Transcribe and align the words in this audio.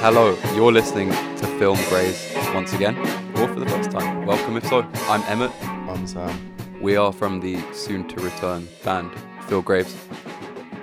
Hello, 0.00 0.36
you're 0.54 0.72
listening 0.72 1.10
to 1.10 1.46
Film 1.58 1.78
Graves 1.88 2.24
once 2.54 2.72
again, 2.72 2.96
or 3.38 3.48
for 3.48 3.60
the 3.60 3.66
first 3.66 3.90
time. 3.90 4.26
Welcome 4.26 4.56
if 4.56 4.66
so. 4.66 4.82
I'm 5.08 5.22
Emmett. 5.22 5.50
I'm 5.62 6.06
Sam. 6.06 6.54
We 6.80 6.96
are 6.96 7.12
from 7.12 7.40
the 7.40 7.60
soon 7.72 8.06
to 8.08 8.20
return 8.20 8.68
band 8.84 9.10
Phil 9.48 9.62
Graves, 9.62 9.94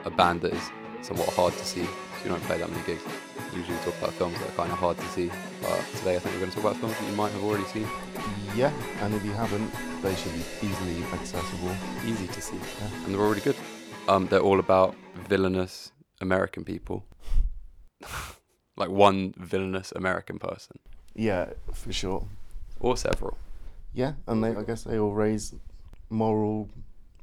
a 0.05 0.09
band 0.09 0.41
that 0.41 0.54
is 0.54 0.71
somewhat 1.01 1.29
hard 1.29 1.54
to 1.54 1.65
see. 1.65 1.81
You 1.81 2.29
don't 2.29 2.41
play 2.43 2.57
that 2.57 2.69
many 2.69 2.83
gigs. 2.85 3.03
Usually 3.55 3.78
we 3.78 3.83
talk 3.83 3.97
about 3.99 4.13
films 4.13 4.37
that 4.39 4.49
are 4.49 4.55
kind 4.55 4.71
of 4.71 4.78
hard 4.78 4.97
to 4.97 5.05
see, 5.05 5.29
but 5.61 5.79
today 5.97 6.15
I 6.15 6.19
think 6.19 6.35
we're 6.35 6.41
going 6.41 6.51
to 6.51 6.55
talk 6.57 6.65
about 6.71 6.77
films 6.77 6.97
that 6.99 7.09
you 7.09 7.15
might 7.15 7.31
have 7.31 7.43
already 7.43 7.65
seen. 7.65 7.87
Yeah, 8.55 8.71
and 9.01 9.13
if 9.13 9.23
you 9.23 9.31
haven't, 9.31 9.71
they 10.01 10.15
should 10.15 10.33
be 10.33 10.43
easily 10.67 11.03
accessible. 11.13 11.71
Easy 12.05 12.27
to 12.27 12.41
see, 12.41 12.57
Yeah. 12.57 12.87
and 13.05 13.13
they're 13.13 13.21
already 13.21 13.41
good. 13.41 13.55
Um, 14.07 14.27
they're 14.27 14.39
all 14.41 14.59
about 14.59 14.95
villainous 15.29 15.91
American 16.21 16.63
people, 16.66 17.05
like 18.77 18.89
one 18.89 19.34
villainous 19.38 19.91
American 19.95 20.39
person 20.39 20.77
Yeah, 21.15 21.52
for 21.73 21.93
sure. 21.93 22.27
or 22.79 22.98
several. 22.98 23.38
Yeah, 23.93 24.13
and 24.27 24.43
they, 24.43 24.55
I 24.55 24.63
guess 24.63 24.84
they 24.84 24.99
all 24.99 25.13
raise 25.13 25.53
moral, 26.09 26.70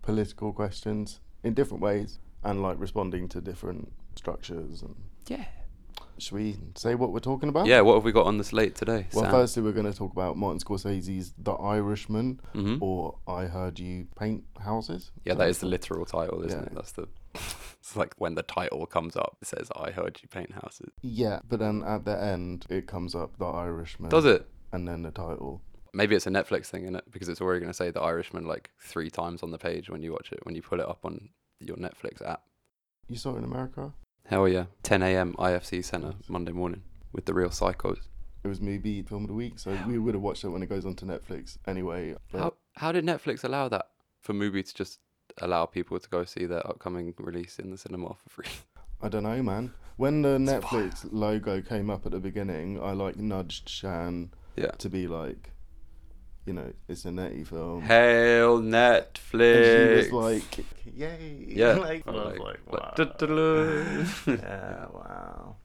political 0.02 0.52
questions 0.52 1.20
in 1.45 1.55
different 1.55 1.83
ways, 1.83 2.19
and 2.45 2.62
like 2.62 2.78
responding 2.80 3.28
to 3.28 3.41
different 3.41 3.92
structures. 4.16 4.83
And 4.83 4.95
Yeah. 5.28 5.45
should 6.19 6.34
we 6.34 6.56
say 6.75 6.95
what 6.95 7.12
we're 7.12 7.19
talking 7.20 7.48
about? 7.48 7.66
Yeah. 7.66 7.80
What 7.83 7.95
have 7.95 8.05
we 8.05 8.12
got 8.12 8.27
on 8.27 8.39
the 8.39 8.45
slate 8.45 8.75
today? 8.75 9.06
Well, 9.12 9.25
Sam? 9.25 9.33
firstly, 9.33 9.62
we're 9.62 9.73
going 9.73 9.91
to 9.91 9.97
talk 9.97 10.12
about 10.12 10.37
Martin 10.37 10.61
Scorsese's 10.61 11.34
The 11.39 11.53
Irishman, 11.53 12.41
Mhm. 12.55 12.78
or 12.80 13.16
I 13.27 13.45
Heard 13.45 13.78
You 13.78 14.06
Paint 14.16 14.45
Houses. 14.61 15.11
Yeah, 15.25 15.34
that 15.34 15.48
is 15.48 15.59
the 15.59 15.66
literal 15.66 16.05
title, 16.06 16.42
isn't 16.45 16.59
Yeah. 16.59 16.66
it? 16.66 16.75
That's 16.75 16.92
the. 16.92 17.09
It's 17.82 17.96
like 17.96 18.14
when 18.16 18.36
the 18.36 18.45
title 18.45 18.86
comes 18.86 19.16
up, 19.16 19.38
it 19.42 19.48
says, 19.48 19.68
"I 19.74 19.91
heard 19.91 20.20
you 20.22 20.28
paint 20.28 20.52
houses." 20.52 20.92
Yeah, 21.02 21.41
but 21.48 21.58
then 21.58 21.82
at 21.82 22.05
the 22.05 22.16
end, 22.16 22.64
it 22.70 22.86
comes 22.86 23.12
up 23.12 23.36
The 23.39 23.44
Irishman. 23.44 24.08
Does 24.08 24.24
it? 24.24 24.47
And 24.70 24.86
then 24.86 25.02
the 25.02 25.11
title. 25.11 25.62
Maybe 25.92 26.14
it's 26.14 26.27
a 26.28 26.30
Netflix 26.30 26.66
thing 26.66 26.86
in 26.86 26.94
it 26.94 27.05
because 27.11 27.28
it's 27.28 27.41
already 27.41 27.58
going 27.58 27.70
to 27.70 27.77
say 27.77 27.91
The 27.91 28.00
Irishman 28.00 28.47
like 28.47 28.70
three 28.78 29.11
times 29.11 29.42
on 29.42 29.50
the 29.50 29.58
page 29.58 29.91
when 29.91 30.00
you 30.00 30.12
watch 30.12 30.30
it 30.30 30.39
when 30.44 30.55
you 30.55 30.62
pull 30.62 30.78
it 30.78 30.89
up 30.89 31.00
on 31.05 31.30
your 31.58 31.77
Netflix 31.77 32.22
app. 32.24 32.44
You 33.08 33.16
saw 33.16 33.34
it 33.34 33.39
in 33.39 33.44
America? 33.44 33.92
Hell 34.27 34.46
yeah, 34.46 34.67
10 34.84 35.02
a.m. 35.02 35.34
IFC 35.34 35.84
Center 35.84 36.14
Monday 36.28 36.52
morning 36.52 36.83
with 37.12 37.24
the 37.24 37.34
real 37.34 37.48
psychos. 37.50 37.98
It 38.44 38.48
was 38.48 38.61
movie 38.61 39.02
film 39.02 39.24
of 39.24 39.28
the 39.28 39.34
week, 39.34 39.58
so 39.58 39.77
we 39.89 39.98
would 39.98 40.14
have 40.14 40.22
watched 40.22 40.44
it 40.44 40.48
when 40.50 40.62
it 40.62 40.69
goes 40.69 40.86
onto 40.86 41.05
Netflix 41.05 41.58
anyway. 41.67 42.14
But 42.30 42.39
How 42.39 42.55
how 42.77 42.92
did 42.92 43.05
Netflix 43.05 43.42
allow 43.42 43.69
that 43.69 43.86
for 44.20 44.33
movie 44.33 44.62
to 44.62 44.74
just 44.74 45.00
allow 45.38 45.66
people 45.66 45.98
to 45.98 46.08
go 46.08 46.25
see 46.25 46.47
their 46.47 46.66
upcoming 46.66 47.14
release 47.19 47.58
in 47.58 47.70
the 47.70 47.78
cinema 47.78 48.14
for 48.14 48.28
free? 48.28 48.52
I 49.02 49.08
don't 49.08 49.25
know, 49.25 49.42
man. 49.42 49.72
When 49.97 50.22
the 50.22 50.34
It's 50.36 50.50
Netflix 50.52 51.08
logo 51.12 51.61
came 51.61 51.91
up 51.91 52.06
at 52.06 52.12
the 52.12 52.20
beginning, 52.20 52.83
I 52.83 52.92
like 52.92 53.16
nudged 53.16 53.69
Shan 53.69 54.33
Yeah. 54.56 54.70
to 54.78 54.89
be 54.89 55.06
like, 55.06 55.50
you 56.47 56.52
know, 56.52 56.72
it's 56.89 57.05
a 57.05 57.12
netty 57.12 57.44
film. 57.44 57.83
Hail 57.83 58.61
Netflix. 58.61 59.64
And 59.64 60.05
she 60.06 60.12
was 60.12 60.12
like, 60.12 60.64
yay. 60.97 61.44
Yeah. 61.48 61.72
like, 61.89 62.05
and 62.06 62.17
I 62.17 62.24
was 62.24 62.39
like, 62.39 62.72
wow. 62.72 62.94
yeah, 64.27 64.86
wow. 64.92 65.56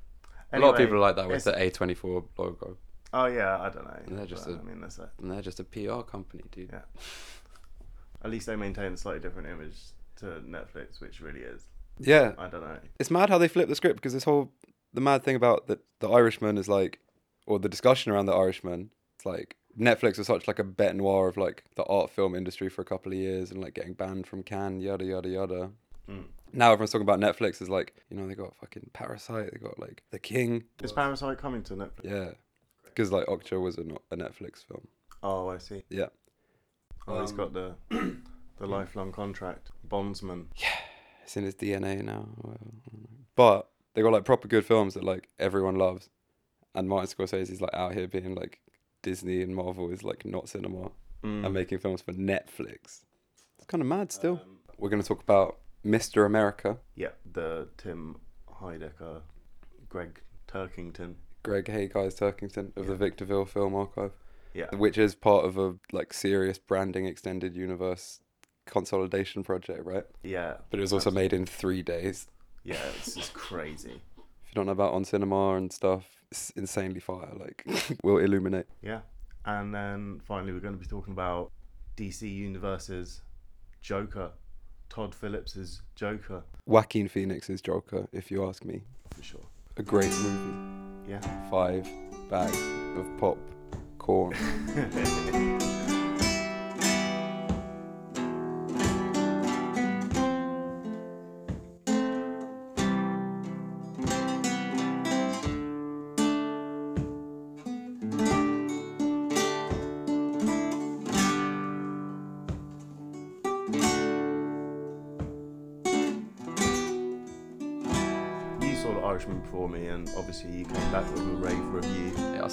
A 0.54 0.60
lot 0.60 0.72
of 0.72 0.78
people 0.78 0.96
are 0.96 1.00
like 1.00 1.16
that 1.16 1.28
with 1.28 1.44
the 1.44 1.52
A24 1.54 2.24
logo. 2.38 2.78
Oh, 3.14 3.26
yeah, 3.26 3.60
I 3.62 3.70
don't 3.70 3.86
know. 3.86 4.00
And 4.06 4.18
they're 4.18 4.26
just 4.26 4.46
but, 4.46 4.56
a- 4.56 4.60
I 4.60 4.64
mean, 4.64 4.82
that's 4.82 4.98
it. 5.00 5.10
And 5.22 5.32
they're 5.32 5.42
just 5.42 5.60
a 5.60 5.64
PR 5.64 6.02
company, 6.02 6.44
dude. 6.52 6.70
Yeah. 6.74 6.82
At 8.24 8.32
least 8.32 8.48
they 8.48 8.56
maintain 8.56 8.94
a 8.94 8.98
slightly 8.98 9.22
different 9.22 9.50
image 9.50 9.78
to 10.18 10.26
Netflix, 10.42 11.00
which 11.00 11.22
really 11.22 11.42
is. 11.42 11.64
Yeah. 12.00 12.34
I 12.38 12.48
don't 12.48 12.62
know. 12.62 12.78
It's 13.00 13.12
mad 13.12 13.30
how 13.30 13.38
they 13.38 13.48
flip 13.48 13.70
the 13.70 13.76
script 13.76 13.98
because 13.98 14.14
this 14.14 14.24
whole 14.24 14.52
the 14.94 15.02
mad 15.02 15.24
thing 15.24 15.36
about 15.36 15.68
the 15.68 15.80
the 16.00 16.10
Irishman 16.10 16.58
is 16.58 16.68
like 16.68 17.00
or 17.46 17.60
the 17.60 17.70
discussion 17.70 18.12
around 18.12 18.26
the 18.26 18.36
Irishman, 18.36 18.90
it's 19.16 19.26
like 19.26 19.56
Netflix 19.80 20.18
was 20.18 20.28
such 20.28 20.48
like 20.48 20.60
a 20.60 20.64
bête 20.64 20.96
noir 20.96 21.28
of 21.28 21.38
like 21.38 21.64
the 21.76 21.84
art 21.84 22.10
film 22.10 22.36
industry 22.36 22.70
for 22.70 22.82
a 22.82 22.86
couple 22.86 23.12
of 23.12 23.18
years 23.18 23.52
and 23.52 23.62
like 23.62 23.74
getting 23.74 23.94
banned 23.94 24.28
from 24.28 24.44
Cannes, 24.44 24.82
yada 24.82 25.06
yada 25.06 25.30
yada. 25.30 25.72
Mm. 26.10 26.26
Now 26.54 26.72
everyone's 26.72 26.92
talking 26.92 27.08
about 27.08 27.20
Netflix 27.20 27.62
is 27.62 27.70
like, 27.70 27.94
you 28.10 28.18
know, 28.18 28.28
they 28.28 28.36
got 28.36 28.56
fucking 28.58 28.90
Parasite, 28.94 29.52
they 29.52 29.60
got 29.60 29.80
like 29.80 30.04
The 30.12 30.20
King. 30.20 30.64
Is 30.82 30.92
Parasite 30.92 31.38
coming 31.38 31.64
to 31.64 31.76
Netflix? 31.76 32.04
Yeah. 32.04 32.32
Because 32.86 33.12
like 33.12 33.28
Okja 33.28 33.62
was 33.62 33.78
a, 33.78 33.82
a 34.12 34.18
Netflix 34.18 34.66
film. 34.66 34.88
Oh, 35.22 35.50
I 35.50 35.58
see. 35.58 35.84
Yeah. 35.90 36.08
Oh, 37.08 37.22
he's 37.22 37.32
got 37.32 37.54
the 37.54 37.76
the 37.90 38.68
lifelong 38.68 39.12
contract. 39.12 39.70
Bondsman. 39.84 40.48
Yeah, 40.58 40.68
it's 41.24 41.38
in 41.38 41.44
his 41.44 41.56
DNA 41.56 42.04
now. 42.04 42.28
But 43.36 43.70
they 43.94 44.02
got 44.02 44.12
like 44.14 44.26
proper 44.26 44.48
good 44.48 44.66
films 44.66 44.94
that 44.96 45.04
like 45.04 45.30
everyone 45.40 45.76
loves, 45.76 46.10
and 46.76 46.90
Martin 46.90 47.08
Scorsese's 47.16 47.62
like 47.62 47.74
out 47.74 47.94
here 47.94 48.08
being 48.08 48.36
like 48.36 48.60
Disney 49.04 49.42
and 49.42 49.56
Marvel 49.56 49.90
is 49.92 50.04
like 50.04 50.26
not 50.26 50.50
cinema 50.50 50.92
Mm. 51.24 51.46
and 51.46 51.52
making 51.54 51.80
films 51.80 52.00
for 52.04 52.14
Netflix. 52.14 53.02
It's 53.58 53.66
kind 53.66 53.82
of 53.82 53.88
mad 53.88 54.12
still. 54.12 54.34
Um, 54.44 54.60
We're 54.78 54.90
gonna 54.90 55.02
talk 55.02 55.24
about 55.24 55.58
Mr. 55.84 56.28
America, 56.28 56.78
yeah, 56.96 57.10
the 57.34 57.70
Tim 57.78 58.18
Heidecker, 58.62 59.22
Gregg 59.90 60.22
Turkington. 60.48 61.16
Gregg 61.42 61.70
Hay 61.70 61.88
Guys 61.88 62.14
Turkington 62.20 62.76
of 62.78 62.86
the 62.86 62.96
Victorville 62.96 63.46
Film 63.46 63.74
Archive, 63.74 64.12
Yeah. 64.58 64.76
which 64.76 64.98
is 64.98 65.14
part 65.14 65.46
of 65.46 65.58
a 65.58 65.76
like 65.92 66.14
serious 66.14 66.58
branding 66.58 67.06
extended 67.06 67.56
universe 67.56 68.22
consolidation 68.66 69.44
project, 69.44 69.86
right? 69.86 70.04
Yeah. 70.24 70.56
But 70.72 70.80
it 70.80 70.82
was 70.82 70.94
also 70.94 71.12
made 71.12 71.32
in 71.32 71.46
three 71.46 71.84
days. 71.84 72.28
Yeah, 72.64 72.78
it's 72.98 73.16
just 73.16 73.34
crazy. 73.34 74.02
If 74.18 74.50
you 74.50 74.56
don't 74.56 74.66
know 74.66 74.72
about 74.72 74.94
on 74.94 75.06
cinema 75.06 75.56
and 75.56 75.72
stuff, 75.72 76.06
it's 76.32 76.50
insanely 76.52 77.00
fire. 77.00 77.32
Like, 77.40 77.66
will 78.04 78.18
illuminate. 78.18 78.66
Yeah. 78.82 79.02
And 79.46 79.74
then 79.74 80.22
finally, 80.26 80.52
we're 80.54 80.60
going 80.60 80.74
to 80.74 80.80
be 80.80 80.88
talking 80.88 81.14
about 81.14 81.52
DC 81.96 82.24
Universe's 82.24 83.22
Joker, 83.82 84.32
Todd 84.90 85.16
Phillips's 85.16 85.82
Joker, 85.96 86.44
Joaquin 86.66 87.08
Phoenix's 87.08 87.62
Joker, 87.62 88.08
if 88.12 88.30
you 88.32 88.46
ask 88.48 88.66
me. 88.66 88.82
for 89.16 89.24
sure. 89.24 89.46
A 89.78 89.84
great 89.84 90.12
movie. 90.12 90.58
Yeah. 91.08 91.22
Five 91.50 91.88
bags 92.30 92.60
of 92.98 93.08
pop 93.18 93.38
corn. 94.08 94.34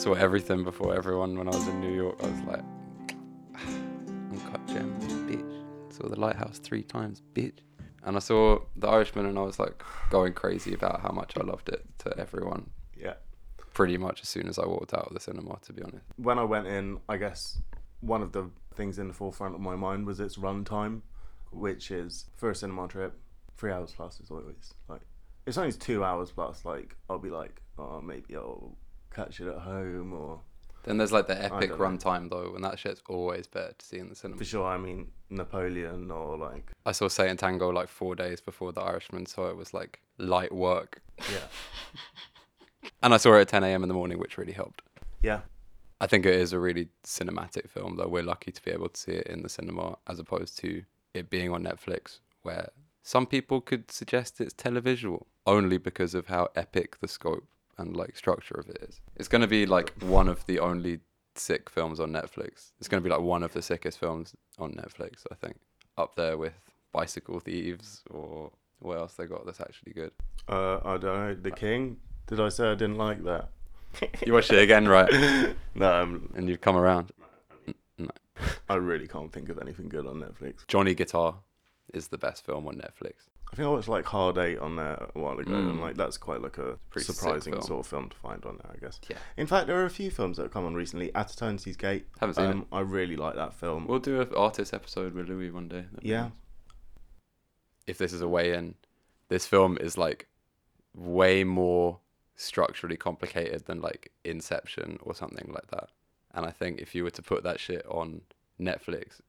saw 0.04 0.12
everything 0.12 0.62
before 0.64 0.94
everyone 0.94 1.38
when 1.38 1.48
I 1.48 1.50
was 1.52 1.66
in 1.66 1.80
New 1.80 1.94
York. 1.94 2.18
I 2.22 2.26
was 2.26 2.40
like, 2.42 2.64
uncut 4.30 4.66
gems, 4.66 5.02
bitch. 5.26 5.64
Saw 5.94 6.10
the 6.10 6.20
lighthouse 6.20 6.58
three 6.58 6.82
times, 6.82 7.22
bitch. 7.32 7.60
And 8.02 8.14
I 8.14 8.18
saw 8.18 8.58
The 8.76 8.86
Irishman, 8.86 9.24
and 9.24 9.38
I 9.38 9.40
was 9.40 9.58
like 9.58 9.82
going 10.10 10.34
crazy 10.34 10.74
about 10.74 11.00
how 11.00 11.08
much 11.08 11.38
I 11.38 11.42
loved 11.42 11.70
it 11.70 11.86
to 12.00 12.14
everyone. 12.18 12.68
Yeah. 12.94 13.14
Pretty 13.72 13.96
much 13.96 14.20
as 14.20 14.28
soon 14.28 14.46
as 14.46 14.58
I 14.58 14.66
walked 14.66 14.92
out 14.92 15.06
of 15.06 15.14
the 15.14 15.20
cinema, 15.20 15.58
to 15.62 15.72
be 15.72 15.82
honest. 15.82 16.04
When 16.16 16.38
I 16.38 16.44
went 16.44 16.66
in, 16.66 17.00
I 17.08 17.16
guess 17.16 17.62
one 18.00 18.20
of 18.20 18.32
the 18.32 18.50
things 18.74 18.98
in 18.98 19.08
the 19.08 19.14
forefront 19.14 19.54
of 19.54 19.62
my 19.62 19.74
mind 19.74 20.04
was 20.04 20.20
its 20.20 20.36
runtime, 20.36 21.00
which 21.50 21.90
is 21.90 22.26
for 22.36 22.50
a 22.50 22.54
cinema 22.54 22.88
trip, 22.88 23.18
three 23.56 23.72
hours 23.72 23.94
plus 23.96 24.20
is 24.20 24.30
always 24.30 24.74
like. 24.86 25.00
It's 25.46 25.56
only 25.56 25.72
two 25.72 26.04
hours 26.04 26.30
plus. 26.30 26.66
Like 26.66 26.94
I'll 27.08 27.18
be 27.18 27.30
like, 27.30 27.62
oh, 27.78 28.02
maybe 28.02 28.36
I'll 28.36 28.76
catch 29.14 29.40
it 29.40 29.48
at 29.48 29.58
home 29.58 30.12
or 30.12 30.40
Then 30.84 30.98
there's 30.98 31.12
like 31.12 31.26
the 31.26 31.42
epic 31.42 31.70
runtime 31.72 32.28
though, 32.30 32.52
and 32.54 32.62
that 32.64 32.78
shit's 32.78 33.02
always 33.08 33.46
better 33.46 33.74
to 33.78 33.86
see 33.86 33.98
in 33.98 34.08
the 34.08 34.14
cinema. 34.14 34.38
for 34.38 34.44
sure. 34.44 34.66
I 34.66 34.76
mean 34.78 35.12
Napoleon 35.30 36.10
or 36.10 36.36
like 36.36 36.70
I 36.86 36.92
saw 36.92 37.08
Satan 37.08 37.36
Tango 37.36 37.70
like 37.70 37.88
four 37.88 38.14
days 38.14 38.40
before 38.40 38.72
The 38.72 38.82
Irishman, 38.82 39.26
so 39.26 39.46
it 39.46 39.56
was 39.56 39.72
like 39.74 40.00
light 40.18 40.52
work. 40.52 41.00
yeah, 41.32 41.46
And 43.02 43.14
I 43.14 43.16
saw 43.18 43.34
it 43.36 43.40
at 43.42 43.48
10 43.48 43.64
a.m. 43.64 43.82
in 43.82 43.88
the 43.88 43.94
morning, 43.94 44.18
which 44.18 44.36
really 44.38 44.52
helped. 44.52 44.82
yeah, 45.22 45.40
I 46.00 46.06
think 46.06 46.26
it 46.26 46.34
is 46.34 46.52
a 46.52 46.58
really 46.58 46.88
cinematic 47.04 47.68
film, 47.70 47.96
though. 47.96 48.08
We're 48.08 48.22
lucky 48.22 48.52
to 48.52 48.62
be 48.62 48.70
able 48.70 48.88
to 48.90 49.00
see 49.00 49.12
it 49.12 49.26
in 49.26 49.42
the 49.42 49.48
cinema 49.48 49.96
as 50.06 50.18
opposed 50.18 50.58
to 50.58 50.82
it 51.14 51.30
being 51.30 51.50
on 51.50 51.62
Netflix, 51.64 52.18
where 52.42 52.70
some 53.02 53.26
people 53.26 53.60
could 53.60 53.90
suggest 53.90 54.40
it's 54.40 54.52
televisual 54.54 55.24
only 55.46 55.78
because 55.78 56.14
of 56.14 56.26
how 56.26 56.48
epic 56.56 56.98
the 57.00 57.08
scope 57.08 57.46
and 57.78 57.96
like 57.96 58.16
structure 58.16 58.54
of 58.54 58.68
it 58.68 58.78
is. 58.88 59.00
It's 59.16 59.28
going 59.28 59.42
to 59.42 59.48
be 59.48 59.66
like 59.66 59.92
one 60.02 60.28
of 60.28 60.44
the 60.46 60.58
only 60.58 61.00
sick 61.34 61.68
films 61.68 62.00
on 62.00 62.10
Netflix. 62.12 62.72
It's 62.78 62.88
going 62.88 63.02
to 63.02 63.08
be 63.08 63.12
like 63.12 63.22
one 63.22 63.42
of 63.42 63.52
the 63.52 63.62
sickest 63.62 63.98
films 63.98 64.34
on 64.58 64.72
Netflix, 64.72 65.24
I 65.30 65.34
think. 65.34 65.56
Up 65.96 66.14
there 66.16 66.36
with 66.36 66.54
Bicycle 66.92 67.40
Thieves 67.40 68.02
or 68.10 68.50
what 68.80 68.98
else 68.98 69.14
they 69.14 69.26
got 69.26 69.46
that's 69.46 69.60
actually 69.60 69.92
good. 69.92 70.12
Uh, 70.48 70.78
I 70.84 70.96
don't 70.98 71.02
know. 71.04 71.34
The 71.34 71.50
King. 71.50 71.98
Did 72.26 72.40
I 72.40 72.48
say 72.48 72.70
I 72.70 72.74
didn't 72.74 72.96
like 72.96 73.22
that? 73.24 73.50
You 74.26 74.32
watched 74.32 74.52
it 74.52 74.62
again, 74.62 74.88
right? 74.88 75.08
no, 75.74 76.02
um, 76.02 76.32
And 76.34 76.48
you've 76.48 76.60
come 76.60 76.76
around. 76.76 77.12
I 78.68 78.74
really 78.74 79.06
can't 79.06 79.32
think 79.32 79.48
of 79.48 79.58
anything 79.58 79.88
good 79.88 80.06
on 80.06 80.16
Netflix. 80.16 80.66
Johnny 80.66 80.94
Guitar 80.94 81.36
is 81.92 82.08
the 82.08 82.18
best 82.18 82.44
film 82.44 82.66
on 82.66 82.74
Netflix. 82.74 83.28
I 83.52 83.56
think 83.56 83.66
I 83.66 83.70
watched 83.70 83.86
like 83.88 84.04
Hard 84.04 84.36
Eight 84.38 84.58
on 84.58 84.74
there 84.76 85.08
a 85.14 85.18
while 85.20 85.38
ago, 85.38 85.54
and 85.54 85.78
Mm. 85.78 85.80
like 85.80 85.96
that's 85.96 86.16
quite 86.18 86.40
like 86.42 86.58
a 86.58 86.76
Pretty 86.90 87.04
surprising 87.12 87.60
sort 87.62 87.80
of 87.80 87.86
film 87.86 88.08
to 88.08 88.16
find 88.16 88.44
on 88.44 88.58
there, 88.62 88.72
I 88.74 88.78
guess. 88.78 89.00
Yeah. 89.08 89.18
In 89.36 89.46
fact, 89.46 89.68
there 89.68 89.80
are 89.80 89.84
a 89.84 89.90
few 89.90 90.10
films 90.10 90.36
that 90.38 90.44
have 90.44 90.52
come 90.52 90.64
on 90.66 90.74
recently. 90.74 91.14
At 91.14 91.30
Eternity's 91.30 91.76
Gate. 91.76 92.06
Haven't 92.18 92.34
seen 92.34 92.44
Um, 92.46 92.66
I 92.72 92.80
really 92.80 93.14
like 93.16 93.36
that 93.36 93.54
film. 93.54 93.86
We'll 93.86 94.00
do 94.00 94.20
an 94.20 94.34
artist 94.36 94.74
episode 94.74 95.14
with 95.14 95.28
Louis 95.28 95.50
one 95.52 95.68
day. 95.68 95.84
That'd 95.92 96.04
Yeah. 96.08 96.30
If 97.86 97.98
this 97.98 98.12
is 98.12 98.20
a 98.22 98.28
way 98.28 98.54
in, 98.54 98.74
this 99.28 99.46
film 99.46 99.76
is 99.80 99.96
like 99.98 100.28
way 100.94 101.44
more 101.44 102.00
structurally 102.36 102.96
complicated 102.96 103.66
than 103.66 103.80
like 103.80 104.10
Inception 104.24 104.98
or 105.02 105.14
something 105.14 105.52
like 105.52 105.68
that. 105.68 105.90
And 106.32 106.44
I 106.44 106.50
think 106.50 106.80
if 106.80 106.94
you 106.94 107.04
were 107.04 107.10
to 107.10 107.22
put 107.22 107.44
that 107.44 107.60
shit 107.60 107.86
on 107.86 108.22
Netflix, 108.58 109.20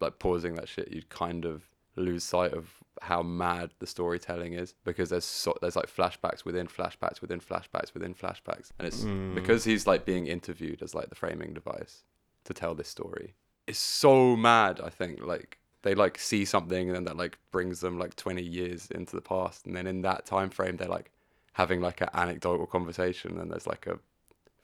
like 0.00 0.18
pausing 0.18 0.54
that 0.56 0.68
shit, 0.68 0.90
you'd 0.90 1.08
kind 1.10 1.44
of 1.44 1.68
lose 1.94 2.24
sight 2.24 2.52
of 2.52 2.79
how 3.00 3.22
mad 3.22 3.70
the 3.78 3.86
storytelling 3.86 4.52
is 4.52 4.74
because 4.84 5.08
there's 5.10 5.24
so, 5.24 5.56
there's 5.60 5.76
like 5.76 5.94
flashbacks 5.94 6.44
within 6.44 6.66
flashbacks 6.66 7.20
within 7.20 7.40
flashbacks 7.40 7.94
within 7.94 8.14
flashbacks. 8.14 8.70
And 8.78 8.86
it's 8.86 9.00
Mm. 9.04 9.34
because 9.34 9.64
he's 9.64 9.86
like 9.86 10.04
being 10.04 10.26
interviewed 10.26 10.82
as 10.82 10.94
like 10.94 11.08
the 11.08 11.14
framing 11.14 11.54
device 11.54 12.04
to 12.44 12.54
tell 12.54 12.74
this 12.74 12.88
story 12.88 13.34
it's 13.66 13.78
so 13.78 14.36
mad 14.36 14.80
i 14.82 14.88
think. 14.90 15.20
Like 15.24 15.58
they 15.82 15.94
like 15.94 16.18
see 16.18 16.44
something 16.44 16.88
and 16.88 16.96
then 16.96 17.04
that 17.04 17.16
like 17.16 17.38
brings 17.52 17.80
them 17.80 17.98
like 17.98 18.16
20 18.16 18.42
years 18.42 18.90
into 18.90 19.16
the 19.16 19.22
past. 19.22 19.64
And 19.66 19.74
then 19.76 19.86
in 19.86 20.02
that 20.02 20.26
time 20.26 20.50
frame 20.50 20.76
they're 20.76 20.88
like 20.88 21.10
having 21.54 21.80
like 21.80 22.00
an 22.00 22.08
anecdotal 22.12 22.66
conversation 22.66 23.38
and 23.38 23.50
there's 23.50 23.66
like 23.66 23.86
a 23.86 23.98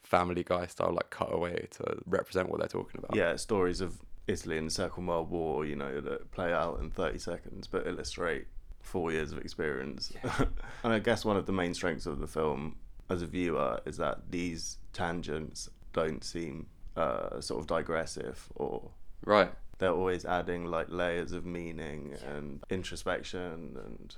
family 0.03 0.44
guy 0.44 0.67
style 0.67 0.93
like 0.93 1.11
cutaway 1.11 1.67
to 1.73 1.99
represent 2.06 2.49
what 2.49 2.59
they're 2.59 2.69
talking 2.69 2.99
about. 2.99 3.15
Yeah, 3.17 3.37
stories 3.37 3.81
of 3.81 3.99
Italy 4.26 4.56
in 4.56 4.64
the 4.67 4.70
Second 4.70 5.06
World 5.06 5.31
War, 5.31 5.64
you 5.64 5.76
know, 5.76 6.00
that 6.00 6.31
play 6.32 6.52
out 6.52 6.81
in 6.81 6.90
30 6.90 7.19
seconds 7.19 7.67
but 7.67 7.87
illustrate 7.87 8.46
four 8.81 9.12
years 9.12 9.32
of 9.32 9.38
experience. 9.38 10.12
and 10.82 10.93
I 10.93 10.99
guess 10.99 11.25
one 11.25 11.37
of 11.37 11.46
the 11.46 11.52
main 11.52 11.75
strengths 11.75 12.06
of 12.06 12.19
the 12.19 12.26
film 12.26 12.76
as 13.08 13.23
a 13.23 13.26
viewer 13.26 13.81
is 13.84 13.96
that 13.99 14.31
these 14.31 14.78
tangents 14.93 15.69
don't 15.93 16.25
seem 16.25 16.67
uh, 16.96 17.40
sort 17.40 17.61
of 17.61 17.67
digressive 17.67 18.49
or 18.55 18.90
right 19.25 19.50
they're 19.78 19.93
always 19.93 20.25
adding 20.25 20.64
like 20.64 20.87
layers 20.88 21.32
of 21.32 21.44
meaning 21.44 22.14
and 22.26 22.62
introspection 22.70 23.76
and 23.84 24.17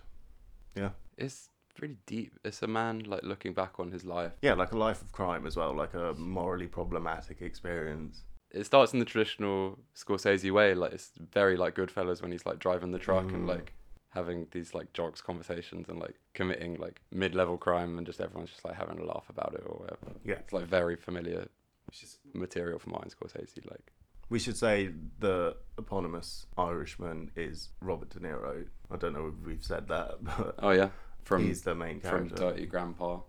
yeah. 0.77 0.91
it's 1.17 1.49
pretty 1.75 1.97
deep 2.07 2.35
it's 2.45 2.63
a 2.63 2.67
man 2.67 3.01
like 3.01 3.23
looking 3.23 3.53
back 3.53 3.79
on 3.79 3.91
his 3.91 4.05
life 4.05 4.33
Yeah, 4.43 4.55
like 4.55 4.73
a 4.73 4.79
life 4.79 5.03
of 5.03 5.13
crime 5.13 5.47
as 5.47 5.57
well, 5.57 5.75
like 5.75 5.95
a 5.95 6.15
morally 6.15 6.67
problematic 6.67 7.41
experience. 7.43 8.25
It 8.51 8.65
starts 8.65 8.93
in 8.93 8.99
the 8.99 9.05
traditional 9.05 9.79
Scorsese 9.95 10.51
way. 10.51 10.75
Like 10.75 10.93
it's 10.93 11.11
very 11.33 11.57
like 11.57 11.75
Goodfellas 11.75 12.23
when 12.23 12.33
he's 12.33 12.47
like 12.47 12.59
driving 12.59 12.93
the 12.93 12.99
truck 12.99 13.25
and 13.33 13.45
Mm. 13.45 13.49
like 13.49 13.73
having 14.11 14.47
these 14.53 14.75
like 14.75 14.93
jocks 14.95 15.21
conversations 15.21 15.89
and 15.89 15.99
like 15.99 16.15
committing 16.33 16.77
like 16.77 17.03
mid-level 17.13 17.59
crime 17.59 17.99
and 17.99 18.07
just 18.07 18.21
everyone's 18.21 18.51
just 18.51 18.65
like 18.65 18.75
having 18.75 18.99
a 18.99 19.05
laugh 19.05 19.27
about 19.29 19.55
it 19.55 19.63
or 19.67 19.77
whatever. 19.79 20.19
Yeah. 20.25 20.37
it's 20.37 20.53
like 20.53 20.65
very 20.65 20.97
familiar 20.97 21.47
just... 21.91 22.19
material 22.33 22.79
for 22.79 22.89
Martin 22.91 23.11
Scorsese. 23.11 23.71
Like 23.71 23.93
We 24.31 24.39
should 24.39 24.57
say 24.57 24.91
the 25.19 25.57
eponymous 25.77 26.47
Irishman 26.57 27.31
is 27.37 27.69
Robert 27.83 28.09
De 28.09 28.19
Niro. 28.21 28.65
I 28.91 28.97
don't 28.97 29.13
know 29.13 29.27
if 29.27 29.47
we've 29.47 29.63
said 29.65 29.89
that, 29.89 30.17
but 30.25 30.55
oh 30.61 30.71
yeah, 30.71 30.89
from 31.23 31.45
he's 31.45 31.61
the 31.63 31.75
main 31.75 32.01
from 32.01 32.29
character. 32.31 32.37
Dirty 32.37 32.65
Grandpa, 32.67 33.21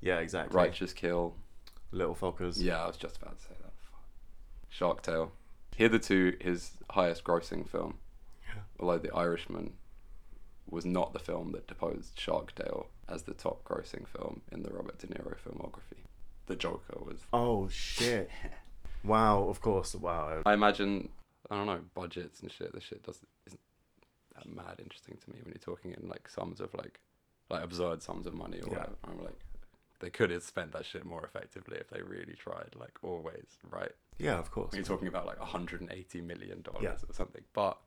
Yeah, 0.00 0.18
exactly. 0.20 0.56
Righteous 0.56 0.92
Kill. 0.92 1.34
Little 1.90 2.14
Fockers. 2.14 2.54
Yeah, 2.58 2.82
I 2.82 2.86
was 2.86 2.96
just 2.96 3.16
about 3.20 3.38
to 3.38 3.44
say. 3.44 3.54
Shark 4.72 5.02
Tale. 5.02 5.32
Hitherto 5.76 6.36
his 6.40 6.72
highest 6.90 7.24
grossing 7.24 7.68
film. 7.68 7.98
Yeah. 8.48 8.62
Although 8.80 8.98
The 8.98 9.14
Irishman 9.14 9.74
was 10.68 10.84
not 10.86 11.12
the 11.12 11.18
film 11.18 11.52
that 11.52 11.66
deposed 11.66 12.18
Shark 12.18 12.54
Tale 12.54 12.88
as 13.08 13.24
the 13.24 13.34
top 13.34 13.62
grossing 13.64 14.06
film 14.08 14.40
in 14.50 14.62
the 14.62 14.70
Robert 14.70 14.98
De 14.98 15.06
Niro 15.08 15.34
filmography. 15.38 16.00
The 16.46 16.56
Joker 16.56 16.98
was. 17.04 17.26
Oh 17.32 17.68
shit! 17.68 18.30
wow, 19.04 19.44
of 19.44 19.60
course. 19.60 19.94
Wow. 19.94 20.42
I 20.46 20.54
imagine, 20.54 21.10
I 21.50 21.56
don't 21.56 21.66
know, 21.66 21.80
budgets 21.94 22.40
and 22.40 22.50
shit. 22.50 22.72
This 22.72 22.84
shit 22.84 23.02
doesn't 23.04 23.28
isn't 23.46 23.60
that 24.34 24.48
mad 24.48 24.76
interesting 24.78 25.18
to 25.22 25.30
me 25.30 25.36
when 25.42 25.52
you're 25.52 25.58
talking 25.76 25.94
in 26.00 26.08
like 26.08 26.28
sums 26.28 26.60
of 26.60 26.72
like, 26.74 26.98
like 27.50 27.62
absurd 27.62 28.02
sums 28.02 28.26
of 28.26 28.32
money 28.34 28.58
or 28.58 28.68
Yeah. 28.68 28.78
whatever. 28.78 28.96
I'm 29.04 29.22
like, 29.22 29.38
they 30.00 30.10
could 30.10 30.30
have 30.30 30.42
spent 30.42 30.72
that 30.72 30.86
shit 30.86 31.04
more 31.04 31.22
effectively 31.24 31.76
if 31.78 31.88
they 31.90 32.00
really 32.02 32.34
tried. 32.34 32.74
Like 32.78 32.98
always, 33.02 33.58
right? 33.70 33.92
Yeah, 34.18 34.38
of 34.38 34.50
course. 34.50 34.74
you're 34.74 34.84
talking 34.84 35.08
about 35.08 35.26
like 35.26 35.38
180 35.40 36.20
million 36.20 36.62
dollars 36.62 36.82
Yeah. 36.82 36.92
or 37.08 37.12
something. 37.12 37.42
But 37.52 37.78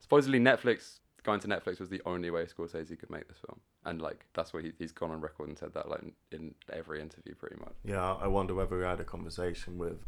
supposedly 0.00 0.40
Netflix 0.40 0.98
going 1.22 1.40
to 1.40 1.48
Netflix 1.48 1.80
was 1.80 1.88
the 1.88 2.02
only 2.04 2.30
way 2.30 2.44
Scorsese 2.44 2.98
could 2.98 3.08
make 3.10 3.26
this 3.28 3.38
film, 3.46 3.58
and 3.84 4.02
like 4.02 4.26
that's 4.34 4.52
what 4.52 4.62
he, 4.64 4.72
he's 4.78 4.92
gone 4.92 5.10
on 5.10 5.20
record 5.20 5.48
and 5.48 5.56
said 5.58 5.72
that 5.74 5.88
like 5.88 6.02
in 6.32 6.54
every 6.72 7.00
interview 7.00 7.34
pretty 7.34 7.56
much. 7.60 7.72
Yeah, 7.84 8.14
I 8.14 8.26
wonder 8.26 8.54
whether 8.54 8.76
we 8.78 8.84
had 8.84 9.00
a 9.00 9.04
conversation 9.04 9.78
with 9.78 9.98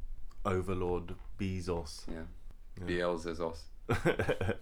Overlord 0.44 1.14
Bezos. 1.38 2.02
Yeah, 2.08 2.24
Yeah. 2.86 3.06
BL 3.06 3.16
Zizos. 3.18 3.60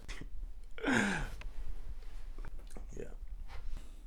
yeah. 2.97 3.05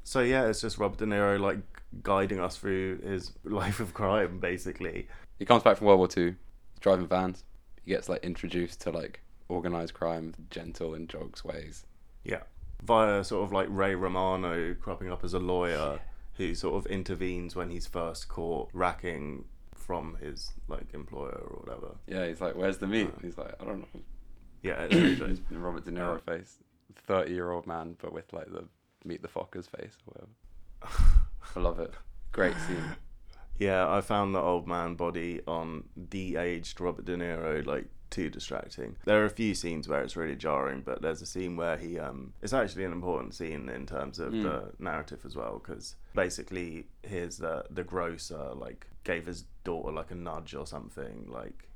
So 0.04 0.20
yeah, 0.20 0.46
it's 0.46 0.61
just 0.61 0.78
Robert 0.78 0.99
De 0.99 1.04
Niro 1.06 1.38
like 1.38 1.58
guiding 2.02 2.40
us 2.40 2.56
through 2.56 2.99
his 3.00 3.32
life 3.44 3.81
of 3.81 3.94
crime, 3.94 4.38
basically. 4.38 5.08
He 5.38 5.44
comes 5.44 5.62
back 5.62 5.76
from 5.76 5.87
World 5.87 5.99
War 5.99 6.08
Two, 6.08 6.34
driving 6.80 7.06
vans. 7.06 7.44
He 7.84 7.90
gets 7.90 8.08
like 8.08 8.22
introduced 8.25 8.80
to 8.82 8.90
like 8.90 9.20
organized 9.48 9.94
crime, 9.94 10.34
gentle 10.50 10.94
and 10.94 11.08
jogs 11.08 11.44
ways. 11.44 11.84
Yeah. 12.25 12.42
Via 12.82 13.25
sort 13.25 13.44
of 13.44 13.52
like 13.52 13.66
Ray 13.70 13.94
Romano 13.94 14.75
cropping 14.75 15.10
up 15.10 15.25
as 15.25 15.34
a 15.34 15.38
lawyer 15.38 16.00
who 16.34 16.54
sort 16.54 16.76
of 16.76 16.90
intervenes 16.90 17.56
when 17.56 17.70
he's 17.70 17.86
first 17.86 18.28
caught 18.28 18.70
racking 18.72 19.44
from 19.75 20.16
his 20.20 20.52
like 20.69 20.94
employer 20.94 21.40
or 21.50 21.62
whatever. 21.64 21.96
Yeah, 22.06 22.26
he's 22.26 22.40
like, 22.40 22.54
"Where's 22.54 22.78
the 22.78 22.86
meat?" 22.86 23.08
Uh. 23.08 23.20
He's 23.22 23.36
like, 23.36 23.54
"I 23.60 23.64
don't 23.64 23.80
know." 23.80 24.00
Yeah, 24.62 24.86
it's. 24.90 25.40
Robert 25.50 25.84
De 25.84 25.90
Niro 25.90 26.20
face, 26.22 26.58
thirty-year-old 27.06 27.66
man, 27.66 27.96
but 28.00 28.12
with 28.12 28.32
like 28.32 28.52
the 28.52 28.64
meet 29.04 29.22
the 29.22 29.28
Fockers 29.28 29.69
face 29.69 29.96
or 30.06 30.12
whatever. 30.12 31.02
I 31.56 31.60
love 31.60 31.80
it. 31.80 31.92
Great 32.32 32.56
scene. 32.66 32.84
Yeah, 33.58 33.90
I 33.90 34.00
found 34.00 34.34
the 34.34 34.40
old 34.40 34.66
man 34.66 34.94
body 34.94 35.40
on 35.46 35.84
de-aged 36.08 36.80
Robert 36.80 37.04
De 37.04 37.16
Niro 37.16 37.64
like 37.66 37.86
too 38.10 38.30
distracting. 38.30 38.96
There 39.04 39.20
are 39.20 39.26
a 39.26 39.30
few 39.30 39.54
scenes 39.54 39.86
where 39.86 40.00
it's 40.02 40.16
really 40.16 40.36
jarring, 40.36 40.80
but 40.80 41.02
there's 41.02 41.20
a 41.20 41.26
scene 41.26 41.56
where 41.56 41.76
he 41.76 41.98
um 41.98 42.32
it's 42.40 42.52
actually 42.54 42.84
an 42.84 42.92
important 42.92 43.34
scene 43.34 43.68
in 43.68 43.84
terms 43.86 44.18
of 44.18 44.32
Mm. 44.32 44.42
the 44.44 44.72
narrative 44.82 45.20
as 45.26 45.36
well 45.36 45.60
because 45.62 45.96
basically 46.14 46.86
his 47.02 47.42
uh, 47.42 47.64
the 47.70 47.84
grocer 47.84 48.52
like 48.54 48.86
gave 49.04 49.26
his 49.26 49.44
daughter 49.64 49.92
like 49.92 50.10
a 50.10 50.14
nudge 50.14 50.54
or 50.54 50.66
something 50.66 51.26
like 51.28 51.68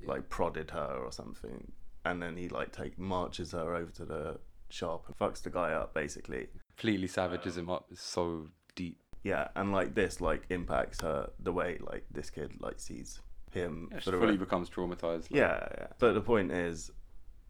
Yeah. 0.00 0.08
like 0.08 0.28
prodded 0.28 0.70
her 0.70 0.94
or 1.04 1.12
something 1.12 1.72
and 2.04 2.20
then 2.22 2.36
he 2.36 2.48
like 2.48 2.72
take 2.72 2.98
marches 2.98 3.52
her 3.52 3.74
over 3.74 3.90
to 3.92 4.04
the 4.04 4.38
shop 4.68 5.04
and 5.06 5.16
fucks 5.18 5.42
the 5.42 5.50
guy 5.50 5.72
up 5.72 5.94
basically. 5.94 6.48
Completely 6.76 7.06
savages 7.06 7.56
him 7.56 7.70
up. 7.70 7.86
It's 7.92 8.02
so 8.02 8.48
deep. 8.74 8.98
Yeah, 9.30 9.48
and 9.56 9.72
like 9.72 9.94
this 9.94 10.20
like 10.20 10.42
impacts 10.50 11.00
her 11.00 11.30
the 11.46 11.52
way 11.52 11.78
like 11.92 12.04
this 12.10 12.28
kid 12.30 12.50
like 12.60 12.78
sees 12.78 13.20
him 13.52 13.88
Yeah, 13.92 13.98
she 14.00 14.10
fully 14.10 14.26
re- 14.32 14.36
becomes 14.46 14.68
traumatized. 14.70 15.22
like- 15.30 15.40
yeah, 15.42 15.68
yeah. 15.78 15.86
But 15.98 16.12
the 16.12 16.20
point 16.20 16.50
is, 16.52 16.90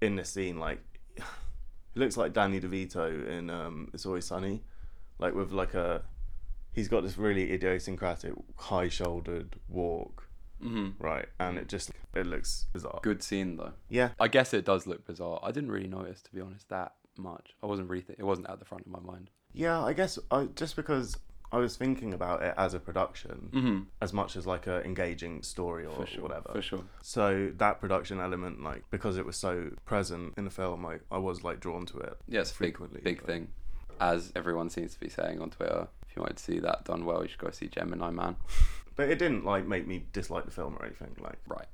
in 0.01 0.17
this 0.17 0.31
scene, 0.31 0.59
like 0.59 0.81
it 1.17 1.23
looks 2.03 2.17
like 2.17 2.33
Danny 2.33 2.61
DeVito 2.61 3.05
in 3.29 3.51
um, 3.51 3.91
It's 3.95 4.07
Always 4.07 4.25
Sunny, 4.25 4.63
like 5.19 5.35
with 5.35 5.53
like 5.53 5.75
a 5.75 6.03
he's 6.73 6.89
got 6.89 7.03
this 7.03 7.17
really 7.19 7.53
idiosyncratic 7.53 8.33
high-shouldered 8.57 9.57
walk, 9.69 10.29
Mhm. 10.63 10.95
right? 10.99 11.27
And 11.41 11.59
it 11.59 11.69
just 11.69 11.91
it 12.15 12.27
looks 12.27 12.67
bizarre. 12.73 13.01
Good 13.03 13.23
scene 13.23 13.57
though. 13.57 13.73
Yeah, 13.89 14.11
I 14.21 14.29
guess 14.29 14.55
it 14.55 14.65
does 14.65 14.87
look 14.87 15.07
bizarre. 15.07 15.41
I 15.43 15.51
didn't 15.53 15.71
really 15.73 15.89
notice, 15.89 16.23
to 16.23 16.33
be 16.35 16.41
honest, 16.41 16.69
that 16.69 16.93
much. 17.19 17.55
I 17.63 17.67
wasn't 17.67 17.89
really. 17.91 18.03
Th- 18.03 18.19
it 18.19 18.25
wasn't 18.25 18.49
at 18.51 18.59
the 18.59 18.65
front 18.65 18.87
of 18.87 18.93
my 18.93 19.01
mind. 19.01 19.31
yeah. 19.53 19.83
I 19.83 19.93
guess 19.93 20.19
I 20.31 20.45
just 20.55 20.77
because 20.77 21.17
I 21.57 21.61
was 21.61 21.77
thinking 21.77 22.13
about 22.15 22.43
it 22.43 22.55
as 22.57 22.75
a 22.75 22.79
production 22.81 23.51
Mm-hmm. 23.53 23.79
as 24.01 24.13
much 24.13 24.37
as 24.37 24.47
like 24.47 24.67
a 24.67 24.85
engaging 24.85 25.43
story 25.43 25.85
or 25.87 25.95
For 25.97 26.07
sure. 26.07 26.23
whatever. 26.23 26.51
For 26.53 26.63
sure. 26.63 26.85
So 27.03 27.51
that 27.57 27.81
production 27.81 28.21
element, 28.21 28.63
like 28.63 28.85
because 28.91 29.17
it 29.17 29.27
was 29.27 29.37
so 29.37 29.71
present 29.85 30.35
in 30.37 30.45
the 30.45 30.51
film, 30.51 30.85
I, 30.87 30.99
I 31.11 31.19
was 31.19 31.43
like 31.45 31.61
drawn 31.61 31.87
to 31.87 31.99
it. 31.99 32.17
Yeah, 32.29 32.41
it's 32.41 32.51
a 32.51 32.55
big, 32.55 32.59
Frequently, 32.77 33.01
big 33.03 33.19
but- 33.19 33.27
thing. 33.27 33.49
As 33.99 34.31
everyone 34.37 34.69
seems 34.69 34.93
to 34.93 35.01
be 35.01 35.09
saying 35.09 35.41
on 35.41 35.49
Twitter, 35.49 35.89
if 36.07 36.15
you 36.15 36.21
wanted 36.21 36.37
to 36.37 36.43
see 36.45 36.59
that 36.59 36.85
done 36.85 37.07
well, 37.07 37.23
you 37.23 37.29
should 37.31 37.39
go 37.39 37.51
see 37.51 37.69
Gemini 37.69 38.11
Man. 38.11 38.37
But 38.97 39.11
it 39.11 39.19
didn't 39.19 39.45
like 39.45 39.67
make 39.67 39.87
me 39.87 40.07
dislike 40.15 40.47
the 40.47 40.51
film 40.51 40.75
or 40.79 40.85
anything. 40.87 41.15
Like 41.21 41.39
Right. 41.47 41.67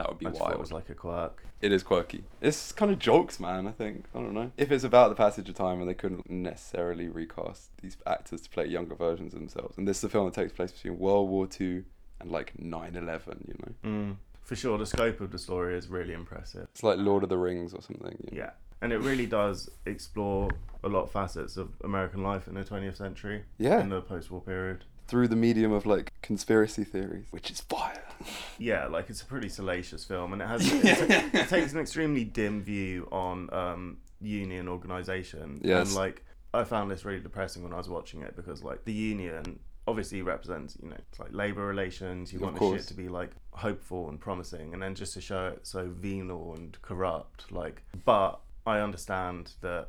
That 0.00 0.08
would 0.08 0.18
be 0.18 0.26
I 0.26 0.30
wild. 0.30 0.52
it 0.52 0.58
was 0.58 0.72
like 0.72 0.88
a 0.88 0.94
quirk. 0.94 1.42
It 1.60 1.72
is 1.72 1.82
quirky. 1.82 2.24
It's 2.40 2.72
kind 2.72 2.90
of 2.90 2.98
jokes, 2.98 3.38
man. 3.38 3.66
I 3.66 3.72
think. 3.72 4.06
I 4.14 4.18
don't 4.18 4.32
know. 4.32 4.50
If 4.56 4.72
it's 4.72 4.82
about 4.84 5.10
the 5.10 5.14
passage 5.14 5.46
of 5.50 5.54
time 5.54 5.78
and 5.80 5.86
they 5.88 5.92
couldn't 5.94 6.30
necessarily 6.30 7.08
recast 7.08 7.68
these 7.82 7.98
actors 8.06 8.40
to 8.40 8.48
play 8.48 8.64
younger 8.66 8.94
versions 8.94 9.34
of 9.34 9.40
themselves, 9.40 9.76
and 9.76 9.86
this 9.86 9.98
is 9.98 10.04
a 10.04 10.08
film 10.08 10.24
that 10.24 10.32
takes 10.34 10.54
place 10.54 10.72
between 10.72 10.98
World 10.98 11.28
War 11.28 11.46
Two 11.46 11.84
and 12.18 12.30
like 12.30 12.54
9/11. 12.58 13.46
You 13.48 13.54
know, 13.60 13.74
Mm. 13.84 14.16
For 14.42 14.56
sure, 14.56 14.78
the 14.78 14.86
scope 14.86 15.20
of 15.20 15.30
the 15.32 15.38
story 15.38 15.76
is 15.76 15.88
really 15.88 16.14
impressive. 16.14 16.66
it's 16.72 16.82
like 16.82 16.98
Lord 16.98 17.22
of 17.22 17.28
the 17.28 17.36
Rings 17.38 17.74
or 17.74 17.82
something. 17.82 18.16
You 18.24 18.36
know? 18.38 18.44
Yeah, 18.44 18.50
and 18.80 18.92
it 18.92 18.98
really 19.00 19.26
does 19.26 19.68
explore 19.86 20.48
a 20.82 20.88
lot 20.88 21.02
of 21.02 21.10
facets 21.12 21.58
of 21.58 21.68
American 21.84 22.22
life 22.22 22.48
in 22.48 22.54
the 22.54 22.64
20th 22.64 22.96
century. 22.96 23.44
Yeah. 23.58 23.80
In 23.80 23.90
the 23.90 24.00
post-war 24.00 24.40
period. 24.40 24.84
Through 25.10 25.28
the 25.28 25.36
medium 25.36 25.72
of 25.72 25.84
like 25.86 26.12
conspiracy 26.22 26.84
theories, 26.84 27.26
which 27.30 27.50
is 27.50 27.60
fire. 27.60 28.02
Yeah, 28.58 28.86
like 28.88 29.08
it's 29.08 29.22
a 29.22 29.24
pretty 29.24 29.48
salacious 29.48 30.04
film, 30.04 30.34
and 30.34 30.42
it 30.42 30.46
has 30.48 30.70
it's- 30.84 31.34
it 31.34 31.48
takes 31.48 31.72
an 31.72 31.80
extremely 31.80 32.24
dim 32.24 32.62
view 32.62 33.08
on 33.10 33.48
um, 33.54 33.96
union 34.20 34.68
organisation. 34.68 35.60
Yes. 35.64 35.86
And 35.88 35.96
like 35.96 36.22
I 36.52 36.64
found 36.64 36.90
this 36.90 37.04
really 37.06 37.20
depressing 37.20 37.62
when 37.62 37.72
I 37.72 37.76
was 37.78 37.88
watching 37.88 38.20
it 38.22 38.36
because 38.36 38.62
like 38.62 38.84
the 38.84 38.92
union 38.92 39.58
obviously 39.88 40.20
represents 40.20 40.76
you 40.82 40.90
know 40.90 40.96
it's 41.10 41.18
like 41.18 41.32
labour 41.32 41.64
relations. 41.66 42.30
You 42.32 42.40
want 42.40 42.58
the 42.58 42.76
shit 42.76 42.86
to 42.88 42.94
be 42.94 43.08
like 43.08 43.30
hopeful 43.52 44.10
and 44.10 44.20
promising, 44.20 44.74
and 44.74 44.82
then 44.82 44.94
just 44.94 45.14
to 45.14 45.20
show 45.22 45.46
it 45.48 45.66
so 45.66 45.88
venal 45.88 46.54
and 46.54 46.76
corrupt. 46.82 47.50
Like, 47.50 47.82
but 48.04 48.40
I 48.66 48.80
understand 48.80 49.52
that. 49.62 49.88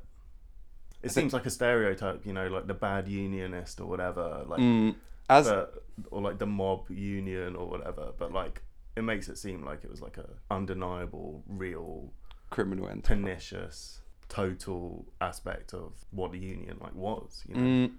It 1.04 1.12
seems 1.12 1.34
like 1.34 1.46
a 1.48 1.50
stereotype, 1.50 2.25
you 2.28 2.32
know, 2.34 2.48
like 2.48 2.68
the 2.68 2.75
bad 2.75 3.08
unionist 3.08 3.82
or 3.82 3.88
whatever. 3.88 4.44
Like, 4.48 4.60
Mm, 4.60 4.96
as 5.31 5.47
but, 5.47 5.83
or 6.11 6.21
like 6.21 6.38
the 6.39 6.45
mob 6.45 6.89
union 6.89 7.55
or 7.55 7.67
whatever. 7.67 8.11
But 8.17 8.31
like, 8.31 8.61
it 8.95 9.03
makes 9.03 9.29
it 9.29 9.38
seem 9.38 9.63
like 9.65 9.83
it 9.83 9.89
was 9.89 10.01
like 10.01 10.17
a 10.17 10.29
undeniable, 10.50 11.43
real, 11.47 12.11
criminal 12.50 12.88
enterprise. 12.88 13.07
pernicious, 13.17 14.01
total 14.29 15.05
aspect 15.19 15.73
of 15.73 15.93
what 16.11 16.31
the 16.31 16.39
union 16.39 16.77
like 16.81 16.95
was. 16.95 17.43
You 17.47 17.55
know, 17.55 17.61
Mm, 17.88 17.91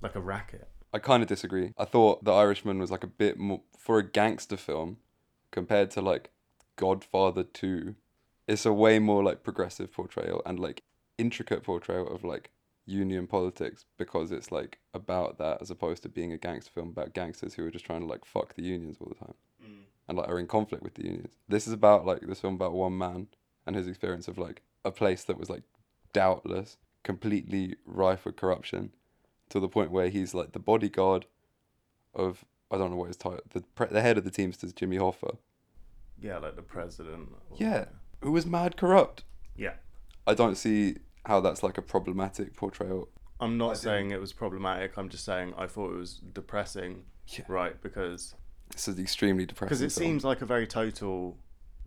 like 0.00 0.14
a 0.14 0.20
racket. 0.20 0.68
I 0.92 0.98
kind 0.98 1.22
of 1.22 1.28
disagree. 1.28 1.74
I 1.76 1.84
thought 1.84 2.24
The 2.24 2.32
Irishman 2.32 2.78
was 2.78 2.90
like 2.90 3.04
a 3.04 3.08
bit 3.08 3.38
more 3.38 3.60
for 3.76 3.98
a 3.98 4.02
gangster 4.02 4.56
film 4.56 4.98
compared 5.50 5.90
to 5.92 6.00
like 6.00 6.30
Godfather 6.76 7.42
2. 7.42 7.94
It's 8.46 8.64
a 8.64 8.72
way 8.72 8.98
more 8.98 9.22
like 9.22 9.42
progressive 9.42 9.92
portrayal 9.92 10.40
and 10.46 10.58
like 10.58 10.82
intricate 11.18 11.62
portrayal 11.62 12.08
of 12.08 12.24
like 12.24 12.50
union 12.88 13.26
politics 13.26 13.84
because 13.98 14.32
it's 14.32 14.50
like 14.50 14.78
about 14.94 15.36
that 15.38 15.60
as 15.60 15.70
opposed 15.70 16.02
to 16.02 16.08
being 16.08 16.32
a 16.32 16.38
gangster 16.38 16.70
film 16.74 16.88
about 16.88 17.12
gangsters 17.12 17.54
who 17.54 17.66
are 17.66 17.70
just 17.70 17.84
trying 17.84 18.00
to 18.00 18.06
like 18.06 18.24
fuck 18.24 18.54
the 18.54 18.62
unions 18.62 18.96
all 18.98 19.08
the 19.08 19.14
time 19.14 19.34
mm. 19.62 19.82
and 20.08 20.16
like 20.16 20.28
are 20.28 20.38
in 20.38 20.46
conflict 20.46 20.82
with 20.82 20.94
the 20.94 21.04
unions. 21.04 21.34
This 21.48 21.66
is 21.66 21.72
about 21.74 22.06
like 22.06 22.22
this 22.22 22.40
film 22.40 22.54
about 22.54 22.72
one 22.72 22.96
man 22.96 23.28
and 23.66 23.76
his 23.76 23.86
experience 23.86 24.26
of 24.26 24.38
like 24.38 24.62
a 24.84 24.90
place 24.90 25.22
that 25.24 25.38
was 25.38 25.50
like 25.50 25.64
doubtless 26.14 26.78
completely 27.02 27.76
rife 27.84 28.24
with 28.24 28.36
corruption 28.36 28.90
to 29.50 29.60
the 29.60 29.68
point 29.68 29.90
where 29.90 30.08
he's 30.08 30.32
like 30.34 30.52
the 30.52 30.58
bodyguard 30.58 31.26
of 32.14 32.44
I 32.70 32.78
don't 32.78 32.90
know 32.90 32.96
what 32.96 33.08
his 33.08 33.16
title 33.18 33.40
the 33.52 33.60
pre- 33.74 33.88
the 33.88 34.00
head 34.00 34.16
of 34.16 34.24
the 34.24 34.30
Teamsters 34.30 34.72
Jimmy 34.72 34.96
Hoffa 34.96 35.36
Yeah, 36.20 36.38
like 36.38 36.56
the 36.56 36.62
president. 36.62 37.28
Yeah. 37.56 37.86
who 38.22 38.32
was 38.32 38.46
mad 38.46 38.78
corrupt. 38.78 39.24
Yeah. 39.56 39.74
I 40.26 40.32
don't 40.34 40.56
see 40.56 40.96
how 41.28 41.40
that's 41.40 41.62
like 41.62 41.78
a 41.78 41.82
problematic 41.82 42.56
portrayal. 42.56 43.08
I'm 43.40 43.56
not 43.56 43.70
I 43.72 43.74
saying 43.74 44.10
it 44.10 44.20
was 44.20 44.32
problematic. 44.32 44.96
I'm 44.98 45.08
just 45.08 45.24
saying 45.24 45.54
I 45.56 45.66
thought 45.68 45.92
it 45.92 45.96
was 45.96 46.14
depressing, 46.14 47.04
Yeah. 47.28 47.44
right? 47.48 47.80
Because 47.80 48.34
This 48.70 48.88
is 48.88 48.98
extremely 48.98 49.46
depressing. 49.46 49.68
because 49.68 49.82
it 49.82 49.92
film. 49.92 50.06
seems 50.10 50.24
like 50.24 50.40
a 50.42 50.46
very 50.46 50.66
total 50.66 51.38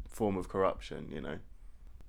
form 0.08 0.38
of 0.38 0.48
corruption. 0.48 1.10
You 1.12 1.22
know. 1.22 1.40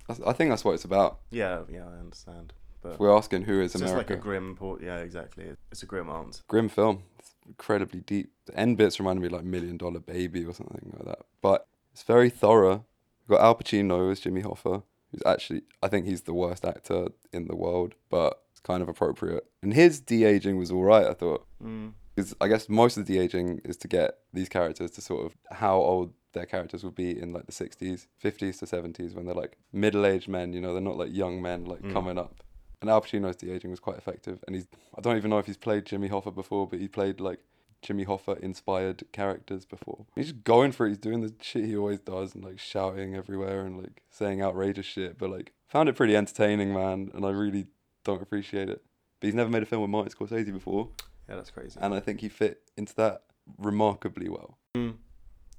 I- 0.08 0.30
I 0.30 0.32
think 0.32 0.50
that's 0.50 0.64
what 0.64 0.72
it's 0.74 0.84
about. 0.84 1.20
Yeah, 1.30 1.62
yeah, 1.70 1.88
I 1.88 1.94
understand. 1.98 2.52
But 2.82 2.94
If 2.94 2.98
we're 3.00 3.16
asking 3.16 3.42
who 3.42 3.60
is 3.60 3.74
it's 3.74 3.80
just 3.82 3.94
like 3.94 4.10
a 4.10 4.16
grim 4.16 4.56
port. 4.56 4.82
Yeah, 4.82 4.98
exactly. 4.98 5.56
It's 5.70 5.82
a 5.82 5.86
grim 5.86 6.08
answer. 6.10 6.42
grim 6.48 6.68
film. 6.68 7.04
It's 7.18 7.34
incredibly 7.46 8.00
deep. 8.00 8.32
The 8.46 8.58
end 8.58 8.76
bits 8.76 8.98
remind 8.98 9.20
me 9.20 9.26
of, 9.26 9.32
like 9.32 9.44
Million 9.44 9.76
Dollar 9.76 10.00
Baby 10.00 10.44
or 10.44 10.52
something 10.52 10.92
like 10.96 11.06
that. 11.06 11.20
But 11.40 11.68
it's 11.92 12.02
very 12.02 12.28
thorough. 12.28 12.84
We've 13.26 13.38
got 13.38 13.44
Al 13.44 13.54
Pacino 13.54 14.10
as 14.10 14.18
Jimmy 14.20 14.42
Hoffa, 14.42 14.82
who's 15.12 15.22
actually 15.24 15.62
I 15.82 15.88
think 15.88 16.06
he's 16.06 16.22
the 16.22 16.34
worst 16.34 16.64
actor 16.64 17.08
in 17.32 17.46
the 17.46 17.56
world, 17.56 17.94
but 18.10 18.42
it's 18.50 18.60
kind 18.60 18.82
of 18.82 18.88
appropriate. 18.88 19.44
And 19.62 19.72
his 19.74 20.00
de 20.00 20.24
aging 20.24 20.56
was 20.56 20.70
all 20.72 20.82
right, 20.82 21.06
I 21.06 21.14
thought. 21.14 21.46
Mm. 21.62 21.92
Because 22.14 22.34
I 22.40 22.48
guess 22.48 22.68
most 22.68 22.96
of 22.96 23.06
the 23.06 23.14
de 23.14 23.20
aging 23.22 23.60
is 23.64 23.76
to 23.78 23.88
get 23.88 24.18
these 24.32 24.48
characters 24.48 24.90
to 24.92 25.00
sort 25.00 25.24
of 25.26 25.32
how 25.50 25.76
old 25.76 26.12
their 26.34 26.46
characters 26.46 26.82
would 26.84 26.94
be 26.94 27.18
in 27.18 27.32
like 27.32 27.46
the 27.46 27.52
60s, 27.52 28.06
50s 28.22 28.58
to 28.58 28.66
70s 28.66 29.14
when 29.14 29.26
they're 29.26 29.34
like 29.34 29.56
middle 29.72 30.04
aged 30.06 30.28
men, 30.28 30.52
you 30.52 30.60
know, 30.60 30.72
they're 30.72 30.82
not 30.82 30.96
like 30.98 31.12
young 31.14 31.40
men 31.42 31.64
like 31.64 31.82
Mm. 31.82 31.92
coming 31.92 32.18
up. 32.18 32.42
And 32.80 32.90
Al 32.90 33.00
Pacino's 33.00 33.36
de 33.36 33.52
aging 33.52 33.70
was 33.70 33.78
quite 33.80 33.96
effective. 33.96 34.42
And 34.46 34.56
he's, 34.56 34.66
I 34.96 35.00
don't 35.00 35.16
even 35.16 35.30
know 35.30 35.38
if 35.38 35.46
he's 35.46 35.56
played 35.56 35.86
Jimmy 35.86 36.08
Hoffa 36.08 36.34
before, 36.34 36.66
but 36.66 36.80
he 36.80 36.88
played 36.88 37.20
like 37.20 37.38
Jimmy 37.82 38.04
Hoffa 38.06 38.38
inspired 38.40 39.02
characters 39.12 39.64
before. 39.66 40.06
He's 40.14 40.26
just 40.30 40.44
going 40.44 40.72
for 40.72 40.86
it. 40.86 40.90
He's 40.90 40.98
doing 40.98 41.20
the 41.20 41.34
shit 41.40 41.64
he 41.64 41.76
always 41.76 42.00
does 42.00 42.34
and 42.34 42.44
like 42.44 42.58
shouting 42.58 43.14
everywhere 43.14 43.66
and 43.66 43.76
like 43.76 44.02
saying 44.10 44.40
outrageous 44.42 44.86
shit. 44.86 45.18
But 45.18 45.30
like, 45.30 45.52
found 45.68 45.88
it 45.88 45.96
pretty 45.96 46.16
entertaining, 46.16 46.72
man. 46.72 47.10
And 47.12 47.26
I 47.26 47.30
really 47.30 47.66
don't 48.04 48.22
appreciate 48.22 48.68
it. 48.70 48.82
But 49.20 49.26
he's 49.26 49.34
never 49.34 49.50
made 49.50 49.62
a 49.62 49.66
film 49.66 49.82
with 49.82 49.90
Martin 49.90 50.12
Scorsese 50.12 50.52
before 50.52 50.88
Yeah, 51.28 51.36
that's 51.36 51.50
crazy. 51.50 51.78
and 51.82 51.92
I 51.94 52.00
think 52.00 52.20
he 52.20 52.28
fit 52.28 52.62
into 52.76 52.94
that 52.96 53.22
remarkably 53.58 54.28
well. 54.28 54.58
Mm. 54.76 54.94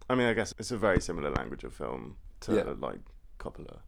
I 0.09 0.15
mean, 0.15 0.27
I 0.27 0.33
guess 0.33 0.53
it's 0.57 0.71
a 0.71 0.77
very 0.77 0.99
similar 1.01 1.29
language 1.31 1.63
of 1.63 1.73
film 1.73 2.17
to 2.41 2.55
Yeah. 2.55 2.73
like 2.79 2.99
Coppola. 3.39 3.79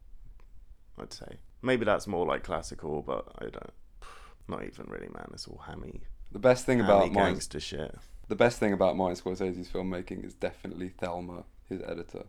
I'd 0.98 1.12
say 1.14 1.38
maybe 1.62 1.84
that's 1.86 2.08
more 2.08 2.26
like 2.26 2.44
classical, 2.44 3.02
but 3.02 3.28
I 3.40 3.46
don't. 3.50 3.74
Not 4.48 4.64
even 4.66 4.86
really, 4.88 5.10
man. 5.10 5.30
It's 5.34 5.48
all 5.48 5.62
hammy, 5.66 6.02
The 6.32 6.40
best 6.40 6.66
thing 6.66 6.80
hammy 6.80 7.08
about 7.10 7.14
gangster 7.14 7.60
shit. 7.60 7.96
The 8.28 8.36
best 8.36 8.60
thing 8.60 8.74
about 8.74 8.96
Martin 8.98 9.16
Scorsese's 9.22 9.70
filmmaking 9.70 10.26
is 10.26 10.34
definitely 10.34 10.90
Thelma, 10.90 11.44
his 11.70 11.82
editor, 11.82 12.26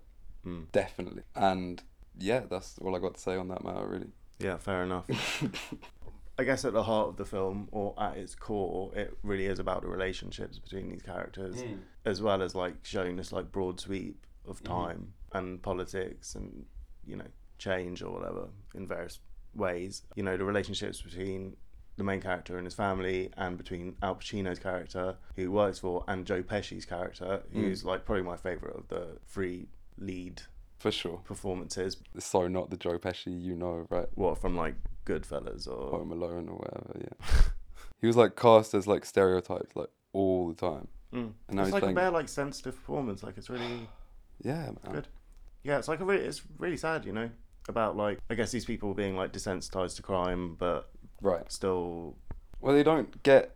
Mm. 0.46 0.70
definitely. 0.72 1.22
And 1.34 1.82
yeah, 2.18 2.40
that's 2.48 2.78
all 2.78 2.94
I 2.94 2.98
got 3.00 3.14
to 3.14 3.20
say 3.20 3.36
on 3.36 3.48
that 3.48 3.64
matter, 3.64 3.86
really. 3.86 4.10
Yeah, 4.38 4.56
fair 4.58 4.84
enough. 4.84 5.06
I 6.38 6.44
guess 6.44 6.64
at 6.66 6.74
the 6.74 6.82
heart 6.82 7.08
of 7.08 7.16
the 7.16 7.24
film, 7.24 7.68
or 7.72 7.94
at 7.98 8.16
its 8.18 8.34
core, 8.34 8.92
it 8.94 9.16
really 9.22 9.46
is 9.46 9.58
about 9.58 9.82
the 9.82 9.88
relationships 9.88 10.58
between 10.58 10.90
these 10.90 11.00
characters, 11.02 11.62
Mm. 11.62 11.78
as 12.04 12.20
well 12.20 12.42
as 12.42 12.54
like 12.54 12.74
showing 12.84 13.16
this 13.16 13.32
like 13.32 13.50
broad 13.50 13.80
sweep 13.80 14.26
of 14.46 14.60
Mhm. 14.62 14.66
time 14.66 15.14
and 15.32 15.62
politics 15.62 16.34
and 16.34 16.66
you 17.06 17.16
know 17.16 17.26
change 17.58 18.02
or 18.02 18.12
whatever 18.12 18.48
in 18.74 18.86
various 18.86 19.18
ways. 19.54 20.02
You 20.14 20.22
know 20.22 20.36
the 20.36 20.44
relationships 20.44 21.00
between 21.00 21.56
the 21.96 22.04
main 22.04 22.20
character 22.20 22.56
and 22.58 22.66
his 22.66 22.74
family, 22.74 23.30
and 23.36 23.56
between 23.56 23.96
Al 24.02 24.16
Pacino's 24.16 24.58
character 24.58 25.16
who 25.34 25.42
he 25.42 25.48
works 25.48 25.78
for, 25.78 26.04
and 26.08 26.26
Joe 26.26 26.42
Pesci's 26.42 26.84
character, 26.84 27.42
who's 27.52 27.84
like 27.84 28.04
probably 28.04 28.22
my 28.24 28.36
favorite 28.36 28.76
of 28.76 28.88
the 28.88 29.18
three 29.26 29.68
lead 29.98 30.42
For 30.78 30.90
sure. 30.92 31.18
performances. 31.24 31.96
So 32.18 32.48
not 32.48 32.70
the 32.70 32.76
Joe 32.76 32.98
Pesci 32.98 33.40
you 33.40 33.54
know, 33.56 33.86
right? 33.90 34.06
What 34.14 34.38
from 34.38 34.56
like 34.56 34.74
Goodfellas 35.06 35.66
or 35.66 35.90
Home 35.98 36.12
Alone 36.12 36.48
or 36.48 36.56
whatever, 36.56 37.00
yeah. 37.00 37.26
he 38.00 38.06
was 38.06 38.16
like 38.16 38.36
cast 38.36 38.74
as 38.74 38.86
like 38.86 39.04
stereotypes 39.04 39.74
like 39.74 39.88
all 40.12 40.48
the 40.48 40.54
time. 40.54 40.88
Mm. 41.14 41.32
And 41.48 41.56
now 41.56 41.62
it's 41.62 41.68
he's 41.68 41.72
like 41.72 41.82
playing- 41.82 41.96
a 41.96 42.00
bare 42.00 42.10
like 42.10 42.28
sensitive 42.28 42.74
performance. 42.76 43.22
Like 43.22 43.38
it's 43.38 43.48
really 43.48 43.88
Yeah, 44.44 44.66
man. 44.84 44.92
good. 44.92 45.08
Yeah, 45.62 45.78
it's 45.78 45.88
like 45.88 46.00
a 46.00 46.04
really, 46.04 46.24
it's 46.24 46.42
really 46.58 46.76
sad, 46.76 47.04
you 47.06 47.12
know, 47.12 47.30
about 47.68 47.96
like 47.96 48.18
I 48.30 48.34
guess 48.34 48.50
these 48.52 48.64
people 48.66 48.92
being 48.94 49.16
like 49.16 49.32
desensitized 49.32 49.96
to 49.96 50.02
crime, 50.02 50.54
but 50.58 50.90
Right. 51.20 51.50
still. 51.50 52.16
Well, 52.60 52.74
they 52.74 52.82
don't 52.82 53.22
get 53.22 53.54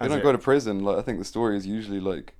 they 0.00 0.06
As 0.06 0.10
don't 0.10 0.20
it- 0.20 0.22
go 0.22 0.32
to 0.32 0.38
prison. 0.38 0.84
Like 0.84 0.98
I 0.98 1.02
think 1.02 1.18
the 1.18 1.24
story 1.24 1.56
is 1.56 1.66
usually 1.66 2.00
like 2.00 2.34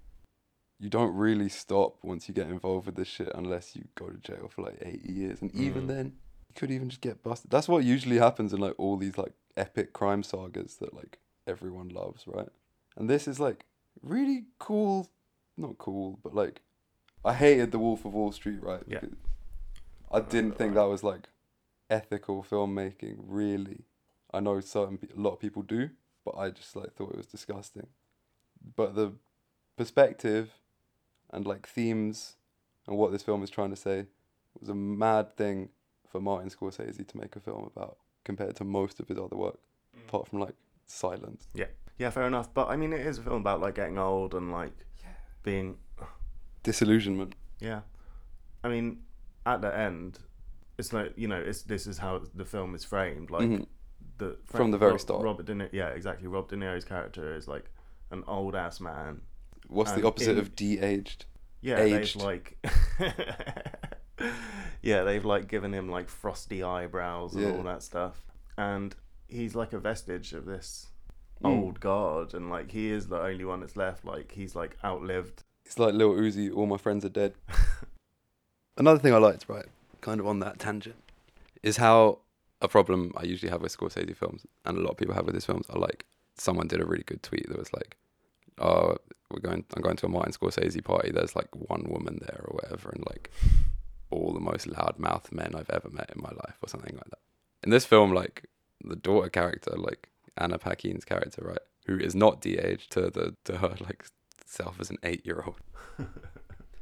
you 0.80 0.88
don't 0.88 1.14
really 1.14 1.48
stop 1.48 1.96
once 2.04 2.28
you 2.28 2.34
get 2.34 2.46
involved 2.48 2.86
with 2.86 2.94
this 2.96 3.08
shit 3.08 3.30
unless 3.34 3.74
you 3.74 3.84
go 3.96 4.06
to 4.08 4.18
jail 4.18 4.48
for 4.48 4.62
like 4.62 4.78
80 4.80 5.12
years 5.12 5.42
and 5.42 5.52
even 5.54 5.84
Mm. 5.84 5.88
then 5.88 6.06
you 6.48 6.54
could 6.54 6.70
even 6.70 6.88
just 6.88 7.00
get 7.00 7.22
busted. 7.24 7.50
That's 7.50 7.66
what 7.68 7.82
usually 7.84 8.18
happens 8.18 8.52
in 8.52 8.60
like 8.60 8.74
all 8.78 8.96
these 8.96 9.18
like 9.18 9.32
epic 9.56 9.92
crime 9.92 10.22
sagas 10.22 10.76
that 10.76 10.94
like 10.94 11.18
everyone 11.48 11.88
loves, 11.88 12.26
right? 12.28 12.48
And 12.96 13.10
this 13.10 13.26
is 13.26 13.40
like 13.40 13.64
really 14.02 14.44
cool, 14.60 15.08
not 15.56 15.78
cool, 15.78 16.20
but 16.22 16.32
like 16.34 16.60
I 17.24 17.34
hated 17.34 17.72
The 17.72 17.80
Wolf 17.80 18.04
of 18.04 18.14
Wall 18.14 18.30
Street, 18.30 18.62
right? 18.62 18.82
Yeah. 18.86 19.00
I 20.12 20.20
didn't 20.20 20.56
think 20.56 20.74
that 20.74 20.84
was 20.88 21.02
like 21.02 21.28
ethical 21.90 22.44
filmmaking, 22.48 23.16
really. 23.18 23.80
I 24.32 24.40
know 24.40 24.60
certain 24.60 24.98
a 25.16 25.20
lot 25.20 25.32
of 25.32 25.40
people 25.40 25.62
do, 25.62 25.90
but 26.24 26.36
I 26.36 26.50
just 26.50 26.76
like 26.76 26.94
thought 26.94 27.10
it 27.12 27.16
was 27.16 27.26
disgusting. 27.26 27.86
But 28.76 28.94
the 28.94 29.12
perspective 29.76 30.50
and 31.30 31.46
like 31.46 31.66
themes 31.66 32.36
and 32.86 32.96
what 32.96 33.12
this 33.12 33.22
film 33.22 33.42
is 33.42 33.50
trying 33.50 33.70
to 33.70 33.76
say 33.76 34.06
was 34.58 34.68
a 34.68 34.74
mad 34.74 35.36
thing 35.36 35.68
for 36.08 36.20
Martin 36.20 36.50
Scorsese 36.50 37.06
to 37.06 37.16
make 37.18 37.36
a 37.36 37.40
film 37.40 37.70
about 37.74 37.98
compared 38.24 38.56
to 38.56 38.64
most 38.64 38.98
of 39.00 39.08
his 39.08 39.18
other 39.18 39.36
work, 39.36 39.58
apart 40.06 40.26
from 40.28 40.40
like 40.40 40.54
Silence. 40.86 41.48
Yeah, 41.54 41.66
yeah, 41.98 42.08
fair 42.10 42.26
enough. 42.26 42.52
But 42.54 42.68
I 42.68 42.76
mean, 42.76 42.92
it 42.94 43.06
is 43.06 43.18
a 43.18 43.22
film 43.22 43.42
about 43.42 43.60
like 43.60 43.74
getting 43.74 43.98
old 43.98 44.34
and 44.34 44.50
like 44.50 44.72
being. 45.42 45.76
Disillusionment. 46.62 47.34
Yeah, 47.60 47.82
I 48.64 48.68
mean, 48.68 49.00
at 49.46 49.60
the 49.62 49.74
end, 49.76 50.18
it's 50.78 50.92
like 50.92 51.12
you 51.16 51.28
know, 51.28 51.38
it's 51.38 51.62
this 51.62 51.86
is 51.86 51.98
how 51.98 52.22
the 52.34 52.44
film 52.44 52.74
is 52.74 52.84
framed. 52.84 53.30
Like 53.30 53.42
Mhm. 53.48 53.66
The 54.18 54.36
From 54.46 54.70
the 54.72 54.78
very 54.78 54.92
Rob- 54.92 55.00
start. 55.00 55.22
Robert 55.22 55.46
De 55.46 55.54
Niro, 55.54 55.68
yeah, 55.72 55.88
exactly. 55.88 56.26
Rob 56.26 56.48
De 56.48 56.56
Niro's 56.56 56.84
character 56.84 57.34
is 57.34 57.46
like 57.46 57.70
an 58.10 58.24
old 58.26 58.54
ass 58.56 58.80
man. 58.80 59.20
What's 59.68 59.90
And 59.92 60.02
the 60.02 60.06
opposite 60.06 60.32
in- 60.32 60.38
of 60.38 60.56
de-aged? 60.56 61.26
Yeah, 61.60 61.78
Aged. 61.80 62.14
they've 62.16 62.22
like 62.24 62.58
Yeah, 64.82 65.02
they've 65.04 65.24
like 65.24 65.48
given 65.48 65.72
him 65.72 65.88
like 65.88 66.08
frosty 66.08 66.62
eyebrows 66.62 67.34
and 67.34 67.44
Yeah. 67.44 67.52
all 67.56 67.62
that 67.64 67.82
stuff. 67.82 68.22
And 68.56 68.94
he's 69.28 69.54
like 69.54 69.72
a 69.72 69.78
vestige 69.78 70.32
of 70.32 70.44
this 70.46 70.86
Mm. 71.42 71.62
old 71.62 71.78
guard 71.80 72.34
and 72.34 72.50
like 72.50 72.72
he 72.72 72.90
is 72.90 73.06
the 73.08 73.20
only 73.20 73.44
one 73.44 73.60
that's 73.60 73.76
left. 73.76 74.04
Like 74.04 74.32
he's 74.32 74.56
like 74.56 74.76
outlived 74.84 75.44
It's 75.64 75.78
like 75.78 75.94
Lil 75.94 76.14
Uzi, 76.14 76.52
all 76.54 76.66
my 76.66 76.76
friends 76.78 77.04
are 77.04 77.08
dead. 77.10 77.34
Another 78.76 78.98
thing 78.98 79.12
I 79.14 79.18
liked, 79.18 79.48
right, 79.48 79.66
kind 80.00 80.18
of 80.20 80.26
on 80.26 80.38
that 80.40 80.58
tangent, 80.58 80.96
is 81.62 81.76
how 81.76 82.20
a 82.60 82.68
problem 82.68 83.12
I 83.16 83.24
usually 83.24 83.50
have 83.50 83.62
with 83.62 83.76
Scorsese 83.76 84.16
films, 84.16 84.46
and 84.64 84.76
a 84.76 84.80
lot 84.80 84.92
of 84.92 84.96
people 84.96 85.14
have 85.14 85.26
with 85.26 85.34
his 85.34 85.44
films, 85.44 85.66
are 85.70 85.78
like 85.78 86.06
someone 86.36 86.68
did 86.68 86.80
a 86.80 86.86
really 86.86 87.04
good 87.04 87.22
tweet 87.22 87.48
that 87.48 87.58
was 87.58 87.72
like, 87.72 87.96
"Oh, 88.58 88.96
we're 89.30 89.40
going, 89.40 89.64
I'm 89.74 89.82
going 89.82 89.96
to 89.96 90.06
a 90.06 90.08
Martin 90.08 90.32
Scorsese 90.32 90.82
party. 90.84 91.10
There's 91.10 91.36
like 91.36 91.54
one 91.54 91.84
woman 91.88 92.18
there 92.20 92.44
or 92.44 92.54
whatever, 92.54 92.90
and 92.90 93.04
like 93.06 93.30
all 94.10 94.32
the 94.32 94.40
most 94.40 94.68
loudmouth 94.68 95.32
men 95.32 95.54
I've 95.54 95.70
ever 95.70 95.90
met 95.90 96.10
in 96.14 96.22
my 96.22 96.30
life, 96.30 96.56
or 96.62 96.68
something 96.68 96.94
like 96.94 97.10
that." 97.10 97.20
In 97.62 97.70
this 97.70 97.84
film, 97.84 98.12
like 98.12 98.46
the 98.82 98.96
daughter 98.96 99.28
character, 99.28 99.72
like 99.76 100.10
Anna 100.36 100.58
Paquin's 100.58 101.04
character, 101.04 101.42
right, 101.44 101.58
who 101.86 101.98
is 101.98 102.14
not 102.14 102.40
de-aged 102.40 102.90
to 102.92 103.02
the 103.10 103.36
to 103.44 103.58
her 103.58 103.74
like 103.80 104.06
self 104.46 104.80
as 104.80 104.88
an 104.88 104.96
eight-year-old 105.02 105.60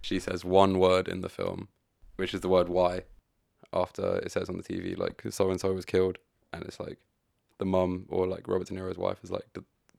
she 0.02 0.20
says 0.20 0.44
one 0.44 0.78
word 0.78 1.08
in 1.08 1.20
the 1.20 1.28
film, 1.28 1.68
which 2.16 2.32
is 2.32 2.40
the 2.40 2.48
word 2.48 2.68
why, 2.68 3.02
after 3.72 4.16
it 4.18 4.32
says 4.32 4.48
on 4.48 4.56
the 4.56 4.62
TV, 4.62 4.96
like, 4.96 5.22
so 5.30 5.50
and 5.50 5.60
so 5.60 5.72
was 5.72 5.84
killed. 5.84 6.18
And 6.52 6.62
it's 6.64 6.78
like, 6.80 6.98
the 7.58 7.64
mum 7.64 8.06
or 8.08 8.26
like 8.26 8.46
Robert 8.48 8.68
De 8.68 8.74
Niro's 8.74 8.98
wife 8.98 9.18
is 9.22 9.30
like, 9.30 9.46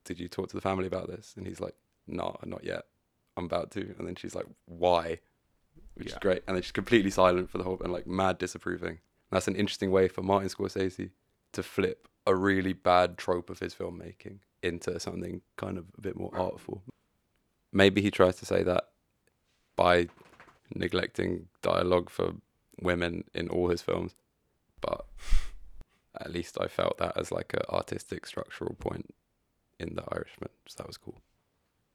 "Did- 0.05 0.19
you 0.19 0.27
talk 0.29 0.47
to 0.50 0.55
the 0.55 0.62
family 0.62 0.88
about 0.88 1.07
this? 1.07 1.33
And 1.36 1.45
he's 1.45 1.59
like, 1.59 1.75
No, 2.07 2.38
not 2.45 2.63
yet. 2.63 2.83
I'm 3.36 3.43
about 3.45 3.71
to. 3.71 3.81
And 3.97 4.07
then 4.07 4.15
she's 4.15 4.36
like, 4.36 4.45
Why? 4.65 5.19
Which 5.95 6.07
is 6.07 6.13
great. 6.21 6.43
And 6.47 6.55
then 6.55 6.62
she's 6.63 6.71
completely 6.71 7.12
silent 7.12 7.50
for 7.50 7.57
the 7.57 7.63
whole 7.65 7.79
and 7.83 7.91
like 7.91 8.07
mad 8.07 8.38
disapproving. 8.38 9.00
That's 9.31 9.47
an 9.50 9.55
interesting 9.55 9.91
way 9.91 10.07
for 10.07 10.21
Martin 10.21 10.50
Scorsese 10.50 11.09
to 11.51 11.63
flip 11.63 12.07
a 12.25 12.33
really 12.36 12.71
bad 12.74 13.17
trope 13.17 13.50
of 13.50 13.59
his 13.59 13.74
filmmaking 13.74 14.39
into 14.63 14.97
something 15.00 15.41
kind 15.57 15.77
of 15.77 15.86
a 15.97 16.01
bit 16.01 16.15
more 16.17 16.31
artful. 16.33 16.83
Maybe 17.74 18.01
he 18.01 18.09
tries 18.12 18.38
to 18.38 18.45
say 18.45 18.63
that 18.63 18.89
by 19.75 20.07
neglecting 20.74 21.47
dialogue 21.62 22.09
for 22.09 22.33
women 22.81 23.24
in 23.34 23.50
all 23.50 23.69
his 23.69 23.81
films, 23.81 24.15
but 24.81 25.05
at 26.19 26.31
least 26.31 26.57
I 26.60 26.67
felt 26.67 26.98
that 26.98 27.17
as 27.17 27.31
like 27.31 27.53
an 27.53 27.63
artistic 27.69 28.25
structural 28.25 28.75
point 28.79 29.13
in 29.79 29.96
The 29.96 30.03
Irishman, 30.12 30.50
so 30.67 30.75
that 30.77 30.88
was 30.88 30.98
cool. 30.98 31.22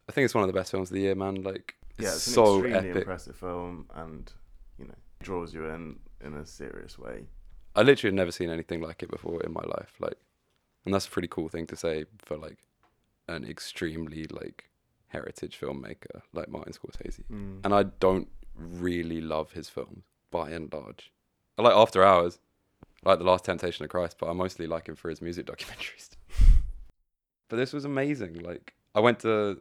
I 0.08 0.12
think 0.12 0.24
it's 0.24 0.34
one 0.34 0.44
of 0.44 0.48
the 0.48 0.58
best 0.58 0.70
films 0.70 0.90
of 0.90 0.94
the 0.94 1.02
year, 1.02 1.14
man. 1.14 1.42
Like, 1.42 1.76
yeah, 1.98 2.08
it's 2.08 2.26
an 2.26 2.32
so 2.32 2.58
extremely 2.58 2.90
epic. 2.90 3.02
impressive 3.02 3.36
film 3.36 3.86
and 3.94 4.32
you 4.78 4.86
know, 4.86 4.94
draws 5.20 5.54
you 5.54 5.66
in 5.66 5.98
in 6.20 6.34
a 6.34 6.46
serious 6.46 6.98
way. 6.98 7.26
I 7.74 7.82
literally 7.82 8.12
had 8.12 8.16
never 8.16 8.32
seen 8.32 8.50
anything 8.50 8.80
like 8.80 9.02
it 9.02 9.10
before 9.10 9.42
in 9.42 9.52
my 9.52 9.62
life. 9.62 9.94
Like, 9.98 10.18
and 10.84 10.92
that's 10.92 11.06
a 11.06 11.10
pretty 11.10 11.28
cool 11.28 11.48
thing 11.48 11.66
to 11.68 11.76
say 11.76 12.04
for 12.18 12.36
like 12.36 12.58
an 13.28 13.44
extremely 13.44 14.26
like 14.26 14.68
heritage 15.08 15.58
filmmaker 15.58 16.22
like 16.32 16.48
Martin 16.48 16.72
Scorsese. 16.72 17.24
Mm. 17.30 17.60
And 17.64 17.74
I 17.74 17.84
don't 17.84 18.28
really 18.54 19.20
love 19.20 19.52
his 19.52 19.68
films 19.68 20.04
by 20.32 20.50
and 20.50 20.72
large. 20.72 21.12
I 21.56 21.62
like 21.62 21.74
After 21.74 22.02
Hours, 22.02 22.40
I 23.06 23.10
like 23.10 23.18
The 23.20 23.24
Last 23.24 23.44
Temptation 23.44 23.84
of 23.84 23.90
Christ, 23.90 24.16
but 24.18 24.28
I 24.28 24.32
mostly 24.32 24.66
like 24.66 24.88
him 24.88 24.96
for 24.96 25.08
his 25.10 25.22
music 25.22 25.46
documentaries. 25.52 26.08
but 27.48 27.56
this 27.56 27.72
was 27.72 27.84
amazing. 27.84 28.40
Like, 28.40 28.74
I 28.94 29.00
went 29.00 29.20
to 29.20 29.60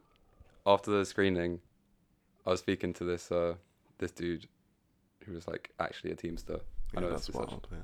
after 0.66 0.90
the 0.92 1.06
screening. 1.06 1.60
I 2.46 2.50
was 2.52 2.60
speaking 2.60 2.94
to 2.94 3.04
this 3.04 3.32
uh 3.32 3.54
this 4.00 4.12
dude 4.12 4.48
who 5.26 5.34
was 5.34 5.48
like 5.48 5.70
actually 5.80 6.12
a 6.12 6.16
teamster. 6.16 6.60
I 6.96 7.02
know 7.02 7.10
that's 7.10 7.28
such 7.28 7.36
wild. 7.36 7.68
Yeah. 7.72 7.78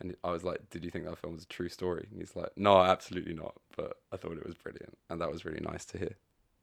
and 0.00 0.16
I 0.24 0.30
was 0.30 0.42
like, 0.44 0.68
"Did 0.70 0.84
you 0.84 0.90
think 0.90 1.04
that 1.06 1.18
film 1.18 1.34
was 1.34 1.44
a 1.44 1.48
true 1.48 1.68
story?" 1.68 2.06
And 2.10 2.20
he's 2.20 2.34
like, 2.36 2.50
"No, 2.56 2.80
absolutely 2.80 3.34
not." 3.34 3.54
But 3.76 3.98
I 4.12 4.16
thought 4.16 4.36
it 4.36 4.44
was 4.44 4.54
brilliant, 4.56 4.98
and 5.08 5.20
that 5.20 5.30
was 5.30 5.44
really 5.44 5.60
nice 5.60 5.84
to 5.86 5.98
hear. 5.98 6.16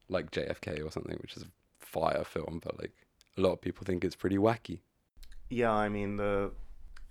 Like 0.09 0.31
JFK 0.31 0.85
or 0.85 0.91
something, 0.91 1.17
which 1.21 1.37
is 1.37 1.43
a 1.43 1.47
fire 1.79 2.23
film, 2.25 2.59
but 2.63 2.77
like 2.79 2.91
a 3.37 3.41
lot 3.41 3.53
of 3.53 3.61
people 3.61 3.85
think 3.85 4.03
it's 4.03 4.15
pretty 4.15 4.37
wacky. 4.37 4.79
Yeah, 5.53 5.71
I 5.73 5.89
mean 5.89 6.17
the 6.17 6.51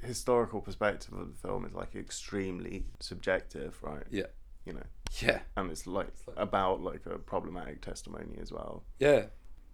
historical 0.03 0.61
perspective 0.61 1.13
of 1.15 1.29
the 1.33 1.39
film 1.49 1.65
is 1.65 1.75
like 1.75 1.95
extremely 1.95 2.85
subjective, 3.01 3.79
right? 3.83 4.05
Yeah. 4.11 4.27
You 4.67 4.73
know, 4.75 4.83
Yeah, 5.21 5.41
and 5.57 5.71
it's 5.71 5.87
like 5.87 6.09
It's 6.09 6.27
like- 6.27 6.37
about 6.39 6.81
like 6.81 7.07
a 7.07 7.19
problematic 7.19 7.83
testimony 7.83 8.37
as 8.41 8.51
well. 8.53 8.85
yeah, 8.99 9.27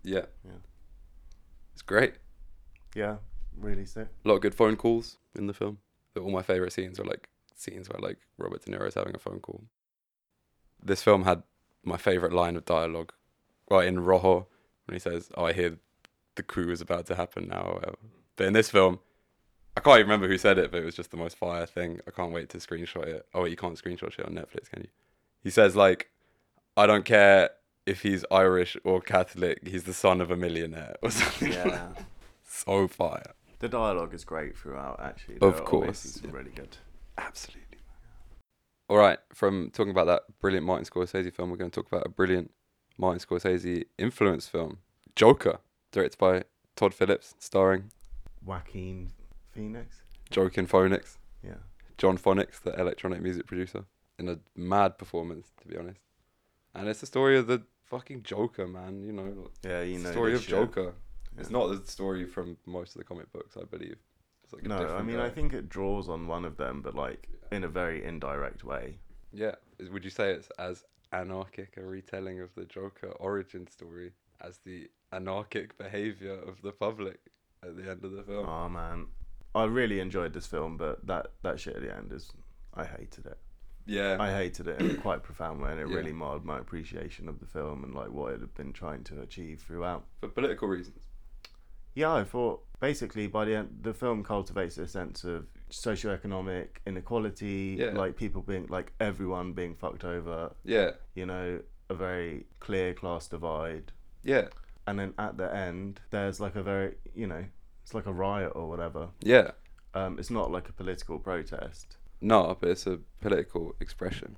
yeah, 0.03 0.27
Yeah. 0.45 0.61
It's 1.73 1.83
great. 1.83 2.15
Yeah, 2.95 3.19
really 3.57 3.87
sick. 3.87 4.09
A 4.25 4.29
lot 4.29 4.35
of 4.37 4.41
good 4.43 4.55
phone 4.55 4.77
calls 4.77 5.19
in 5.35 5.47
the 5.47 5.55
film. 5.55 5.79
All 6.17 6.31
my 6.31 6.43
favorite 6.43 6.73
scenes 6.73 6.99
are 6.99 7.05
like 7.05 7.29
scenes 7.55 7.89
where 7.89 8.01
like 8.01 8.19
Robert 8.39 8.65
De 8.65 8.71
Niro 8.73 8.87
is 8.89 8.95
having 8.95 9.15
a 9.15 9.19
phone 9.19 9.41
call. 9.41 9.65
This 10.83 11.03
film 11.03 11.25
had 11.25 11.43
my 11.85 11.97
favorite 11.97 12.33
line 12.33 12.57
of 12.57 12.65
dialogue, 12.65 13.13
well 13.69 13.81
in 13.81 14.01
Rojo 14.01 14.49
when 14.87 14.95
he 14.95 14.99
says, 14.99 15.31
"Oh, 15.37 15.45
I 15.45 15.53
hear 15.53 15.79
the 16.35 16.43
coup 16.43 16.71
is 16.71 16.81
about 16.81 17.07
to 17.07 17.15
happen 17.15 17.49
now." 17.49 17.79
But 18.39 18.47
in 18.47 18.55
this 18.55 18.71
film, 18.71 19.01
I 19.77 19.81
can't 19.81 19.99
even 19.99 20.07
remember 20.09 20.29
who 20.29 20.39
said 20.39 20.57
it, 20.59 20.71
but 20.71 20.81
it 20.81 20.85
was 20.85 20.95
just 20.95 21.11
the 21.11 21.17
most 21.19 21.37
fire 21.37 21.67
thing. 21.67 22.01
I 22.07 22.11
can't 22.11 22.33
wait 22.33 22.49
to 22.51 22.59
screenshot 22.59 23.05
it. 23.07 23.27
Oh, 23.35 23.43
wait, 23.43 23.51
you 23.51 23.57
can't 23.57 23.75
screenshot 23.77 24.11
shit 24.13 24.25
on 24.25 24.33
Netflix, 24.33 24.71
can 24.71 24.83
you? 24.83 24.89
He 25.43 25.51
says 25.51 25.77
like, 25.77 26.09
"I 26.77 26.87
don't 26.87 27.05
care." 27.05 27.51
If 27.87 28.03
he's 28.03 28.23
Irish 28.31 28.77
or 28.85 29.01
Catholic, 29.01 29.67
he's 29.67 29.85
the 29.85 29.95
son 29.95 30.21
of 30.21 30.31
a 30.31 30.37
millionaire 30.37 30.97
or 31.03 31.11
something. 31.11 31.53
Yeah. 31.53 31.89
so 32.47 32.87
fire. 32.87 33.33
the 33.61 33.69
dialogue 33.69 34.13
is 34.13 34.25
great 34.25 34.59
throughout. 34.59 35.01
Actually, 35.01 35.39
Of 35.41 35.65
course, 35.65 35.99
some 36.01 36.31
yeah. 36.31 36.37
really 36.37 36.51
good. 36.51 36.77
Absolutely. 37.17 37.79
All 38.91 38.99
right, 38.99 39.19
from 39.33 39.71
talking 39.73 39.91
about 39.91 40.07
that 40.07 40.23
brilliant 40.41 40.67
Martin 40.67 40.85
Scorsese 40.85 41.33
film, 41.33 41.51
we're 41.51 41.57
going 41.57 41.71
to 41.71 41.75
talk 41.81 41.91
about 41.91 42.07
a 42.07 42.11
brilliant 42.11 42.51
Martin 42.99 43.21
Scorsese 43.21 43.85
influence 43.99 44.47
film, 44.49 44.79
Joker, 45.17 45.59
directed 45.91 46.19
by 46.19 46.45
Todd 46.77 46.93
Phillips, 46.95 47.35
starring 47.39 47.91
Joaquin 48.49 49.13
Phoenix. 49.51 50.03
Joaquin 50.35 50.67
Phoenix, 50.67 51.19
Yeah. 51.43 51.59
John 51.99 52.17
Phonics, 52.17 52.61
the 52.63 52.73
electronic 52.81 53.21
music 53.21 53.47
producer, 53.47 53.85
in 54.19 54.29
a 54.29 54.39
mad 54.57 54.97
performance, 54.99 55.53
to 55.61 55.69
be 55.69 55.77
honest. 55.77 56.01
And 56.75 56.89
it's 56.89 57.01
the 57.01 57.07
story 57.07 57.37
of 57.37 57.47
the 57.47 57.63
fucking 57.85 58.23
Joker, 58.23 58.67
man. 58.67 59.03
You 59.03 59.13
know, 59.13 59.51
Yeah, 59.63 59.83
you 59.83 59.95
it's 59.97 60.03
know. 60.05 60.09
the 60.09 60.13
story 60.15 60.35
of 60.35 60.41
shit. 60.41 60.51
Joker. 60.51 60.95
It's 61.37 61.51
not 61.51 61.67
the 61.69 61.87
story 61.91 62.25
from 62.25 62.57
most 62.67 62.95
of 62.95 62.99
the 63.01 63.05
comic 63.05 63.31
books, 63.33 63.57
I 63.57 63.65
believe. 63.65 63.99
It's 64.45 64.53
like 64.55 64.65
No, 64.65 64.79
I 64.97 65.03
mean 65.03 65.17
guy. 65.17 65.27
I 65.27 65.31
think 65.31 65.53
it 65.53 65.69
draws 65.69 66.09
on 66.09 66.27
one 66.27 66.45
of 66.47 66.57
them, 66.57 66.81
but 66.83 66.95
like 66.95 67.29
in 67.53 67.65
a 67.65 67.69
very 67.69 68.03
indirect 68.05 68.65
way. 68.65 68.99
Yeah. 69.33 69.57
Would 69.93 70.05
you 70.05 70.11
say 70.11 70.33
it's 70.33 70.49
as 70.59 70.85
anarchic 71.13 71.77
a 71.77 71.83
retelling 71.85 72.41
of 72.41 72.55
the 72.55 72.65
Joker 72.65 73.09
origin 73.21 73.67
story 73.67 74.13
as 74.41 74.59
the 74.65 74.89
anarchic 75.13 75.77
behavior 75.79 76.33
of 76.51 76.63
the 76.63 76.73
public 76.73 77.21
at 77.63 77.77
the 77.77 77.91
end 77.91 78.05
of 78.05 78.13
the 78.13 78.23
film? 78.23 78.47
Oh 78.49 78.69
man, 78.69 79.07
I 79.55 79.65
really 79.65 80.01
enjoyed 80.01 80.33
this 80.33 80.47
film, 80.47 80.77
but 80.77 81.07
that 81.07 81.33
that 81.43 81.59
shit 81.61 81.77
at 81.77 81.83
the 81.83 81.95
end 81.95 82.13
is, 82.13 82.33
I 82.75 82.85
hated 82.85 83.27
it. 83.27 83.39
yeah. 83.87 84.17
I 84.21 84.31
hated 84.33 84.69
it 84.69 84.81
in 84.81 84.91
a 84.91 84.95
quite 84.95 85.23
profound 85.23 85.61
way, 85.63 85.71
and 85.73 85.81
it 85.81 85.89
Yeah. 85.89 85.97
really 85.97 86.13
marred 86.13 86.45
my 86.45 86.59
appreciation 86.59 87.29
of 87.29 87.41
the 87.41 87.47
film 87.47 87.85
and 87.85 87.95
like 87.95 88.11
what 88.11 88.33
it 88.35 88.41
had 88.41 88.55
been 88.55 88.73
trying 88.73 89.05
to 89.05 89.21
achieve 89.23 89.61
throughout. 89.67 90.05
for 90.21 90.29
political 90.29 90.69
reasons. 90.69 91.05
Yeah, 91.95 92.13
I 92.15 92.23
thought 92.23 92.63
basically 92.81 93.27
by 93.27 93.45
the 93.47 93.57
end, 93.57 93.79
the 93.83 93.93
film 93.95 94.23
cultivates 94.23 94.79
a 94.79 94.87
sense 94.87 95.25
of 95.25 95.47
socioeconomic 95.71 96.69
inequality, 96.87 97.77
Yeah. 97.79 97.91
like 97.91 98.17
people 98.17 98.43
being 98.43 98.67
like 98.69 98.93
everyone 99.01 99.53
being 99.53 99.75
fucked 99.75 100.05
over. 100.05 100.53
Yeah. 100.65 100.93
You 101.15 101.27
know, 101.27 101.61
a 101.89 101.95
very 101.95 102.47
clear 102.61 102.95
class 102.95 103.27
divide. 103.27 103.91
Yeah. 104.23 104.49
And 104.89 104.99
then 104.99 105.13
at 105.19 105.37
the 105.37 105.49
end 105.55 106.01
there's 106.11 106.39
like 106.41 106.57
a 106.57 106.63
very 106.63 106.95
you 107.15 107.27
know 107.33 107.45
it's 107.83 107.95
like 107.95 108.07
a 108.07 108.13
riot 108.27 108.53
or 108.55 108.69
whatever 108.73 109.09
Yeah. 109.35 109.51
um 109.95 110.19
it's 110.19 110.31
not 110.39 110.51
like 110.57 110.69
a 110.69 110.73
political 110.73 111.19
protest 111.19 111.97
No, 112.21 112.57
but 112.61 112.69
it's 112.75 112.87
a 112.87 112.97
political 113.21 113.65
expression. 113.85 114.31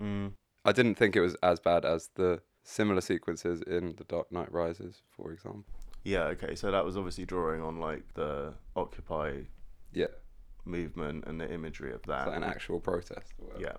mm. 0.00 0.32
I 0.64 0.72
didn't 0.72 0.96
think 0.96 1.14
it 1.16 1.20
was 1.28 1.36
as 1.42 1.58
bad 1.60 1.84
as 1.84 2.10
the 2.14 2.40
similar 2.62 3.00
sequences 3.00 3.62
in 3.62 3.94
The 3.96 4.04
Dark 4.04 4.30
Knight 4.32 4.50
Rises, 4.52 4.94
for 5.16 5.26
example. 5.32 5.64
yeah 6.04 6.24
okay 6.34 6.54
so 6.60 6.70
that 6.70 6.84
was 6.84 6.96
obviously 6.96 7.24
drawing 7.34 7.60
on 7.68 7.74
like 7.88 8.04
the 8.14 8.32
occupy 8.82 9.28
Yeah. 10.02 10.12
movement 10.64 11.18
and 11.26 11.40
the 11.40 11.48
imagery 11.58 11.92
of 11.98 12.02
that 12.10 12.22
It's 12.22 12.28
like 12.28 12.36
an 12.36 12.44
actual 12.54 12.80
protest. 12.80 13.32
Yeah 13.66 13.76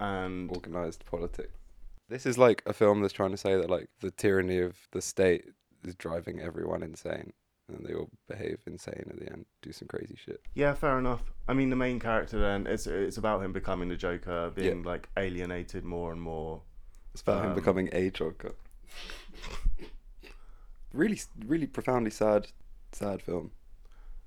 and 0.00 0.48
organized 0.58 1.04
politics. 1.14 1.57
This 2.08 2.24
is 2.26 2.38
like 2.38 2.62
a 2.66 2.72
film 2.72 3.00
that's 3.02 3.12
trying 3.12 3.32
to 3.32 3.36
say 3.36 3.54
that 3.56 3.68
like 3.70 3.88
the 4.00 4.10
tyranny 4.10 4.58
of 4.60 4.76
the 4.92 5.02
state 5.02 5.44
is 5.84 5.94
driving 5.94 6.40
everyone 6.40 6.82
insane, 6.82 7.32
and 7.68 7.84
they 7.86 7.94
all 7.94 8.08
behave 8.28 8.58
insane 8.66 9.06
at 9.10 9.18
the 9.18 9.30
end, 9.30 9.44
do 9.62 9.72
some 9.72 9.88
crazy 9.88 10.16
shit. 10.16 10.40
yeah 10.54 10.72
fair 10.74 10.98
enough 10.98 11.22
i 11.48 11.52
mean 11.52 11.70
the 11.70 11.76
main 11.76 12.00
character 12.00 12.38
then 12.38 12.66
it's 12.66 12.86
it's 12.86 13.16
about 13.18 13.42
him 13.42 13.52
becoming 13.52 13.88
the 13.88 13.96
joker 13.96 14.50
being 14.54 14.82
like 14.82 15.08
alienated 15.16 15.84
more 15.84 16.10
and 16.12 16.20
more 16.20 16.62
It's 17.12 17.22
about 17.22 17.44
him 17.44 17.50
Um, 17.50 17.54
becoming 17.54 17.88
a 17.92 18.10
Joker. 18.10 18.54
really, 20.92 21.20
really 21.46 21.66
profoundly 21.66 22.10
sad, 22.10 22.48
sad 22.92 23.22
film. 23.22 23.50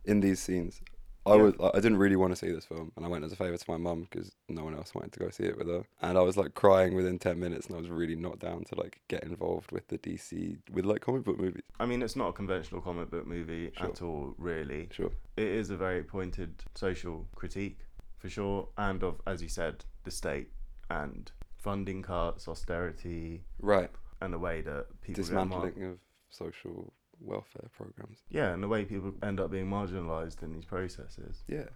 In 0.05 0.19
these 0.21 0.39
scenes, 0.39 0.81
I 1.25 1.36
Yeah. 1.36 1.41
was 1.43 1.53
I 1.60 1.79
didn't 1.79 1.97
really 1.97 2.15
want 2.15 2.31
to 2.31 2.36
see 2.36 2.51
this 2.51 2.65
film, 2.65 2.91
and 2.95 3.05
I 3.05 3.10
went 3.10 3.23
as 3.23 3.31
a 3.31 3.36
favor 3.36 3.55
to 3.55 3.71
my 3.71 3.77
mum 3.77 4.07
because 4.10 4.31
no 4.49 4.63
one 4.63 4.73
else 4.75 4.95
wanted 4.95 5.12
to 5.13 5.19
go 5.19 5.29
see 5.29 5.43
it 5.43 5.57
with 5.57 5.67
her, 5.67 5.84
and 6.01 6.17
I 6.17 6.21
was 6.21 6.36
like 6.36 6.55
crying 6.55 6.95
within 6.95 7.19
ten 7.19 7.39
minutes, 7.39 7.67
and 7.67 7.75
I 7.75 7.79
was 7.79 7.89
really 7.89 8.15
not 8.15 8.39
down 8.39 8.63
to 8.65 8.75
like 8.75 9.01
get 9.07 9.23
involved 9.23 9.71
with 9.71 9.88
the 9.89 9.97
DC 9.99 10.57
with 10.71 10.86
like 10.86 11.01
comic 11.01 11.23
book 11.23 11.38
movies. 11.39 11.62
I 11.79 11.86
mean, 11.86 12.01
it's 12.01 12.15
not 12.15 12.29
a 12.29 12.34
conventional 12.34 12.81
comic 12.81 13.12
book 13.12 13.27
movie 13.27 13.71
Sure. 13.77 13.88
at 13.88 14.01
all, 14.01 14.34
really. 14.38 14.89
Sure. 14.91 15.12
It 15.38 15.47
is 15.47 15.69
a 15.69 15.77
very 15.77 16.03
pointed 16.03 16.63
social 16.75 17.27
critique, 17.36 17.79
for 18.17 18.29
sure, 18.29 18.69
and 18.77 19.03
of, 19.03 19.21
as 19.27 19.43
you 19.43 19.49
said, 19.49 19.86
the 20.03 20.12
state 20.12 20.49
and 20.89 21.31
funding 21.55 22.01
cuts, 22.01 22.47
austerity, 22.47 23.43
Right. 23.60 23.91
and 24.19 24.34
the 24.34 24.39
way 24.39 24.62
that 24.62 24.88
people 25.01 25.23
Dismantling 25.23 25.84
of 25.84 25.99
social 26.31 26.93
welfare 27.21 27.69
programs. 27.77 28.23
yeah, 28.29 28.53
and 28.53 28.62
the 28.63 28.67
way 28.67 28.84
people 28.86 29.13
end 29.23 29.39
up 29.39 29.51
being 29.51 29.69
marginalised 29.69 30.41
in 30.43 30.51
these 30.53 30.65
processes, 30.65 31.43
Yeah. 31.47 31.67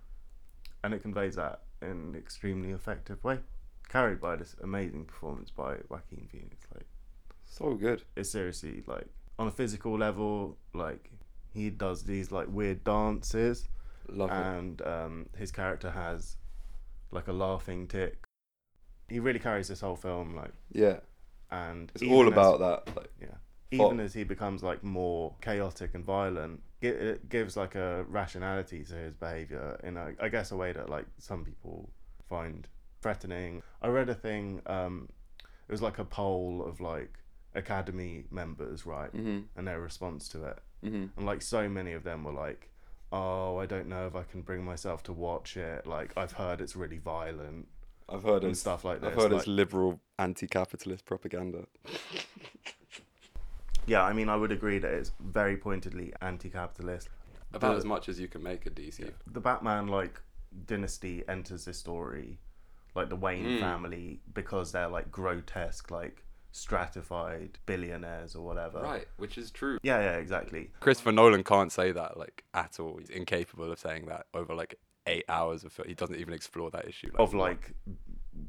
and 0.83 0.93
it 0.93 1.01
conveys 1.01 1.35
that 1.35 1.61
in 1.81 1.89
an 1.91 2.15
extremely 2.15 2.71
effective 2.71 3.23
way, 3.23 3.39
carried 3.87 4.19
by 4.19 4.35
this 4.35 4.55
amazing 4.63 5.05
performance 5.05 5.51
by 5.51 5.77
Joaquin 5.89 6.27
Phoenix. 6.31 6.67
Like, 6.73 6.87
So 7.43 7.75
good. 7.75 8.03
it's 8.15 8.31
seriously 8.31 8.83
like 8.87 9.07
on 9.37 9.47
a 9.47 9.51
physical 9.51 9.97
level, 9.97 10.57
like 10.73 11.11
he 11.53 11.69
does 11.69 12.03
these 12.03 12.31
like 12.31 12.47
weird 12.49 12.83
dances. 12.83 13.67
Love 14.09 14.29
and 14.31 14.81
um, 14.83 15.29
his 15.37 15.51
character 15.51 15.89
has 15.91 16.37
like 17.11 17.27
a 17.27 17.33
laughing 17.33 17.87
tick. 17.87 18.23
He 19.07 19.19
really 19.19 19.39
carries 19.39 19.67
this 19.67 19.81
whole 19.81 19.95
film, 19.95 20.35
like, 20.35 20.53
Yeah. 20.71 20.99
and 21.51 21.91
It's 21.93 22.03
all 22.03 22.27
about 22.27 22.59
that. 22.59 22.95
Like 22.95 23.11
yeah. 23.21 23.35
Even 23.71 23.99
as 23.99 24.13
he 24.13 24.23
becomes 24.23 24.63
like 24.63 24.83
more 24.83 25.35
chaotic 25.41 25.95
and 25.95 26.05
violent, 26.05 26.61
it 26.81 27.27
gives 27.29 27.57
like 27.57 27.75
a 27.75 28.05
rationality 28.07 28.83
to 28.85 28.93
his 28.93 29.13
behavior 29.15 29.79
in 29.83 29.97
a, 29.97 30.13
I 30.21 30.29
guess, 30.29 30.51
a 30.51 30.55
way 30.55 30.71
that 30.71 30.89
like 30.89 31.05
some 31.17 31.43
people 31.43 31.89
find 32.29 32.67
threatening. 33.01 33.61
I 33.81 33.87
read 33.87 34.07
a 34.09 34.15
thing. 34.15 34.61
Um, 34.67 35.09
it 35.67 35.71
was 35.71 35.81
like 35.81 35.99
a 35.99 36.05
poll 36.05 36.63
of 36.65 36.79
like 36.79 37.19
academy 37.55 38.25
members, 38.31 38.85
right, 38.85 39.09
hmm 39.11 39.39
and 39.55 39.67
their 39.67 39.79
response 39.81 40.29
to 40.29 40.45
it. 40.45 40.59
hmm 40.83 41.05
and 41.17 41.25
like 41.25 41.41
so 41.41 41.67
many 41.67 41.93
of 41.93 42.03
them 42.03 42.23
were 42.23 42.31
like 42.33 42.69
oh 43.11 43.57
i 43.57 43.65
don't 43.65 43.87
know 43.87 44.07
if 44.07 44.15
i 44.15 44.23
can 44.23 44.41
bring 44.41 44.63
myself 44.65 45.03
to 45.03 45.13
watch 45.13 45.55
it 45.57 45.85
like 45.85 46.11
i've 46.17 46.33
heard 46.33 46.59
it's 46.59 46.75
really 46.75 46.97
violent 46.97 47.67
I've 48.09 48.23
heard 48.23 48.43
and 48.43 48.51
it's 48.51 48.59
stuff 48.59 48.83
like 48.83 49.01
this 49.01 49.11
I've 49.11 49.15
heard 49.15 49.31
like, 49.31 49.39
it's 49.41 49.47
liberal 49.47 49.99
anti-capitalist 50.19 51.05
propaganda. 51.05 51.65
yeah 53.87 54.03
i 54.03 54.13
mean 54.13 54.29
i 54.29 54.35
would 54.35 54.51
agree 54.51 54.79
that 54.79 54.91
it's 54.93 55.11
very 55.19 55.57
pointedly 55.57 56.13
anti-capitalist 56.21 57.09
About 57.53 57.71
The- 57.71 57.77
as 57.77 57.85
much 57.85 58.09
as 58.09 58.19
you 58.19 58.27
can 58.27 58.43
make 58.43 58.65
a 58.65 58.69
DC. 58.69 59.11
the 59.31 59.39
batman 59.39 59.87
like 59.87 60.21
dynasty 60.65 61.23
enters 61.27 61.65
this 61.65 61.77
story 61.79 62.39
like 62.95 63.09
the 63.09 63.15
wayne 63.15 63.45
Mm. 63.45 63.59
family 63.59 64.21
because 64.33 64.71
they're 64.71 64.87
like 64.87 65.11
grotesque 65.11 65.91
like 65.91 66.23
stratified 66.51 67.59
billionaires 67.65 68.35
or 68.35 68.45
whatever 68.45 68.81
Right, 68.81 69.07
which 69.17 69.37
is 69.37 69.51
true. 69.51 69.77
yeah 69.83 69.99
yeah 69.99 70.17
exactly 70.17 70.71
Christopher 70.79 71.11
Nolan 71.11 71.43
can't 71.43 71.71
say 71.71 71.91
that 71.91 72.17
like 72.17 72.43
at 72.53 72.79
all. 72.79 72.97
He's 72.97 73.09
incapable 73.09 73.71
of 73.71 73.79
saying 73.79 74.05
that 74.07 74.27
over 74.33 74.53
like 74.55 74.75
eight 75.07 75.25
hours 75.29 75.63
of 75.63 75.71
film. 75.71 75.87
He 75.87 75.93
doesn't 75.93 76.15
even 76.15 76.33
explore 76.33 76.71
that 76.71 76.87
issue. 76.87 77.11
of 77.19 77.33
like 77.33 77.73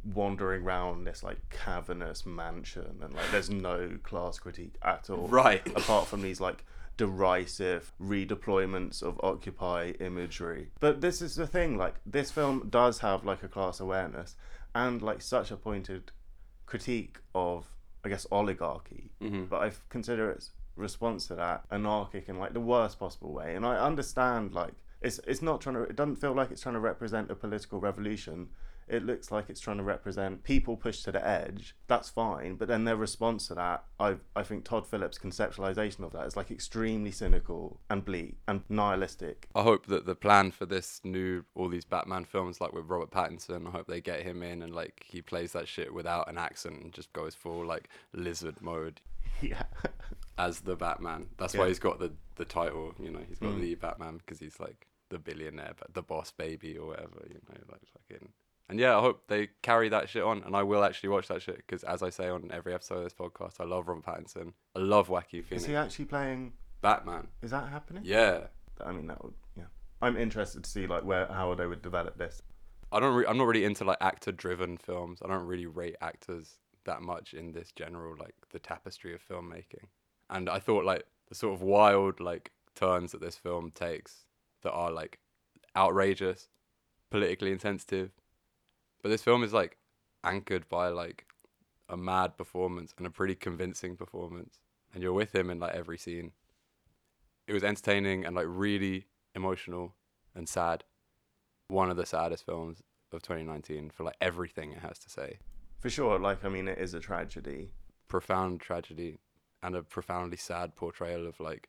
wandering 0.04 0.64
around 0.64 1.04
this 1.04 1.22
like 1.22 1.38
cavernous 1.50 2.26
mansion 2.26 2.98
and 3.02 3.14
like 3.14 3.30
there's 3.30 3.50
no 3.50 3.98
class 4.02 4.38
critique 4.38 4.76
at 4.82 5.08
all. 5.10 5.28
Right. 5.28 5.66
apart 5.76 6.06
from 6.06 6.22
these 6.22 6.40
like 6.40 6.64
derisive 6.96 7.92
redeployments 8.00 9.02
of 9.02 9.20
occupy 9.22 9.92
imagery. 10.00 10.68
But 10.80 11.00
this 11.00 11.20
is 11.20 11.34
the 11.36 11.46
thing 11.46 11.76
like 11.76 11.94
this 12.06 12.30
film 12.30 12.68
does 12.70 13.00
have 13.00 13.24
like 13.24 13.42
a 13.42 13.48
class 13.48 13.80
awareness 13.80 14.36
and 14.74 15.02
like 15.02 15.22
such 15.22 15.50
a 15.50 15.56
pointed 15.56 16.12
critique 16.66 17.18
of 17.34 17.66
i 18.04 18.08
guess 18.08 18.26
oligarchy. 18.30 19.10
Hmm 19.20 19.44
but 19.44 19.62
i 19.62 19.70
consider 19.88 20.30
its 20.30 20.50
response 20.74 21.26
to 21.28 21.34
that 21.34 21.64
anarchic 21.70 22.28
in 22.28 22.38
like 22.38 22.52
the 22.52 22.60
worst 22.60 22.98
possible 22.98 23.32
way. 23.32 23.54
And 23.54 23.64
i 23.64 23.76
understand 23.76 24.52
like 24.52 24.74
it's 25.02 25.20
it's 25.26 25.42
not 25.42 25.60
trying 25.60 25.76
to 25.76 25.82
it 25.82 25.96
doesn't 25.96 26.16
feel 26.16 26.32
like 26.32 26.50
it's 26.50 26.62
trying 26.62 26.74
to 26.74 26.80
represent 26.80 27.30
a 27.30 27.34
political 27.34 27.78
revolution 27.80 28.48
it 28.88 29.04
looks 29.04 29.30
like 29.32 29.50
it's 29.50 29.60
trying 29.60 29.76
to 29.78 29.82
represent 29.82 30.44
people 30.44 30.76
pushed 30.76 31.04
to 31.04 31.10
the 31.12 31.26
edge 31.26 31.74
that's 31.88 32.08
fine 32.08 32.54
but 32.54 32.68
then 32.68 32.84
their 32.84 32.96
response 32.96 33.48
to 33.48 33.54
that 33.54 33.84
i 33.98 34.14
i 34.36 34.42
think 34.42 34.64
todd 34.64 34.86
phillips 34.86 35.18
conceptualization 35.18 36.00
of 36.04 36.12
that 36.12 36.26
is 36.26 36.36
like 36.36 36.50
extremely 36.50 37.10
cynical 37.10 37.80
and 37.90 38.04
bleak 38.04 38.36
and 38.46 38.62
nihilistic 38.68 39.48
I 39.54 39.62
hope 39.62 39.86
that 39.86 40.06
the 40.06 40.14
plan 40.14 40.50
for 40.50 40.66
this 40.66 41.00
new 41.04 41.44
all 41.54 41.68
these 41.68 41.84
Batman 41.84 42.24
films, 42.24 42.60
like 42.60 42.72
with 42.72 42.86
Robert 42.86 43.10
Pattinson, 43.10 43.66
I 43.66 43.70
hope 43.70 43.86
they 43.86 44.00
get 44.00 44.22
him 44.22 44.42
in 44.42 44.62
and 44.62 44.74
like 44.74 45.04
he 45.06 45.22
plays 45.22 45.52
that 45.52 45.66
shit 45.68 45.92
without 45.94 46.28
an 46.28 46.36
accent 46.38 46.82
and 46.82 46.92
just 46.92 47.12
goes 47.12 47.34
full 47.34 47.64
like 47.64 47.88
lizard 48.12 48.60
mode 48.60 49.00
yeah 49.40 49.62
as 50.38 50.60
the 50.60 50.76
Batman. 50.76 51.26
That's 51.38 51.54
Yeah. 51.54 51.60
why 51.62 51.68
he's 51.68 51.78
got 51.78 51.98
the 51.98 52.12
the 52.36 52.44
title. 52.44 52.94
You 53.02 53.10
know, 53.10 53.20
he's 53.28 53.38
got 53.38 53.52
Mm. 53.54 53.60
the 53.60 53.74
Batman 53.76 54.18
because 54.18 54.38
he's 54.38 54.60
like 54.60 54.86
the 55.08 55.18
billionaire, 55.18 55.72
but 55.78 55.94
the 55.94 56.02
boss 56.02 56.30
baby 56.32 56.76
or 56.76 56.88
whatever. 56.88 57.24
You 57.28 57.40
know, 57.48 57.60
like 57.70 57.80
fucking. 57.92 58.28
And 58.68 58.80
yeah, 58.80 58.96
I 58.96 59.00
hope 59.00 59.28
they 59.28 59.50
carry 59.62 59.88
that 59.90 60.08
shit 60.08 60.22
on, 60.24 60.42
and 60.42 60.56
I 60.56 60.62
will 60.64 60.82
actually 60.82 61.10
watch 61.10 61.28
that 61.28 61.40
shit 61.40 61.58
because, 61.58 61.84
as 61.84 62.02
I 62.02 62.10
say 62.10 62.28
on 62.28 62.50
every 62.52 62.74
episode 62.74 62.96
of 62.98 63.04
this 63.04 63.14
podcast, 63.14 63.60
I 63.60 63.64
love 63.64 63.86
Robert 63.86 64.04
Pattinson. 64.04 64.54
I 64.74 64.80
love 64.80 65.08
Wacky 65.08 65.44
is 65.50 65.64
he 65.66 65.76
actually 65.76 66.06
playing 66.06 66.52
Batman. 66.82 67.28
is 67.42 67.52
that 67.52 67.68
happening 67.68 68.02
Yeah, 68.04 68.48
i 68.84 68.92
mean 68.92 69.06
that 69.06 69.24
would 69.24 69.32
yeah 69.56 69.64
i'm 70.02 70.16
interested 70.16 70.62
to 70.62 70.68
see 70.68 70.86
like 70.86 71.02
where 71.04 71.26
how 71.26 71.54
they 71.54 71.66
would 71.66 71.80
develop 71.80 72.18
this 72.18 72.42
I 72.92 73.00
don't. 73.00 73.14
Re- 73.14 73.26
I'm 73.26 73.36
not 73.36 73.46
really 73.48 73.64
into 73.64 73.84
like 73.84 73.98
actor-driven 74.00 74.76
films. 74.76 75.20
I 75.24 75.28
don't 75.28 75.44
really 75.46 75.66
rate 75.66 75.96
actors 76.00 76.58
that 76.84 77.02
much 77.02 77.34
in 77.34 77.50
this 77.52 77.72
general 77.72 78.14
like 78.16 78.34
the 78.52 78.60
tapestry 78.60 79.12
of 79.12 79.20
filmmaking. 79.26 79.88
And 80.30 80.48
I 80.48 80.60
thought 80.60 80.84
like 80.84 81.04
the 81.28 81.34
sort 81.34 81.54
of 81.54 81.62
wild 81.62 82.20
like 82.20 82.52
turns 82.76 83.10
that 83.12 83.20
this 83.20 83.36
film 83.36 83.72
takes 83.74 84.26
that 84.62 84.70
are 84.70 84.92
like 84.92 85.18
outrageous, 85.76 86.48
politically 87.10 87.50
insensitive, 87.50 88.12
but 89.06 89.10
this 89.10 89.22
film 89.22 89.44
is 89.44 89.52
like 89.52 89.76
anchored 90.24 90.68
by 90.68 90.88
like 90.88 91.26
a 91.88 91.96
mad 91.96 92.36
performance 92.36 92.92
and 92.98 93.06
a 93.06 93.10
pretty 93.10 93.36
convincing 93.36 93.96
performance, 93.96 94.58
and 94.92 95.00
you're 95.00 95.12
with 95.12 95.32
him 95.32 95.48
in 95.48 95.60
like 95.60 95.76
every 95.76 95.96
scene. 95.96 96.32
It 97.46 97.52
was 97.52 97.62
entertaining 97.62 98.26
and 98.26 98.34
like 98.34 98.46
really 98.48 99.06
emotional 99.36 99.94
and 100.34 100.48
sad 100.48 100.82
one 101.68 101.88
of 101.88 101.96
the 101.96 102.04
saddest 102.04 102.44
films 102.44 102.82
of 103.12 103.22
2019 103.22 103.90
for 103.90 104.02
like 104.02 104.16
everything 104.20 104.72
it 104.72 104.80
has 104.80 104.98
to 104.98 105.08
say. 105.08 105.38
For 105.78 105.88
sure, 105.88 106.18
like 106.18 106.44
I 106.44 106.48
mean, 106.48 106.66
it 106.66 106.78
is 106.78 106.92
a 106.92 106.98
tragedy. 106.98 107.70
Profound 108.08 108.60
tragedy 108.60 109.20
and 109.62 109.76
a 109.76 109.84
profoundly 109.84 110.36
sad 110.36 110.74
portrayal 110.74 111.28
of 111.28 111.38
like 111.38 111.68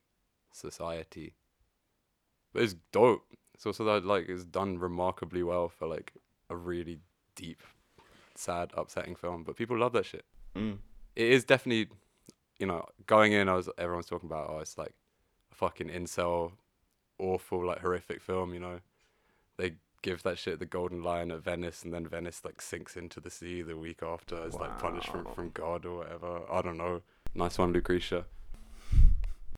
society. 0.52 1.36
But 2.52 2.64
it's 2.64 2.78
dope. 2.92 3.28
It's 3.54 3.68
also 3.68 3.84
that 3.84 4.06
like 4.06 4.28
it's 4.28 4.44
done 4.44 4.80
remarkably 4.80 5.44
well 5.44 5.70
for 5.70 5.88
like 5.88 6.14
a 6.50 6.56
really 6.56 6.98
deep, 7.38 7.64
sad, 8.36 8.72
upsetting 8.76 9.16
film. 9.16 9.44
But 9.44 9.56
people 9.56 9.78
love 9.78 9.94
that 9.94 10.06
shit. 10.06 10.26
Mm. 10.56 10.80
It 11.16 11.32
is 11.32 11.46
definitely, 11.46 11.88
you 12.60 12.68
know, 12.68 12.86
going 13.06 13.32
in. 13.32 13.48
I 13.48 13.54
was 13.54 13.70
everyone's 13.78 14.08
talking 14.08 14.30
about 14.30 14.50
oh, 14.50 14.60
it's 14.60 14.78
like 14.78 14.94
a 15.54 15.56
fucking 15.56 15.88
incel, 15.88 16.52
awful 17.18 17.66
like 17.66 17.80
horrific 17.80 18.22
film. 18.22 18.54
You 18.54 18.60
know, 18.60 18.80
they 19.58 19.76
give 20.02 20.24
that 20.24 20.38
shit 20.38 20.60
the 20.60 20.66
golden 20.66 21.04
lion 21.04 21.32
at 21.32 21.44
Venice, 21.44 21.84
and 21.84 21.94
then 21.94 22.06
Venice 22.08 22.42
like 22.44 22.62
sinks 22.62 22.98
into 22.98 23.20
the 23.22 23.30
sea 23.30 23.62
the 23.62 23.78
week 23.78 24.04
after 24.04 24.44
as 24.44 24.56
like 24.56 24.78
punishment 24.80 25.34
from 25.34 25.52
God 25.52 25.86
or 25.86 26.00
whatever. 26.00 26.42
I 26.52 26.62
don't 26.62 26.78
know. 26.78 27.02
Nice 27.34 27.58
one, 27.58 27.72
Lucretia. 27.72 28.26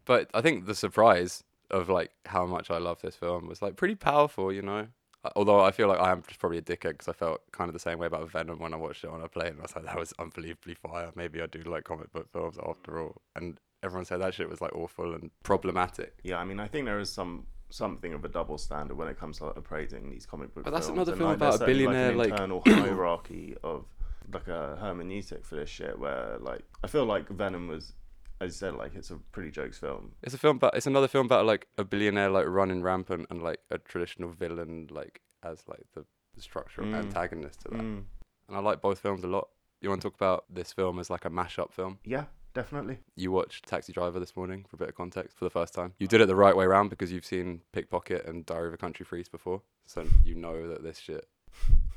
But 0.05 0.29
I 0.33 0.41
think 0.41 0.65
the 0.65 0.75
surprise 0.75 1.43
of 1.71 1.89
like 1.89 2.11
how 2.25 2.45
much 2.45 2.71
I 2.71 2.77
love 2.77 3.01
this 3.01 3.15
film 3.15 3.47
was 3.47 3.61
like 3.61 3.75
pretty 3.75 3.95
powerful, 3.95 4.51
you 4.51 4.61
know. 4.61 4.87
Uh, 5.23 5.29
Although 5.35 5.59
I 5.61 5.71
feel 5.71 5.87
like 5.87 5.99
I 5.99 6.11
am 6.11 6.23
just 6.27 6.39
probably 6.39 6.59
a 6.59 6.61
dickhead 6.61 6.91
because 6.91 7.07
I 7.07 7.13
felt 7.13 7.41
kind 7.51 7.67
of 7.69 7.73
the 7.73 7.79
same 7.79 7.99
way 7.99 8.07
about 8.07 8.29
Venom 8.31 8.59
when 8.59 8.73
I 8.73 8.77
watched 8.77 9.03
it 9.03 9.09
on 9.09 9.21
a 9.21 9.27
plane. 9.27 9.49
And 9.51 9.59
I 9.59 9.63
was 9.63 9.75
like, 9.75 9.85
that 9.85 9.99
was 9.99 10.13
unbelievably 10.19 10.75
fire. 10.75 11.11
Maybe 11.15 11.41
I 11.41 11.45
do 11.47 11.61
like 11.63 11.83
comic 11.83 12.11
book 12.13 12.29
films 12.31 12.57
after 12.65 13.01
all. 13.01 13.21
And 13.35 13.59
everyone 13.83 14.05
said 14.05 14.21
that 14.21 14.33
shit 14.33 14.49
was 14.49 14.61
like 14.61 14.73
awful 14.73 15.13
and 15.13 15.31
problematic. 15.43 16.17
Yeah, 16.23 16.37
I 16.37 16.45
mean, 16.45 16.59
I 16.59 16.67
think 16.67 16.85
there 16.85 16.99
is 16.99 17.09
some 17.11 17.47
something 17.71 18.13
of 18.13 18.25
a 18.25 18.27
double 18.27 18.57
standard 18.57 18.97
when 18.97 19.07
it 19.07 19.19
comes 19.19 19.37
to 19.37 19.45
appraising 19.45 20.09
these 20.09 20.25
comic 20.25 20.53
book. 20.55 20.63
But 20.63 20.71
that's 20.71 20.87
films. 20.87 20.97
another 20.97 21.11
and, 21.11 21.19
film 21.19 21.29
like, 21.29 21.37
about 21.37 21.61
a 21.61 21.65
billionaire, 21.65 22.15
like- 22.15 22.31
like 22.31 22.39
an 22.39 22.51
internal 22.51 22.61
hierarchy 22.65 23.55
of 23.63 23.85
like 24.33 24.47
a 24.47 24.77
hermeneutic 24.81 25.43
for 25.45 25.55
this 25.55 25.69
shit. 25.69 25.97
Where 25.99 26.37
like 26.39 26.63
I 26.83 26.87
feel 26.87 27.05
like 27.05 27.27
Venom 27.29 27.67
was, 27.67 27.93
as 28.41 28.47
you 28.53 28.57
said, 28.57 28.75
like 28.75 28.95
it's 28.95 29.11
a 29.11 29.17
pretty 29.31 29.51
jokes 29.51 29.77
film. 29.77 30.13
It's 30.23 30.33
a 30.33 30.37
film 30.37 30.57
about 30.57 30.75
it's 30.75 30.87
another 30.87 31.07
film 31.07 31.25
about 31.25 31.45
like 31.45 31.67
a 31.77 31.83
billionaire 31.83 32.29
like 32.29 32.45
running 32.47 32.81
rampant 32.81 33.27
and 33.29 33.41
like 33.41 33.59
a 33.71 33.77
traditional 33.77 34.29
villain 34.29 34.87
like 34.91 35.21
as 35.43 35.63
like 35.67 35.83
the 35.93 36.05
structural 36.37 36.87
Mm. 36.87 36.95
antagonist 36.95 37.61
to 37.61 37.69
that. 37.69 37.81
Mm. 37.81 38.03
And 38.47 38.57
I 38.57 38.59
like 38.59 38.81
both 38.81 38.99
films 38.99 39.23
a 39.23 39.27
lot. 39.27 39.49
You 39.81 39.89
want 39.89 40.01
to 40.01 40.07
talk 40.09 40.15
about 40.15 40.45
this 40.49 40.71
film 40.73 40.99
as 40.99 41.09
like 41.09 41.25
a 41.25 41.29
mashup 41.29 41.71
film? 41.73 41.99
Yeah, 42.05 42.25
definitely. 42.53 42.99
You 43.15 43.31
watched 43.31 43.65
Taxi 43.67 43.91
Driver 43.93 44.19
this 44.19 44.35
morning 44.35 44.65
for 44.67 44.75
a 44.75 44.79
bit 44.79 44.89
of 44.89 44.95
context 44.95 45.37
for 45.37 45.45
the 45.45 45.49
first 45.49 45.73
time. 45.73 45.93
You 45.99 46.07
did 46.07 46.21
it 46.21 46.27
the 46.27 46.35
right 46.35 46.55
way 46.55 46.65
around 46.65 46.89
because 46.89 47.11
you've 47.11 47.25
seen 47.25 47.61
Pickpocket 47.73 48.25
and 48.25 48.45
Diary 48.45 48.67
of 48.69 48.73
a 48.73 48.77
Country 48.77 49.05
Priest 49.05 49.31
before, 49.31 49.61
so 49.85 50.05
you 50.23 50.35
know 50.35 50.67
that 50.67 50.83
this 50.83 50.97
shit 50.97 51.27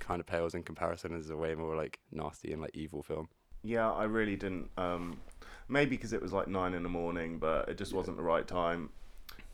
kind 0.01 0.21
of 0.21 0.27
pales 0.27 0.55
in 0.55 0.63
comparison 0.63 1.15
as 1.17 1.31
a 1.31 1.37
way 1.37 1.55
more 1.55 1.77
like 1.77 2.01
nasty 2.11 2.53
and 2.53 2.61
like 2.63 2.73
evil 2.75 3.03
film. 3.03 3.29
Yeah, 3.63 3.91
I 3.93 4.05
really 4.05 4.35
didn't. 4.37 4.71
Um, 4.77 5.21
maybe 5.69 5.97
because 5.97 6.13
it 6.13 6.23
was 6.23 6.33
like 6.33 6.49
nine 6.49 6.75
in 6.75 6.83
the 6.83 6.89
morning, 6.89 7.39
but 7.39 7.69
it 7.69 7.79
just 7.79 7.93
Yeah. 7.93 7.99
wasn't 7.99 8.17
the 8.17 8.23
right 8.23 8.47
time. 8.47 8.91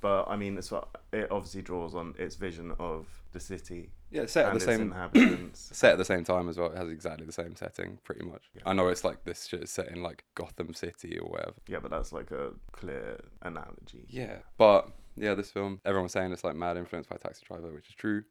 But 0.01 0.29
I 0.29 0.37
mean, 0.37 0.57
it's 0.57 0.73
uh, 0.73 0.85
it 1.13 1.31
obviously 1.31 1.63
draws 1.63 1.95
on 1.95 2.15
its 2.19 2.37
vision 2.37 2.73
of 2.79 3.07
the 3.33 3.41
city 3.41 3.91
Yeah, 4.11 4.27
set 4.27 4.47
at 4.47 4.53
and 4.53 4.61
the 4.61 4.65
same 4.65 4.81
inhabitants. 4.81 5.61
set 5.77 5.93
at 5.93 5.99
the 5.99 6.05
same 6.05 6.25
time 6.25 6.49
as 6.49 6.57
well. 6.57 6.71
It 6.71 6.77
has 6.79 6.89
exactly 6.89 7.27
the 7.27 7.33
same 7.33 7.57
setting, 7.57 7.99
pretty 8.05 8.25
much. 8.25 8.45
Yeah. 8.55 8.63
I 8.65 8.73
know 8.75 8.89
it's 8.89 9.03
like 9.05 9.25
this 9.25 9.47
shit 9.47 9.63
is 9.65 9.71
set 9.71 9.89
in 9.89 10.03
like 10.03 10.25
Gotham 10.35 10.73
City 10.73 11.19
or 11.19 11.29
whatever. 11.29 11.55
yeah, 11.67 11.79
but 11.81 11.91
that's 11.91 12.13
like 12.13 12.31
a 12.31 12.53
clear 12.73 13.19
analogy. 13.43 14.05
Yeah, 14.09 14.37
but 14.57 14.89
yeah, 15.17 15.35
this 15.35 15.51
film, 15.51 15.81
everyone's 15.85 16.13
saying 16.13 16.33
it's 16.33 16.45
like 16.45 16.55
mad 16.55 16.77
influenced 16.77 17.11
by 17.11 17.17
Taxi 17.17 17.45
Driver, 17.47 17.73
which 17.73 17.89
is 17.89 17.95
true. 17.97 18.23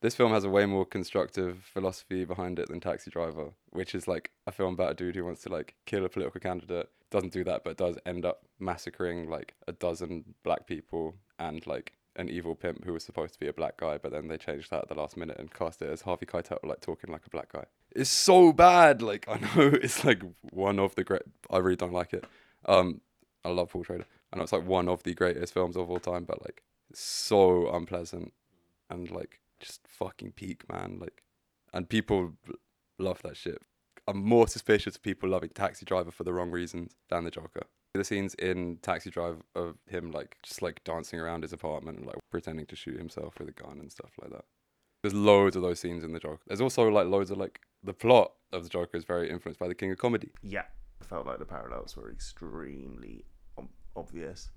This 0.00 0.14
film 0.14 0.32
has 0.32 0.44
a 0.44 0.50
way 0.50 0.64
more 0.64 0.86
constructive 0.86 1.64
philosophy 1.72 2.24
behind 2.24 2.58
it 2.58 2.68
than 2.68 2.80
Taxi 2.80 3.10
Driver, 3.10 3.50
which 3.70 3.94
is 3.94 4.06
like 4.06 4.30
a 4.46 4.52
film 4.52 4.74
about 4.74 4.92
a 4.92 4.94
dude 4.94 5.16
who 5.16 5.24
wants 5.24 5.42
to 5.42 5.48
like 5.48 5.74
kill 5.86 6.04
a 6.04 6.08
political 6.08 6.40
candidate. 6.40 6.88
Doesn't 7.10 7.32
do 7.32 7.42
that, 7.44 7.64
but 7.64 7.76
does 7.76 7.98
end 8.06 8.24
up 8.24 8.44
massacring 8.60 9.28
like 9.28 9.54
a 9.66 9.72
dozen 9.72 10.34
black 10.44 10.66
people 10.66 11.14
and 11.38 11.66
like 11.66 11.94
an 12.14 12.28
evil 12.28 12.54
pimp 12.54 12.84
who 12.84 12.92
was 12.92 13.04
supposed 13.04 13.32
to 13.32 13.40
be 13.40 13.48
a 13.48 13.52
black 13.52 13.76
guy, 13.78 13.98
but 13.98 14.12
then 14.12 14.28
they 14.28 14.36
changed 14.36 14.70
that 14.70 14.82
at 14.82 14.88
the 14.88 14.94
last 14.94 15.16
minute 15.16 15.36
and 15.38 15.52
cast 15.52 15.80
it 15.82 15.88
as 15.88 16.02
Harvey 16.02 16.26
Keitel 16.26 16.58
like 16.64 16.80
talking 16.80 17.10
like 17.10 17.26
a 17.26 17.30
black 17.30 17.52
guy. 17.52 17.64
It's 17.92 18.10
so 18.10 18.52
bad. 18.52 19.02
Like 19.02 19.26
I 19.28 19.38
know 19.38 19.70
it's 19.82 20.04
like 20.04 20.22
one 20.42 20.78
of 20.78 20.94
the 20.94 21.04
great. 21.04 21.22
I 21.50 21.58
really 21.58 21.76
don't 21.76 21.92
like 21.92 22.12
it. 22.12 22.24
Um, 22.66 23.00
I 23.44 23.48
love 23.48 23.70
Paul 23.70 23.84
Schrader. 23.84 24.06
I 24.32 24.36
know 24.36 24.42
it's 24.42 24.52
like 24.52 24.66
one 24.66 24.88
of 24.88 25.02
the 25.02 25.14
greatest 25.14 25.54
films 25.54 25.76
of 25.76 25.90
all 25.90 26.00
time, 26.00 26.24
but 26.24 26.42
like 26.42 26.62
so 26.92 27.74
unpleasant 27.74 28.32
and 28.90 29.10
like 29.10 29.40
just 29.60 29.80
fucking 29.86 30.32
peak, 30.32 30.68
man. 30.70 30.98
Like, 31.00 31.22
and 31.72 31.88
people 31.88 32.32
love 32.98 33.22
that 33.22 33.36
shit. 33.36 33.62
I'm 34.06 34.24
more 34.24 34.48
suspicious 34.48 34.96
of 34.96 35.02
people 35.02 35.28
loving 35.28 35.50
Taxi 35.50 35.84
Driver 35.84 36.10
for 36.10 36.24
the 36.24 36.32
wrong 36.32 36.50
reasons 36.50 36.94
than 37.10 37.24
the 37.24 37.30
Joker. 37.30 37.62
The 37.94 38.04
scenes 38.04 38.34
in 38.34 38.78
Taxi 38.80 39.10
Driver 39.10 39.38
of 39.54 39.76
him 39.88 40.12
like 40.12 40.36
just 40.42 40.62
like 40.62 40.84
dancing 40.84 41.18
around 41.18 41.42
his 41.42 41.52
apartment 41.52 41.98
and 41.98 42.06
like 42.06 42.16
pretending 42.30 42.66
to 42.66 42.76
shoot 42.76 42.96
himself 42.96 43.38
with 43.38 43.48
a 43.48 43.52
gun 43.52 43.78
and 43.80 43.90
stuff 43.90 44.10
like 44.20 44.30
that. 44.30 44.44
There's 45.02 45.14
loads 45.14 45.56
of 45.56 45.62
those 45.62 45.80
scenes 45.80 46.04
in 46.04 46.12
the 46.12 46.20
Joker. 46.20 46.42
There's 46.46 46.60
also 46.60 46.88
like 46.88 47.06
loads 47.06 47.30
of 47.30 47.38
like 47.38 47.60
the 47.82 47.92
plot 47.92 48.32
of 48.52 48.62
the 48.62 48.68
Joker 48.68 48.96
is 48.96 49.04
very 49.04 49.30
influenced 49.30 49.58
by 49.58 49.68
the 49.68 49.74
King 49.74 49.90
of 49.90 49.98
Comedy. 49.98 50.30
Yeah, 50.42 50.64
I 51.02 51.04
felt 51.04 51.26
like 51.26 51.38
the 51.38 51.44
parallels 51.44 51.96
were 51.96 52.10
extremely 52.10 53.24
obvious. 53.96 54.50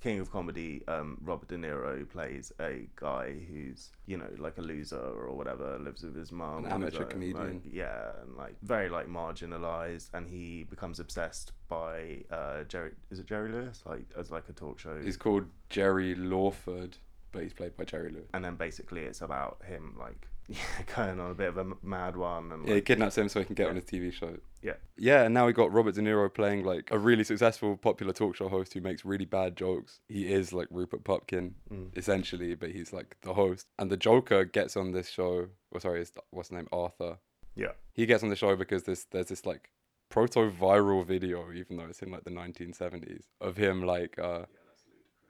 King 0.00 0.20
of 0.20 0.30
Comedy, 0.30 0.82
um, 0.88 1.18
Robert 1.22 1.48
De 1.48 1.56
Niro 1.56 2.08
plays 2.08 2.52
a 2.60 2.86
guy 2.96 3.32
who's 3.50 3.90
you 4.06 4.16
know 4.16 4.28
like 4.38 4.58
a 4.58 4.62
loser 4.62 4.98
or 4.98 5.34
whatever, 5.34 5.78
lives 5.78 6.02
with 6.02 6.14
his 6.14 6.30
mom, 6.30 6.64
An 6.64 6.72
amateur 6.72 7.02
own, 7.04 7.08
comedian. 7.10 7.54
like- 7.54 7.62
yeah, 7.72 8.10
and 8.22 8.36
like 8.36 8.54
very 8.62 8.88
like 8.88 9.08
marginalized, 9.08 10.10
and 10.14 10.28
he 10.28 10.64
becomes 10.64 11.00
obsessed 11.00 11.52
by 11.68 12.22
uh, 12.30 12.64
Jerry. 12.64 12.92
Is 13.10 13.18
it 13.18 13.26
Jerry 13.26 13.50
Lewis? 13.50 13.82
Like 13.86 14.04
as 14.16 14.30
like 14.30 14.48
a 14.48 14.52
talk 14.52 14.78
show. 14.78 15.00
He's 15.02 15.16
called 15.16 15.44
Jerry 15.70 16.14
Langford, 16.14 16.96
but 17.32 17.42
he's 17.42 17.52
played 17.54 17.76
by 17.76 17.84
Jerry 17.84 18.10
Lewis. 18.10 18.28
and 18.34 18.44
then 18.44 18.56
basically 18.56 19.02
it's 19.02 19.22
about 19.22 19.58
him 19.66 19.94
like 19.98 20.28
yeah, 20.48 20.56
going 20.96 21.18
on 21.20 21.30
a 21.30 21.34
bit 21.34 21.48
of 21.48 21.58
a 21.58 21.66
mad 21.82 22.16
one 22.16 22.52
and 22.52 22.66
Yeah, 22.68 22.74
he 22.76 22.80
kidnaps 22.80 23.18
him 23.18 23.28
so 23.28 23.40
he 23.40 23.46
can 23.46 23.54
get 23.54 23.64
Yeah. 23.64 23.70
on 23.70 23.76
his 23.76 23.84
TV 23.84 24.12
show. 24.12 24.36
Yeah. 24.62 24.74
Yeah, 24.96 25.22
and 25.22 25.34
now 25.34 25.46
we 25.46 25.52
got 25.52 25.72
Robert 25.72 25.94
De 25.94 26.00
Niro 26.00 26.32
playing 26.32 26.64
like 26.64 26.88
a 26.90 26.98
really 26.98 27.24
successful, 27.24 27.76
popular 27.76 28.12
talk 28.12 28.36
show 28.36 28.48
host 28.48 28.74
who 28.74 28.80
makes 28.80 29.04
really 29.04 29.24
bad 29.24 29.56
jokes. 29.56 30.00
He 30.08 30.32
is 30.32 30.52
like 30.52 30.68
Rupert 30.70 31.04
Pupkin, 31.04 31.54
Mm. 31.70 31.96
essentially, 31.96 32.54
but 32.54 32.70
he's 32.70 32.92
like 32.92 33.16
the 33.22 33.34
host. 33.34 33.66
And 33.78 33.90
the 33.90 33.96
Joker 33.96 34.44
gets 34.44 34.76
on 34.76 34.92
this 34.92 35.08
show. 35.10 35.48
Well, 35.70 35.80
sorry, 35.80 36.00
it's, 36.00 36.12
what's 36.30 36.48
his 36.48 36.56
name? 36.56 36.68
Arthur. 36.72 37.18
Yeah. 37.54 37.72
He 37.92 38.06
gets 38.06 38.22
on 38.22 38.28
the 38.28 38.36
show 38.36 38.54
because 38.56 38.82
there's 38.84 39.04
there's 39.10 39.28
this 39.28 39.46
like 39.46 39.70
proto-viral 40.08 41.04
video, 41.06 41.52
even 41.52 41.76
though 41.76 41.86
it's 41.86 42.02
in 42.02 42.10
like 42.10 42.24
the 42.24 42.30
1970s, 42.30 43.24
of 43.40 43.56
him 43.56 43.82
like 43.84 44.18
uh, 44.18 44.44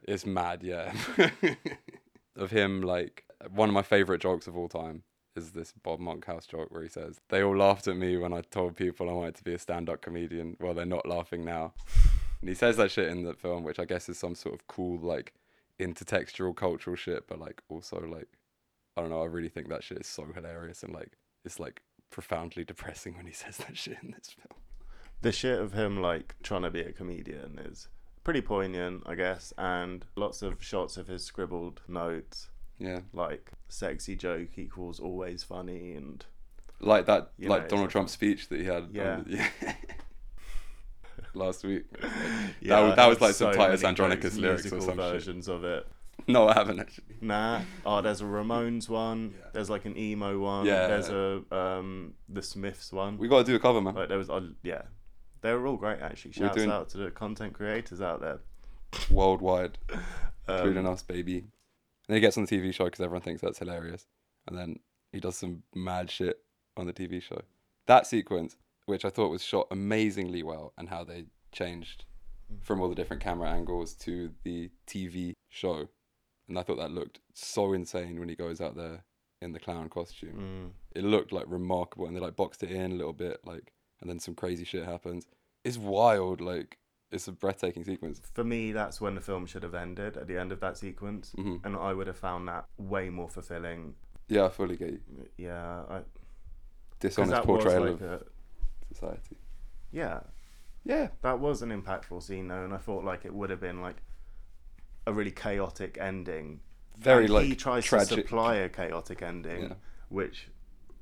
it's 0.06 0.26
mad, 0.26 0.62
yeah, 0.62 0.92
of 2.36 2.50
him 2.50 2.82
like 2.82 3.24
one 3.50 3.68
of 3.68 3.74
my 3.74 3.82
favorite 3.82 4.20
jokes 4.20 4.46
of 4.46 4.56
all 4.56 4.68
time 4.68 5.02
is 5.34 5.50
this 5.50 5.72
Bob 5.82 6.00
Monkhouse 6.00 6.46
joke 6.46 6.68
where 6.70 6.82
he 6.82 6.88
says, 6.88 7.20
They 7.28 7.42
all 7.42 7.56
laughed 7.56 7.86
at 7.88 7.96
me 7.96 8.16
when 8.16 8.32
I 8.32 8.40
told 8.40 8.76
people 8.76 9.08
I 9.10 9.12
wanted 9.12 9.34
to 9.36 9.44
be 9.44 9.54
a 9.54 9.58
stand 9.58 9.88
up 9.90 10.00
comedian. 10.00 10.56
Well, 10.60 10.72
they're 10.74 10.86
not 10.86 11.06
laughing 11.06 11.44
now. 11.44 11.74
And 12.40 12.48
he 12.48 12.54
says 12.54 12.76
that 12.76 12.90
shit 12.90 13.08
in 13.08 13.22
the 13.22 13.34
film, 13.34 13.64
which 13.64 13.78
I 13.78 13.84
guess 13.84 14.08
is 14.08 14.18
some 14.18 14.34
sort 14.34 14.54
of 14.54 14.66
cool, 14.66 14.98
like, 15.00 15.34
intertextual 15.78 16.54
cultural 16.56 16.96
shit, 16.96 17.26
but, 17.26 17.38
like, 17.38 17.62
also, 17.68 18.00
like, 18.00 18.28
I 18.96 19.00
don't 19.02 19.10
know, 19.10 19.22
I 19.22 19.26
really 19.26 19.48
think 19.48 19.68
that 19.68 19.82
shit 19.84 19.98
is 19.98 20.06
so 20.06 20.26
hilarious 20.34 20.82
and, 20.82 20.94
like, 20.94 21.12
it's, 21.44 21.58
like, 21.60 21.82
profoundly 22.10 22.64
depressing 22.64 23.16
when 23.16 23.26
he 23.26 23.32
says 23.32 23.56
that 23.58 23.76
shit 23.76 23.98
in 24.02 24.12
this 24.12 24.30
film. 24.30 24.60
the 25.22 25.32
shit 25.32 25.58
of 25.58 25.72
him 25.72 26.00
like 26.00 26.34
trying 26.42 26.62
to 26.62 26.70
be 26.70 26.80
a 26.80 26.92
comedian 26.92 27.58
is 27.58 27.88
pretty 28.22 28.40
poignant 28.40 29.02
i 29.06 29.14
guess 29.14 29.52
and 29.58 30.04
lots 30.14 30.40
of 30.42 30.62
shots 30.62 30.96
of 30.96 31.08
his 31.08 31.24
scribbled 31.24 31.80
notes 31.88 32.48
Yeah. 32.78 33.00
like 33.12 33.50
sexy 33.68 34.16
joke 34.16 34.56
equals 34.56 35.00
always 35.00 35.42
funny 35.42 35.94
and 35.94 36.24
Like 36.80 37.06
that, 37.06 37.30
You 37.38 37.48
like 37.48 37.62
know, 37.62 37.68
Donald 37.68 37.90
Trump's 37.90 38.12
speech 38.12 38.48
that 38.48 38.58
he 38.60 38.66
had. 38.66 38.88
Yeah. 38.92 39.20
the- 39.26 39.30
yeah. 39.62 39.74
Last 41.34 41.64
week. 41.64 41.84
yeah, 42.60 42.80
was- 42.80 42.96
that 42.96 43.06
was 43.08 43.20
like 43.20 43.34
some 43.34 43.52
Titus 43.54 43.84
Andronicus 43.84 44.36
lyrics 44.36 44.66
or 44.72 44.80
some 44.80 44.90
shit. 44.90 44.96
versions 44.96 45.48
of 45.48 45.64
it 45.64 45.86
No, 46.28 46.48
I 46.48 46.54
haven't 46.54 46.80
actually. 46.80 47.04
nah 47.20 47.60
oh 47.84 48.00
there's 48.02 48.20
a 48.20 48.24
ramones 48.24 48.88
one 48.88 49.34
there's 49.52 49.70
like 49.70 49.84
an 49.84 49.96
emo 49.98 50.38
one 50.38 50.66
Yeah. 50.66 50.86
there's 50.86 51.08
a 51.08 51.42
um 51.54 52.14
the 52.28 52.42
smiths 52.42 52.92
one 52.92 53.18
We 53.18 53.28
got 53.28 53.38
to 53.38 53.44
do 53.44 53.54
a 53.54 53.58
cover, 53.58 53.80
man. 53.80 53.94
like 53.94 54.08
there 54.08 54.18
was 54.18 54.28
uh, 54.30 54.40
yeah 54.62 54.82
they 55.42 55.52
were 55.52 55.66
all 55.66 55.76
great 55.76 56.00
actually 56.00 56.32
shouts 56.32 56.56
doing- 56.56 56.70
out 56.70 56.88
to 56.90 56.98
the 56.98 57.10
content 57.10 57.52
creators 57.54 58.00
out 58.00 58.20
there 58.20 58.40
Worldwide. 59.10 59.78
including 60.48 60.86
Um, 60.86 60.92
us, 60.92 61.02
baby. 61.02 61.44
And 62.08 62.14
then 62.14 62.16
he 62.16 62.20
gets 62.20 62.36
on 62.38 62.44
the 62.44 62.56
TV 62.56 62.72
show 62.72 62.84
because 62.84 63.00
everyone 63.00 63.22
thinks 63.22 63.42
that's 63.42 63.58
hilarious. 63.58 64.06
And 64.46 64.56
then 64.56 64.80
he 65.12 65.20
does 65.20 65.36
some 65.36 65.62
mad 65.74 66.10
shit 66.10 66.40
on 66.76 66.86
the 66.86 66.92
TV 66.92 67.20
show. 67.22 67.42
That 67.86 68.06
sequence, 68.06 68.56
which 68.86 69.04
I 69.04 69.10
thought 69.10 69.30
was 69.30 69.42
shot 69.42 69.66
amazingly 69.70 70.42
well, 70.42 70.72
and 70.78 70.88
how 70.88 71.04
they 71.04 71.26
changed 71.52 72.04
from 72.60 72.80
all 72.80 72.88
the 72.88 72.94
different 72.94 73.22
camera 73.22 73.50
angles 73.50 73.94
to 73.94 74.30
the 74.44 74.70
TV 74.86 75.32
show. 75.48 75.88
And 76.48 76.58
I 76.58 76.62
thought 76.62 76.78
that 76.78 76.92
looked 76.92 77.18
so 77.34 77.72
insane 77.72 78.20
when 78.20 78.28
he 78.28 78.36
goes 78.36 78.60
out 78.60 78.76
there 78.76 79.02
in 79.42 79.52
the 79.52 79.58
clown 79.58 79.88
costume. 79.88 80.70
mm, 80.70 80.70
It 80.94 81.04
looked 81.04 81.32
like 81.32 81.44
remarkable, 81.48 82.06
and 82.06 82.14
they 82.14 82.20
like 82.20 82.36
boxed 82.36 82.62
it 82.62 82.70
in 82.70 82.92
a 82.92 82.94
little 82.94 83.12
bit, 83.12 83.40
like, 83.44 83.72
and 84.00 84.08
then 84.08 84.20
some 84.20 84.34
crazy 84.34 84.64
shit 84.64 84.84
happens. 84.84 85.26
It's 85.64 85.76
wild, 85.78 86.40
like, 86.40 86.78
it's 87.12 87.28
a 87.28 87.32
breathtaking 87.32 87.84
sequence. 87.84 88.20
for 88.34 88.44
me 88.44 88.72
that's 88.72 89.00
when 89.00 89.14
the 89.14 89.20
film 89.20 89.46
should 89.46 89.62
have 89.62 89.74
ended 89.74 90.16
at 90.16 90.26
the 90.26 90.36
end 90.36 90.52
of 90.52 90.60
that 90.60 90.76
sequence 90.76 91.32
hmm 91.36 91.56
and 91.64 91.76
I 91.76 91.92
would 91.92 92.06
have 92.06 92.18
found 92.18 92.48
that 92.48 92.66
way 92.78 93.08
more 93.10 93.28
fulfilling. 93.28 93.94
Yeah, 94.28 94.46
I 94.46 94.48
fully 94.48 94.76
get 94.76 94.90
you. 94.90 95.00
Yeah, 95.38 95.82
I, 95.88 96.00
Dishonest 96.98 97.42
portrayal 97.44 97.82
like 97.84 97.92
of 97.92 98.02
a, 98.02 98.22
society. 98.92 99.36
yeah, 99.92 100.20
Yeah, 100.84 101.08
that 101.22 101.38
was 101.38 101.62
an 101.62 101.70
impactful 101.70 102.22
scene 102.24 102.48
though, 102.48 102.64
and 102.64 102.74
I 102.74 102.78
thought 102.78 103.04
like 103.04 103.24
it 103.24 103.32
would 103.32 103.50
have 103.50 103.60
been 103.60 103.80
like 103.82 104.02
a 105.06 105.12
really 105.12 105.30
chaotic 105.30 105.96
ending. 106.00 106.60
very 106.98 107.24
And 107.26 107.34
like 107.34 107.44
he 107.44 107.54
tries 107.54 107.84
tragic. 107.84 108.08
to 108.08 108.14
supply 108.16 108.56
a 108.56 108.68
chaotic 108.68 109.22
ending, 109.22 109.62
Yeah. 109.62 109.74
which 110.08 110.48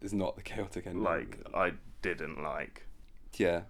is 0.02 0.12
not 0.12 0.36
the 0.36 0.42
chaotic 0.42 0.86
ending. 0.86 1.02
like 1.02 1.38
I 1.54 1.72
didn't 2.02 2.42
like. 2.42 2.82
yeah, 3.38 3.62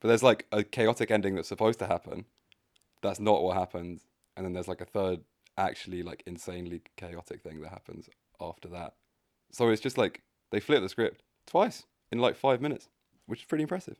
but 0.00 0.08
there's 0.08 0.22
like 0.22 0.46
a 0.52 0.64
chaotic 0.64 1.10
ending 1.10 1.34
that's 1.34 1.48
supposed 1.48 1.78
to 1.80 1.86
happen. 1.86 2.24
That's 3.02 3.20
not 3.20 3.42
what 3.42 3.56
happens, 3.56 4.06
and 4.36 4.44
then 4.44 4.52
there's 4.52 4.68
like 4.68 4.80
a 4.80 4.86
third 4.86 5.20
actually 5.56 6.02
like 6.02 6.22
insanely 6.26 6.82
chaotic 6.96 7.42
thing 7.42 7.60
that 7.60 7.70
happens 7.70 8.08
after 8.40 8.68
that. 8.68 8.94
So 9.52 9.68
it's 9.68 9.82
just 9.82 9.98
like 9.98 10.22
they 10.50 10.60
flip 10.60 10.82
the 10.82 10.88
script 10.88 11.22
twice 11.46 11.84
in 12.10 12.18
like 12.18 12.36
five 12.36 12.60
minutes, 12.60 12.88
which 13.26 13.40
is 13.40 13.46
pretty 13.46 13.62
impressive. 13.62 13.98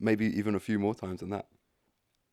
Maybe 0.00 0.26
even 0.38 0.54
a 0.54 0.60
few 0.60 0.78
more 0.78 0.94
times 0.94 1.20
than 1.20 1.30
that. 1.30 1.46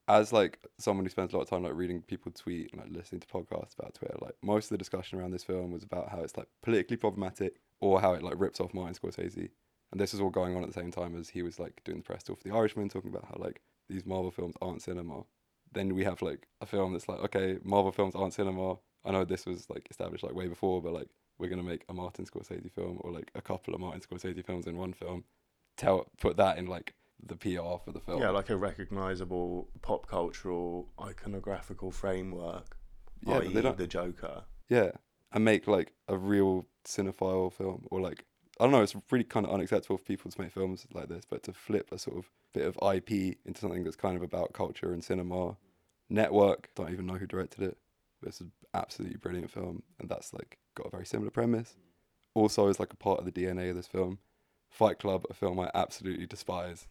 As 0.08 0.32
like 0.32 0.60
someone 0.78 1.06
who 1.06 1.10
spends 1.10 1.34
a 1.34 1.38
lot 1.38 1.43
of 1.43 1.50
time 1.50 1.63
like 1.63 1.74
reading 1.74 2.02
people 2.04 2.32
tweet 2.32 2.71
and 2.71 2.82
like 2.82 2.91
listening 2.91 3.21
to 3.21 3.28
podcasts 3.28 3.74
about 3.78 3.95
Twitter, 3.95 4.17
like 4.21 4.36
most 4.43 4.65
of 4.65 4.69
the 4.69 4.78
discussion 4.78 5.19
around 5.19 5.32
this 5.32 5.43
film 5.43 5.71
was 5.71 5.84
about 5.84 6.10
how 6.10 6.19
it's 6.19 6.38
like 6.38 6.48
politically 6.62 6.98
problematic 6.98 7.56
or 7.80 8.00
how 8.00 8.13
it 8.13 8.21
like 8.21 8.36
rips 8.38 8.60
off 8.60 8.74
Martin 8.74 8.93
Scorsese. 8.93 9.50
And 9.96 10.02
this 10.02 10.12
was 10.12 10.20
all 10.20 10.30
going 10.30 10.58
on 10.58 10.62
at 10.62 10.68
the 10.68 10.74
same 10.74 10.92
time 10.92 11.16
as 11.18 11.30
he 11.30 11.42
was 11.42 11.58
like 11.58 11.80
doing 11.86 12.00
the 12.00 12.04
press 12.04 12.22
tour 12.22 12.36
for 12.36 12.44
The 12.44 12.54
Irishman, 12.54 12.90
talking 12.90 13.10
about 13.10 13.24
how 13.30 13.38
like 13.42 13.62
these 13.88 14.06
Marvel 14.06 14.30
films 14.30 14.56
aren't 14.62 14.82
cinema. 14.82 15.22
Then 15.72 15.96
we 15.96 16.04
have 16.04 16.22
like 16.22 16.50
a 16.60 16.66
film 16.66 16.92
that's 16.92 17.08
like, 17.08 17.20
okay, 17.20 17.60
Marvel 17.64 17.94
films 17.94 18.14
aren't 18.14 18.34
cinema. 18.34 18.76
I 19.06 19.12
know 19.12 19.24
this 19.24 19.46
was 19.46 19.70
like 19.70 19.88
established 19.90 20.22
like 20.26 20.36
way 20.36 20.50
before, 20.50 20.82
but 20.82 20.92
like 20.92 21.08
we're 21.40 21.48
gonna 21.50 21.64
make 21.64 21.86
a 21.88 21.94
Martin 21.94 22.26
Scorsese 22.26 22.70
film 22.74 22.98
or 23.06 23.12
like 23.14 23.32
a 23.36 23.42
couple 23.42 23.74
of 23.74 23.80
Martin 23.80 24.02
Scorsese 24.02 24.46
films 24.46 24.68
in 24.68 24.76
one 24.76 24.92
film. 24.92 25.24
Tell 25.78 26.12
put 26.20 26.36
that 26.36 26.58
in 26.58 26.66
like 26.66 26.94
the 27.26 27.38
PR 27.38 27.78
for 27.86 27.94
the 27.94 28.02
film. 28.02 28.22
Yeah, 28.22 28.32
like 28.32 28.50
a 28.50 28.58
recognizable 28.58 29.70
pop 29.82 30.08
cultural 30.08 30.90
iconographical 31.00 31.94
framework. 31.94 32.76
Yeah, 33.26 33.40
they 33.40 33.62
don't- 33.62 33.78
the 33.78 33.88
Joker. 33.88 34.44
Yeah, 34.68 34.92
and 35.32 35.46
make 35.46 35.68
like 35.70 35.94
a 36.10 36.18
real 36.18 36.66
cinephile 36.86 37.54
film, 37.54 37.88
or 37.92 38.02
like 38.02 38.26
I 38.60 38.63
don't 38.63 38.72
know. 38.72 38.82
It's 38.82 38.96
really 39.12 39.26
kind 39.26 39.46
of 39.46 39.52
unacceptable 39.52 39.98
for 39.98 40.04
people 40.04 40.32
to 40.32 40.41
make 40.41 40.52
films 40.52 40.86
like 40.94 41.10
this, 41.10 41.26
but 41.30 41.44
to 41.44 41.54
flip 41.54 41.91
a 41.91 42.00
sort 42.00 42.18
of 42.18 42.30
bit 42.54 42.65
of 42.65 42.78
IP 42.96 43.38
into 43.46 43.60
something 43.60 43.84
that's 43.84 43.98
kind 43.98 44.15
of 44.15 44.24
about 44.24 44.54
culture 44.54 44.94
and 44.94 45.04
cinema. 45.04 45.58
Network, 46.10 46.70
don't 46.76 46.91
even 46.91 47.06
know 47.06 47.15
who 47.15 47.28
directed 47.28 47.63
it. 47.63 47.78
It's 48.26 48.39
an 48.39 48.52
absolutely 48.74 49.18
brilliant 49.18 49.52
film, 49.52 49.84
and 50.00 50.10
that's 50.10 50.34
like 50.34 50.58
got 50.76 50.88
a 50.88 50.91
very 50.91 51.06
similar 51.06 51.32
premise. 51.32 51.76
Also, 52.34 52.68
is 52.68 52.80
like 52.80 52.94
a 52.94 52.98
part 52.98 53.20
of 53.20 53.26
the 53.26 53.32
DNA 53.32 53.70
of 53.70 53.76
this 53.76 53.88
film. 53.88 54.20
Fight 54.70 55.00
Club, 55.00 55.26
a 55.30 55.34
film 55.34 55.60
I 55.60 55.70
absolutely 55.74 56.26
despise, 56.26 56.88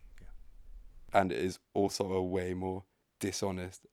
and 1.13 1.33
it 1.33 1.39
is 1.39 1.59
also 1.75 2.13
a 2.13 2.23
way 2.23 2.55
more 2.55 2.85
dishonest, 3.21 3.87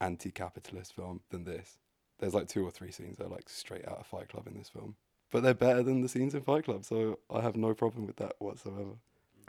anti-capitalist 0.00 0.94
film 0.94 1.20
than 1.30 1.44
this. 1.44 1.78
There's 2.18 2.34
like 2.34 2.48
two 2.48 2.66
or 2.66 2.70
three 2.70 2.90
scenes 2.90 3.18
that 3.18 3.26
are 3.26 3.30
like 3.30 3.48
straight 3.48 3.86
out 3.86 3.98
of 3.98 4.06
Fight 4.06 4.28
Club 4.28 4.46
in 4.46 4.56
this 4.56 4.68
film, 4.68 4.96
but 5.30 5.42
they're 5.42 5.54
better 5.54 5.82
than 5.82 6.00
the 6.02 6.08
scenes 6.08 6.34
in 6.34 6.42
Fight 6.42 6.64
Club, 6.64 6.84
so 6.84 7.18
I 7.30 7.40
have 7.40 7.56
no 7.56 7.74
problem 7.74 8.06
with 8.06 8.16
that 8.16 8.34
whatsoever. 8.38 8.96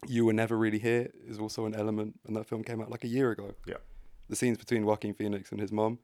You 0.08 0.26
were 0.26 0.34
never 0.34 0.58
really 0.58 0.80
here 0.80 1.10
is 1.28 1.40
also 1.40 1.66
an 1.66 1.76
element, 1.76 2.20
and 2.26 2.36
that 2.36 2.48
film 2.48 2.64
came 2.64 2.82
out 2.82 2.92
like 2.92 3.04
a 3.04 3.08
year 3.08 3.32
ago. 3.32 3.56
Yeah. 3.66 3.78
The 4.30 4.36
scenes 4.36 4.58
between 4.58 4.86
Joaquin 4.86 5.14
Phoenix 5.14 5.52
and 5.52 5.60
his 5.60 5.72
mom 5.72 6.00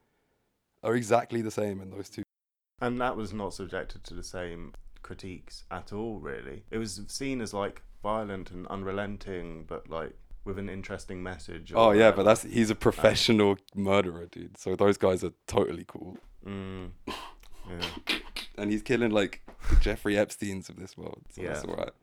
are 0.83 0.95
exactly 0.95 1.41
the 1.41 1.51
same 1.51 1.81
in 1.81 1.91
those 1.91 2.09
two. 2.09 2.23
And 2.81 2.99
that 2.99 3.15
was 3.15 3.33
not 3.33 3.53
subjected 3.53 4.03
to 4.05 4.13
the 4.13 4.23
same 4.23 4.73
critiques 5.03 5.63
at 5.69 5.93
all, 5.93 6.19
really. 6.19 6.63
It 6.71 6.77
was 6.77 7.01
seen 7.07 7.39
as 7.41 7.53
like 7.53 7.81
violent 8.01 8.51
and 8.51 8.67
unrelenting, 8.67 9.65
but 9.67 9.89
like 9.89 10.13
with 10.45 10.59
an 10.59 10.69
interesting 10.69 11.23
message. 11.23 11.71
Oh 11.75 11.91
yeah, 11.91 12.11
but 12.11 12.23
that's 12.23 12.43
he's 12.43 12.69
a 12.69 12.75
professional 12.75 13.57
murderer, 13.75 14.25
dude. 14.25 14.57
So 14.57 14.75
those 14.75 14.97
guys 14.97 15.23
are 15.23 15.33
totally 15.47 15.85
cool, 15.87 16.17
Mm, 16.45 16.89
yeah. 17.07 18.15
And 18.57 18.71
he's 18.71 18.81
killing 18.83 19.11
like 19.11 19.41
the 19.69 19.75
Jeffrey 19.77 20.17
Epstein's 20.17 20.69
of 20.69 20.75
this 20.77 20.95
world. 20.97 21.23
So 21.31 21.41
that's 21.41 21.63
Yeah. 21.65 21.71
alright. 21.71 21.93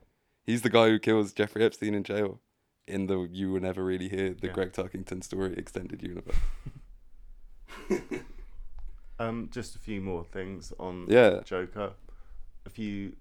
He's 0.44 0.62
the 0.62 0.70
guy 0.70 0.88
who 0.88 0.98
kills 0.98 1.32
Jeffrey 1.32 1.62
Epstein 1.64 1.94
in 1.94 2.02
jail 2.02 2.40
in 2.88 3.06
the 3.06 3.20
"You 3.30 3.52
Were 3.52 3.60
Never 3.60 3.84
Really 3.84 4.08
Here" 4.08 4.34
the 4.34 4.48
Yeah. 4.48 4.52
Gregg 4.52 4.72
Turkington 4.72 5.22
story 5.22 5.54
extended 5.56 6.02
universe. 6.02 6.36
Um, 9.18 9.50
just 9.52 9.76
a 9.76 9.78
few 9.78 10.00
more 10.00 10.24
things 10.24 10.72
on 10.78 11.06
Yeah. 11.06 11.42
Joker. 11.44 11.92
A 12.64 12.70
few 12.70 13.16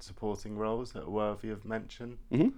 supporting 0.00 0.56
roles 0.56 0.92
that 0.92 1.02
are 1.02 1.10
worthy 1.10 1.50
of 1.50 1.66
mention. 1.66 2.18
hmm 2.30 2.48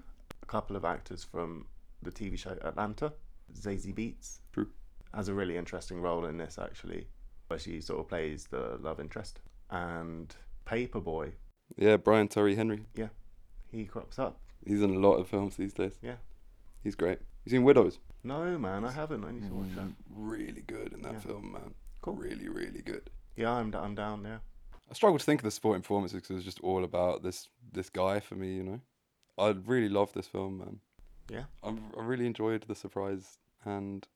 A 0.42 0.46
couple 0.46 0.76
of 0.76 0.84
actors 0.84 1.24
from 1.24 1.66
the 2.00 2.12
TV 2.12 2.38
show 2.38 2.56
Atlanta. 2.62 3.12
Zazie 3.52 3.92
Beetz 3.92 4.38
True. 4.52 4.70
has 5.12 5.26
a 5.26 5.34
really 5.34 5.56
interesting 5.56 6.00
role 6.00 6.24
in 6.26 6.36
this 6.36 6.58
actually, 6.58 7.08
where 7.48 7.58
she 7.58 7.80
sort 7.80 7.98
of 8.00 8.08
plays 8.08 8.46
the 8.46 8.76
love 8.80 9.00
interest. 9.00 9.40
And 9.70 10.34
Paperboy, 10.66 11.32
Yeah, 11.76 11.96
Brian 11.96 12.28
Tyree 12.28 12.54
Henry. 12.54 12.84
Yeah, 12.94 13.08
he 13.70 13.84
crops 13.84 14.18
up. 14.18 14.38
He's 14.66 14.82
in 14.82 14.90
a 14.94 14.98
lot 14.98 15.14
of 15.16 15.28
films 15.28 15.56
these 15.56 15.72
days. 15.72 15.98
Yeah. 16.02 16.16
He's 16.82 16.94
great. 16.94 17.18
You 17.44 17.50
seen 17.50 17.62
Widows? 17.64 17.98
No 18.24 18.58
man, 18.58 18.84
I 18.84 18.90
haven't. 18.92 19.24
I 19.24 19.30
need 19.32 19.46
to 19.48 19.54
watch 19.54 19.74
that. 19.76 19.84
Mm, 19.84 19.94
really 20.10 20.62
good 20.62 20.92
in 20.92 21.02
that 21.02 21.14
Yeah. 21.14 21.18
film, 21.20 21.52
man. 21.52 21.74
Cool. 22.02 22.14
Really, 22.14 22.48
really 22.48 22.82
good. 22.82 23.10
Yeah, 23.36 23.52
I'm, 23.52 23.70
d- 23.70 23.78
I'm 23.78 23.94
down 23.94 24.22
there. 24.22 24.40
I 24.90 24.94
struggle 24.94 25.18
to 25.18 25.24
think 25.24 25.40
of 25.40 25.44
the 25.44 25.50
supporting 25.50 25.82
performances 25.82 26.16
because 26.16 26.30
it 26.30 26.34
was 26.34 26.44
just 26.44 26.60
all 26.60 26.84
about 26.84 27.22
this 27.22 27.48
this 27.72 27.90
guy 27.90 28.20
for 28.20 28.34
me, 28.36 28.54
you 28.54 28.62
know. 28.62 28.80
I 29.38 29.48
really 29.66 29.88
love 29.88 30.12
this 30.12 30.26
film, 30.28 30.58
man. 30.58 30.80
Yeah. 31.28 31.44
I, 31.62 31.74
I 31.98 32.02
really 32.04 32.26
enjoyed 32.26 32.62
the 32.62 32.74
surprise 32.76 33.38
and 33.64 34.06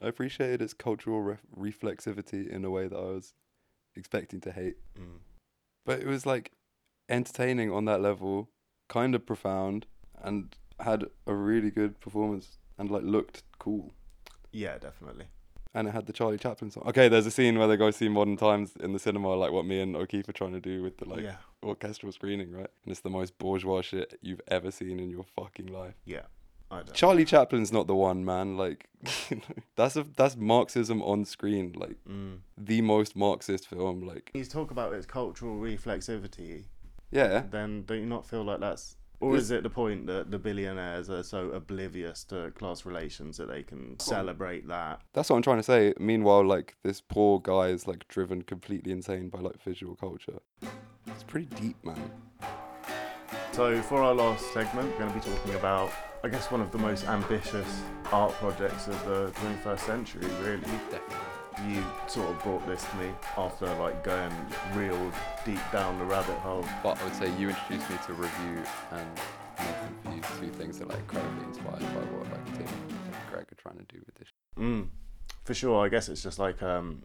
I 0.00 0.06
appreciated 0.08 0.62
its 0.62 0.72
cultural 0.72 1.20
ref- 1.20 1.42
reflexivity 1.56 2.48
in 2.48 2.64
a 2.64 2.70
way 2.70 2.86
that 2.88 2.96
I 2.96 3.00
was 3.02 3.34
expecting 3.96 4.40
to 4.42 4.52
hate. 4.52 4.76
Mm. 4.98 5.18
But 5.84 6.00
it 6.00 6.06
was 6.06 6.26
like 6.26 6.52
entertaining 7.08 7.72
on 7.72 7.84
that 7.86 8.00
level, 8.00 8.50
kind 8.88 9.14
of 9.14 9.26
profound, 9.26 9.86
and 10.22 10.54
had 10.78 11.04
a 11.26 11.34
really 11.34 11.70
good 11.70 12.00
performance 12.00 12.58
and 12.78 12.90
like 12.90 13.02
looked 13.02 13.42
cool. 13.58 13.92
Yeah, 14.52 14.78
definitely. 14.78 15.26
And 15.72 15.86
it 15.86 15.92
had 15.92 16.06
the 16.06 16.12
Charlie 16.12 16.38
Chaplin 16.38 16.70
song. 16.72 16.82
Okay, 16.86 17.08
there's 17.08 17.26
a 17.26 17.30
scene 17.30 17.56
where 17.56 17.68
they 17.68 17.76
go 17.76 17.92
see 17.92 18.08
Modern 18.08 18.36
Times 18.36 18.72
in 18.80 18.92
the 18.92 18.98
cinema, 18.98 19.34
like 19.36 19.52
what 19.52 19.64
me 19.64 19.80
and 19.80 19.94
O'Keefe 19.94 20.28
are 20.28 20.32
trying 20.32 20.52
to 20.52 20.60
do 20.60 20.82
with 20.82 20.98
the 20.98 21.08
like 21.08 21.22
yeah, 21.22 21.36
orchestral 21.62 22.10
screening, 22.10 22.50
right? 22.50 22.70
And 22.82 22.90
it's 22.90 23.00
the 23.00 23.10
most 23.10 23.38
bourgeois 23.38 23.80
shit 23.82 24.18
you've 24.20 24.40
ever 24.48 24.72
seen 24.72 24.98
in 24.98 25.10
your 25.10 25.22
fucking 25.22 25.66
life. 25.66 25.94
yeah. 26.04 26.22
I 26.70 26.76
don't. 26.76 26.94
Charlie 26.94 27.24
Chaplin's 27.24 27.72
not 27.72 27.86
the 27.86 27.94
one, 27.96 28.24
man. 28.24 28.56
Like, 28.56 28.88
you 29.30 29.36
know, 29.38 29.54
that's 29.76 29.96
a 29.96 30.06
that's 30.16 30.36
Marxism 30.36 31.02
on 31.02 31.24
screen. 31.24 31.72
Like 31.76 31.96
Mm. 32.08 32.38
the 32.56 32.80
most 32.82 33.16
Marxist 33.16 33.66
film. 33.68 34.02
Like, 34.06 34.30
You 34.34 34.44
talk 34.44 34.70
about 34.70 34.92
its 34.92 35.06
cultural 35.06 35.56
reflexivity. 35.56 36.64
yeah, 37.10 37.42
Then 37.50 37.82
don't 37.86 37.98
you 38.00 38.06
not 38.06 38.24
feel 38.26 38.44
like 38.44 38.60
that's, 38.60 38.96
or 39.18 39.36
is 39.36 39.50
it 39.50 39.62
the 39.64 39.70
point 39.70 40.06
that 40.06 40.30
the 40.30 40.38
billionaires 40.38 41.10
are 41.10 41.22
so 41.24 41.50
oblivious 41.50 42.22
to 42.24 42.52
class 42.52 42.86
relations 42.86 43.36
that 43.38 43.48
they 43.48 43.62
can 43.64 43.98
celebrate 43.98 44.68
that? 44.68 45.00
that's 45.12 45.28
what 45.28 45.36
I'm 45.36 45.42
trying 45.42 45.58
to 45.58 45.62
say. 45.64 45.92
Meanwhile, 45.98 46.44
like 46.46 46.76
this 46.84 47.00
poor 47.00 47.40
guy 47.40 47.68
is 47.68 47.86
like 47.88 48.06
driven 48.08 48.42
completely 48.42 48.92
insane 48.92 49.28
by 49.28 49.40
like 49.40 49.60
visual 49.62 49.96
culture. 49.96 50.38
It's 51.08 51.24
pretty 51.24 51.48
deep, 51.60 51.76
man. 51.84 52.10
So 53.52 53.82
for 53.82 54.00
our 54.02 54.14
last 54.14 54.52
segment, 54.52 54.90
we're 54.92 54.98
going 55.00 55.20
to 55.20 55.28
be 55.28 55.34
talking 55.34 55.54
about, 55.56 55.90
I 56.22 56.28
guess, 56.28 56.50
one 56.50 56.60
of 56.60 56.70
the 56.70 56.78
most 56.78 57.06
ambitious 57.06 57.80
art 58.12 58.32
projects 58.34 58.88
of 58.88 59.04
the 59.06 59.30
21st 59.40 59.78
century. 59.80 60.26
Really, 60.42 60.60
Definitely. 60.90 61.74
you 61.74 61.82
sort 62.08 62.28
of 62.28 62.42
brought 62.42 62.66
this 62.66 62.84
to 62.84 62.96
me 62.96 63.10
after 63.38 63.66
like 63.76 64.04
going 64.04 64.30
real 64.74 65.10
deep 65.46 65.60
down 65.72 65.98
the 65.98 66.04
rabbit 66.04 66.36
hole. 66.38 66.64
But 66.82 67.00
I 67.00 67.04
would 67.04 67.14
say 67.14 67.34
you 67.38 67.48
introduced 67.48 67.88
me 67.88 67.96
to 68.06 68.12
review 68.12 68.62
and 68.92 69.08
Nathan 69.58 70.20
for 70.22 70.40
two 70.42 70.50
things 70.50 70.78
that 70.78 70.84
are 70.86 70.88
like 70.88 70.98
incredibly 71.00 71.44
inspired 71.46 71.80
by 71.80 71.86
what 71.86 72.30
like 72.30 72.44
Tim 72.56 72.66
and 72.66 73.14
Gregg 73.30 73.46
are 73.50 73.54
trying 73.56 73.78
to 73.78 73.84
do 73.94 74.00
with 74.04 74.14
this 74.16 74.28
Mm, 74.58 74.88
for 75.44 75.54
sure. 75.54 75.84
I 75.84 75.88
guess 75.88 76.08
it's 76.10 76.22
just 76.22 76.38
like, 76.38 76.62
um, 76.62 77.02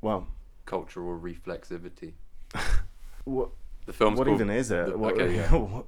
well, 0.00 0.26
cultural 0.64 1.18
reflexivity. 1.20 2.14
what 3.24 3.50
The 3.84 3.92
film's 3.92 4.18
what 4.18 4.26
called 4.28 4.40
even 4.40 4.48
is 4.50 4.70
it? 4.70 4.86
the- 4.86 4.96
What- 4.98 5.14
okay, 5.20 5.34
yeah. 5.36 5.48
what- 5.54 5.86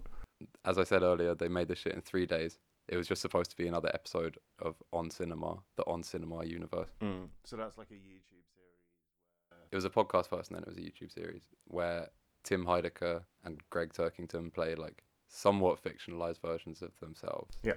as 0.65 0.79
I 0.79 0.85
said 0.85 1.03
earlier, 1.03 1.35
they 1.35 1.49
made 1.49 1.69
this 1.69 1.79
shit 1.79 1.95
in 1.95 2.01
three 2.01 2.27
days. 2.27 2.59
It 2.89 2.97
was 2.97 3.07
just 3.07 3.23
supposed 3.23 3.51
to 3.51 3.57
be 3.57 3.67
another 3.69 3.91
episode 3.95 4.39
of 4.61 4.77
On 4.93 5.09
Cinema, 5.11 5.59
the 5.77 5.85
On 5.87 6.03
Cinema 6.03 6.45
universe. 6.45 6.91
Mm, 7.01 7.29
So 7.45 7.57
that's 7.57 7.79
like 7.79 7.91
a 7.91 7.95
YouTube 7.95 8.45
series. 8.55 9.63
It 9.71 9.77
was 9.77 9.85
a 9.85 9.91
podcast 9.91 10.27
first, 10.29 10.51
and 10.51 10.57
then 10.57 10.65
it 10.65 10.69
was 10.69 10.77
a 10.77 10.81
YouTube 10.81 11.13
series 11.13 11.43
where 11.69 12.09
Tim 12.45 12.65
Heidecker 12.67 13.23
and 13.45 13.61
Gregg 13.71 13.93
Turkington 13.93 14.53
play 14.53 14.75
like 14.75 15.03
somewhat 15.29 15.83
fictionalized 15.83 16.41
versions 16.43 16.83
of 16.83 16.91
themselves. 17.01 17.57
Yeah. 17.63 17.75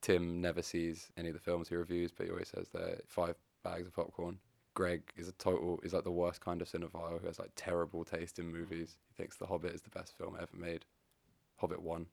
Tim 0.00 0.40
never 0.40 0.62
sees 0.62 1.10
any 1.16 1.28
of 1.28 1.34
the 1.34 1.40
films 1.40 1.68
he 1.68 1.76
reviews, 1.76 2.10
but 2.10 2.26
he 2.26 2.32
always 2.32 2.48
says 2.48 2.68
they're 2.72 3.00
five 3.06 3.36
bags 3.62 3.86
of 3.86 3.94
popcorn. 3.94 4.38
Gregg 4.74 5.02
is 5.16 5.28
a 5.28 5.32
total 5.32 5.78
is 5.84 5.92
like 5.92 6.02
the 6.04 6.10
worst 6.10 6.40
kind 6.40 6.60
of 6.62 6.68
cinephile 6.68 7.20
who 7.20 7.26
has 7.26 7.38
like 7.38 7.50
terrible 7.54 8.04
taste 8.04 8.38
in 8.38 8.50
movies. 8.50 8.96
He 9.06 9.14
thinks 9.14 9.36
The 9.36 9.46
Hobbit 9.46 9.74
is 9.74 9.82
the 9.82 9.90
best 9.90 10.16
film 10.16 10.36
ever 10.40 10.56
made. 10.56 10.86
Hobbit 11.62 11.80
one, 11.80 12.06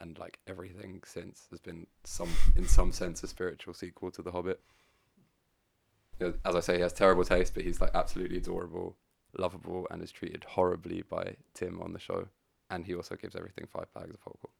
and 0.00 0.18
like 0.18 0.38
everything 0.46 1.02
since 1.04 1.46
has 1.50 1.60
been 1.60 1.86
some 2.04 2.30
in 2.56 2.66
some 2.66 2.90
sense 2.90 3.22
a 3.22 3.28
spiritual 3.28 3.74
sequel 3.74 4.10
to 4.12 4.22
The 4.22 4.32
Hobbit. 4.32 4.60
You 6.18 6.28
know, 6.28 6.34
as 6.46 6.56
I 6.56 6.60
say, 6.60 6.76
he 6.76 6.80
has 6.80 6.94
terrible 6.94 7.24
taste, 7.24 7.52
but 7.54 7.64
he's 7.64 7.80
like 7.82 7.90
absolutely 7.94 8.38
adorable, 8.38 8.96
lovable, 9.36 9.86
and 9.90 10.02
is 10.02 10.10
treated 10.10 10.44
horribly 10.44 11.02
by 11.02 11.36
Tim 11.52 11.82
on 11.82 11.92
the 11.92 11.98
show. 11.98 12.28
And 12.70 12.86
he 12.86 12.94
also 12.94 13.14
gives 13.14 13.36
everything 13.36 13.66
five 13.70 13.92
bags 13.94 14.14
of 14.14 14.20
popcorn. 14.20 14.52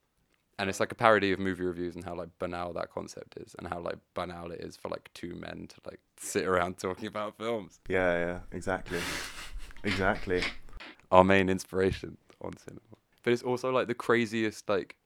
And 0.58 0.68
it's 0.68 0.78
like 0.78 0.92
a 0.92 0.94
parody 0.94 1.32
of 1.32 1.38
movie 1.38 1.64
reviews 1.64 1.94
and 1.94 2.04
how 2.04 2.14
like 2.14 2.28
banal 2.38 2.74
that 2.74 2.92
concept 2.92 3.38
is, 3.38 3.56
and 3.58 3.66
how 3.66 3.80
like 3.80 3.96
banal 4.14 4.50
it 4.52 4.60
is 4.60 4.76
for 4.76 4.90
like 4.90 5.08
two 5.14 5.34
men 5.34 5.68
to 5.68 5.76
like 5.86 6.00
sit 6.18 6.44
around 6.44 6.78
talking 6.78 7.06
about 7.06 7.38
films. 7.38 7.80
Yeah, 7.88 8.12
yeah, 8.18 8.38
exactly, 8.52 9.00
exactly. 9.84 10.42
our 11.10 11.24
main 11.24 11.48
inspiration 11.48 12.18
on 12.42 12.56
cinema. 12.56 12.82
But 13.22 13.32
it's 13.32 13.42
also 13.42 13.70
like 13.70 13.86
the 13.88 13.94
craziest 13.94 14.68
like 14.68 14.96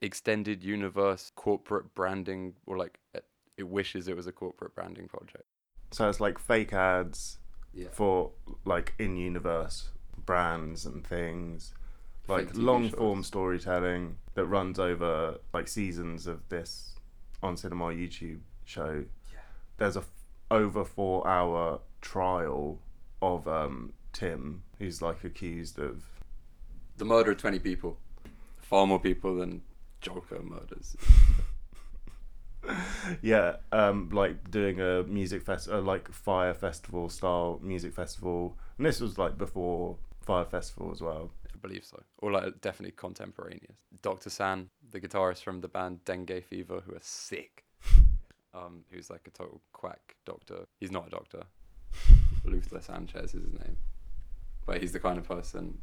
extended 0.00 0.62
universe 0.62 1.30
corporate 1.36 1.94
branding 1.94 2.54
or 2.66 2.76
like 2.76 2.98
it- 3.14 3.24
wishes 3.62 4.08
it 4.08 4.16
was 4.16 4.26
a 4.26 4.32
corporate 4.32 4.74
branding 4.74 5.06
project. 5.06 5.44
So 5.92 6.08
it's 6.08 6.18
like 6.20 6.38
fake 6.38 6.72
ads 6.72 7.38
Yeah. 7.72 7.88
for 7.92 8.32
like 8.64 8.94
in-universe 8.98 9.90
brands 10.16 10.84
and 10.86 11.06
things, 11.06 11.72
like 12.26 12.48
Fake 12.48 12.56
long-form 12.56 13.18
shows. 13.20 13.26
storytelling 13.28 14.16
that 14.34 14.46
runs 14.46 14.78
over 14.80 15.38
like 15.52 15.68
seasons 15.68 16.26
of 16.26 16.48
this 16.48 16.96
on 17.42 17.56
cinema 17.56 17.86
YouTube 17.86 18.40
show. 18.64 19.04
Yeah. 19.32 19.38
There's 19.76 19.96
a 19.96 20.00
f- 20.00 20.10
over 20.50 20.84
four-hour 20.84 21.80
trial 22.00 22.80
of 23.20 23.46
um, 23.46 23.92
Tim, 24.12 24.64
who's 24.78 25.00
like 25.02 25.22
accused 25.24 25.78
of 25.78 26.02
The 27.02 27.08
murder 27.08 27.32
of 27.32 27.38
20 27.38 27.58
people. 27.58 27.96
Far 28.58 28.86
more 28.86 29.00
people 29.00 29.34
than 29.34 29.62
Joker 30.00 30.40
murders. 30.40 30.96
yeah, 33.22 33.56
um, 33.72 34.08
like 34.12 34.52
doing 34.52 34.80
a 34.80 35.02
music 35.02 35.42
fest, 35.42 35.68
uh, 35.68 35.80
like 35.80 36.12
fire 36.12 36.54
festival 36.54 37.08
style 37.08 37.58
music 37.60 37.92
festival, 37.92 38.56
and 38.78 38.86
this 38.86 39.00
was 39.00 39.18
like 39.18 39.36
before 39.36 39.96
fire 40.20 40.44
festival 40.44 40.92
as 40.92 41.00
well. 41.00 41.32
I 41.52 41.58
believe 41.60 41.84
so. 41.84 42.00
Or 42.18 42.30
like 42.30 42.60
definitely 42.60 42.92
contemporaneous. 42.92 43.78
Dr. 44.00 44.30
San, 44.30 44.70
the 44.92 45.00
guitarist 45.00 45.42
from 45.42 45.60
the 45.60 45.66
band 45.66 46.04
Dengue 46.04 46.44
Fever, 46.44 46.84
who 46.86 46.94
are 46.94 47.02
sick. 47.02 47.64
Um, 48.54 48.84
who's 48.90 49.08
like 49.08 49.26
a 49.26 49.30
total 49.30 49.62
quack 49.72 50.14
doctor. 50.26 50.66
He's 50.78 50.92
not 50.92 51.06
a 51.06 51.10
doctor. 51.10 51.44
Luther 52.44 52.82
Sanchez 52.82 53.34
is 53.34 53.44
his 53.44 53.52
name. 53.54 53.78
But 54.66 54.82
he's 54.82 54.92
the 54.92 55.00
kind 55.00 55.16
of 55.16 55.26
person 55.26 55.78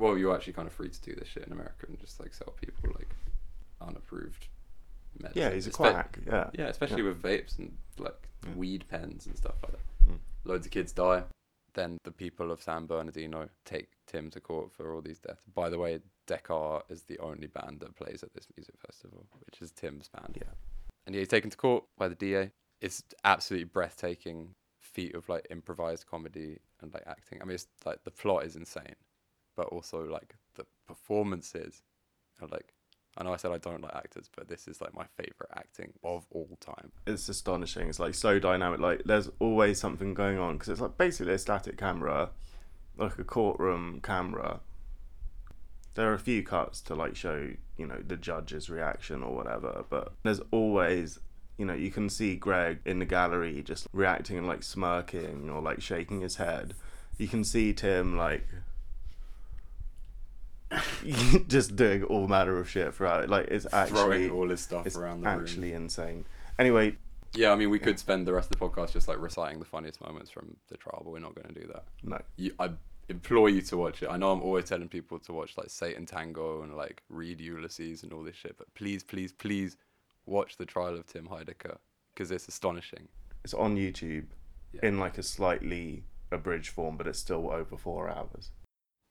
well, 0.00 0.16
you're 0.18 0.34
actually 0.34 0.54
kind 0.54 0.66
of 0.66 0.72
free 0.74 0.88
to 0.88 1.00
do 1.02 1.14
this 1.14 1.28
shit 1.28 1.44
in 1.46 1.52
America 1.52 1.86
and 1.88 1.98
just 2.00 2.18
like 2.20 2.34
sell 2.34 2.54
people 2.60 2.90
like 2.96 3.14
unapproved 3.80 4.48
medicine. 5.18 5.42
Yeah, 5.42 5.50
he's 5.50 5.66
a 5.66 5.70
Espe- 5.70 5.74
quack. 5.74 6.18
Yeah. 6.26 6.50
Yeah, 6.54 6.66
especially 6.68 7.02
Yeah. 7.02 7.08
with 7.08 7.22
vapes 7.22 7.58
and 7.58 7.76
like 7.98 8.28
Yeah. 8.46 8.54
weed 8.54 8.84
pens 8.88 9.26
and 9.26 9.36
stuff 9.36 9.56
like 9.62 9.72
that. 9.72 10.08
Mm. 10.08 10.18
Loads 10.44 10.66
of 10.66 10.72
kids 10.72 10.92
die. 10.92 11.24
Then 11.74 11.98
the 12.02 12.10
people 12.10 12.50
of 12.50 12.60
San 12.62 12.86
Bernardino 12.86 13.48
take 13.64 13.90
Tim 14.06 14.30
to 14.30 14.40
court 14.40 14.72
for 14.72 14.92
all 14.92 15.00
these 15.00 15.20
deaths. 15.20 15.42
By 15.54 15.68
the 15.70 15.78
way, 15.78 16.00
Dekkar 16.26 16.82
is 16.90 17.04
the 17.04 17.18
only 17.20 17.46
band 17.46 17.80
that 17.80 17.94
plays 17.94 18.22
at 18.24 18.32
this 18.34 18.46
music 18.56 18.74
festival, 18.84 19.26
which 19.46 19.62
is 19.62 19.70
Tim's 19.70 20.08
band. 20.08 20.36
Yeah. 20.40 20.52
And 21.06 21.14
he's 21.14 21.28
taken 21.28 21.50
to 21.50 21.56
court 21.56 21.84
by 21.96 22.08
the 22.08 22.14
DA. 22.16 22.50
It's 22.80 23.04
absolutely 23.24 23.64
breathtaking 23.64 24.54
feat 24.80 25.14
of 25.14 25.28
like 25.28 25.46
improvised 25.50 26.06
comedy 26.06 26.58
and 26.80 26.92
like 26.92 27.04
acting. 27.06 27.40
I 27.40 27.44
mean, 27.44 27.54
it's 27.54 27.68
like 27.84 28.02
the 28.04 28.10
plot 28.10 28.44
is 28.44 28.56
insane, 28.56 28.96
but 29.60 29.68
also 29.68 30.04
like 30.04 30.34
the 30.54 30.64
performances 30.88 31.82
like. 32.50 32.72
I 33.18 33.24
know 33.24 33.34
I 33.34 33.36
said 33.36 33.50
I 33.50 33.58
don't 33.58 33.82
like 33.82 33.94
actors, 33.94 34.30
but 34.34 34.48
this 34.48 34.68
is 34.68 34.80
like 34.80 34.94
my 34.94 35.04
favorite 35.16 35.50
acting 35.54 35.92
of 36.02 36.24
all 36.30 36.56
time. 36.60 36.92
It's 37.06 37.28
astonishing. 37.28 37.88
It's 37.88 37.98
like 37.98 38.14
so 38.14 38.38
dynamic. 38.38 38.80
Like 38.80 39.02
there's 39.04 39.28
always 39.40 39.78
something 39.78 40.14
going 40.14 40.38
on 40.38 40.54
because 40.54 40.68
it's 40.68 40.80
like 40.80 40.96
basically 40.96 41.34
a 41.34 41.38
static 41.38 41.76
camera, 41.76 42.30
like 42.96 43.18
a 43.18 43.24
courtroom 43.24 44.00
camera. 44.02 44.60
There 45.94 46.08
are 46.08 46.14
a 46.14 46.20
few 46.20 46.42
cuts 46.42 46.80
to 46.82 46.94
like 46.94 47.16
show 47.16 47.50
you 47.76 47.86
know 47.86 48.00
the 48.06 48.16
judge's 48.16 48.70
reaction 48.70 49.22
or 49.22 49.34
whatever, 49.34 49.84
but 49.90 50.12
there's 50.22 50.40
always 50.52 51.18
you 51.58 51.66
know 51.66 51.74
you 51.74 51.90
can 51.90 52.08
see 52.08 52.36
Gregg 52.36 52.78
in 52.86 53.00
the 53.00 53.04
gallery 53.04 53.62
just 53.62 53.88
reacting 53.92 54.38
and 54.38 54.46
like 54.46 54.62
smirking 54.62 55.50
or 55.50 55.60
like 55.60 55.82
shaking 55.82 56.22
his 56.22 56.36
head. 56.36 56.74
You 57.18 57.28
can 57.28 57.44
see 57.44 57.74
Tim 57.74 58.16
like 58.16 58.46
just 61.48 61.76
doing 61.76 62.02
all 62.04 62.28
manner 62.28 62.58
of 62.58 62.68
shit 62.68 62.94
throughout 62.94 63.24
it. 63.24 63.30
Like 63.30 63.48
it's 63.48 63.66
actually 63.72 63.98
Throwing 64.00 64.30
all 64.30 64.48
his 64.48 64.60
stuff 64.60 64.94
around 64.96 65.22
the 65.22 65.28
room. 65.30 65.40
actually 65.40 65.72
insane. 65.72 66.24
Anyway, 66.58 66.96
Yeah, 67.34 67.52
I 67.52 67.56
mean, 67.56 67.70
we 67.70 67.78
could 67.78 67.98
spend 67.98 68.26
the 68.26 68.32
rest 68.32 68.50
of 68.52 68.58
the 68.58 68.64
podcast 68.68 68.92
just 68.92 69.08
like 69.08 69.18
reciting 69.20 69.58
the 69.58 69.64
funniest 69.64 70.00
moments 70.00 70.30
from 70.30 70.56
the 70.68 70.76
trial, 70.76 71.00
but 71.04 71.10
we're 71.10 71.18
not 71.20 71.34
going 71.34 71.52
to 71.54 71.60
do 71.60 71.66
that. 71.68 71.84
no. 72.02 72.18
You, 72.36 72.52
I 72.58 72.70
implore 73.08 73.48
you 73.48 73.60
to 73.62 73.76
watch 73.76 74.02
it. 74.02 74.08
I 74.08 74.16
know 74.16 74.30
I'm 74.30 74.42
always 74.42 74.66
telling 74.66 74.88
people 74.88 75.18
to 75.20 75.32
watch 75.32 75.56
like 75.58 75.70
Satan 75.70 76.06
Tango 76.06 76.62
and 76.62 76.76
like 76.76 77.02
read 77.08 77.40
Ulysses 77.40 78.02
and 78.04 78.12
all 78.12 78.22
this 78.22 78.36
shit, 78.36 78.56
but 78.58 78.72
please, 78.74 79.02
please, 79.02 79.32
please 79.32 79.76
watch 80.26 80.56
the 80.58 80.66
trial 80.66 80.94
of 80.94 81.06
Tim 81.06 81.26
Heidecker 81.26 81.78
because 82.14 82.30
it's 82.30 82.46
astonishing. 82.46 83.08
It's 83.42 83.54
on 83.54 83.76
YouTube 83.76 84.26
Yeah. 84.72 84.80
in 84.86 84.98
like 85.00 85.18
a 85.18 85.22
slightly 85.24 86.04
abridged 86.30 86.68
form, 86.70 86.96
but 86.96 87.08
it's 87.08 87.18
still 87.18 87.50
over 87.50 87.76
four 87.76 88.08
hours. 88.08 88.50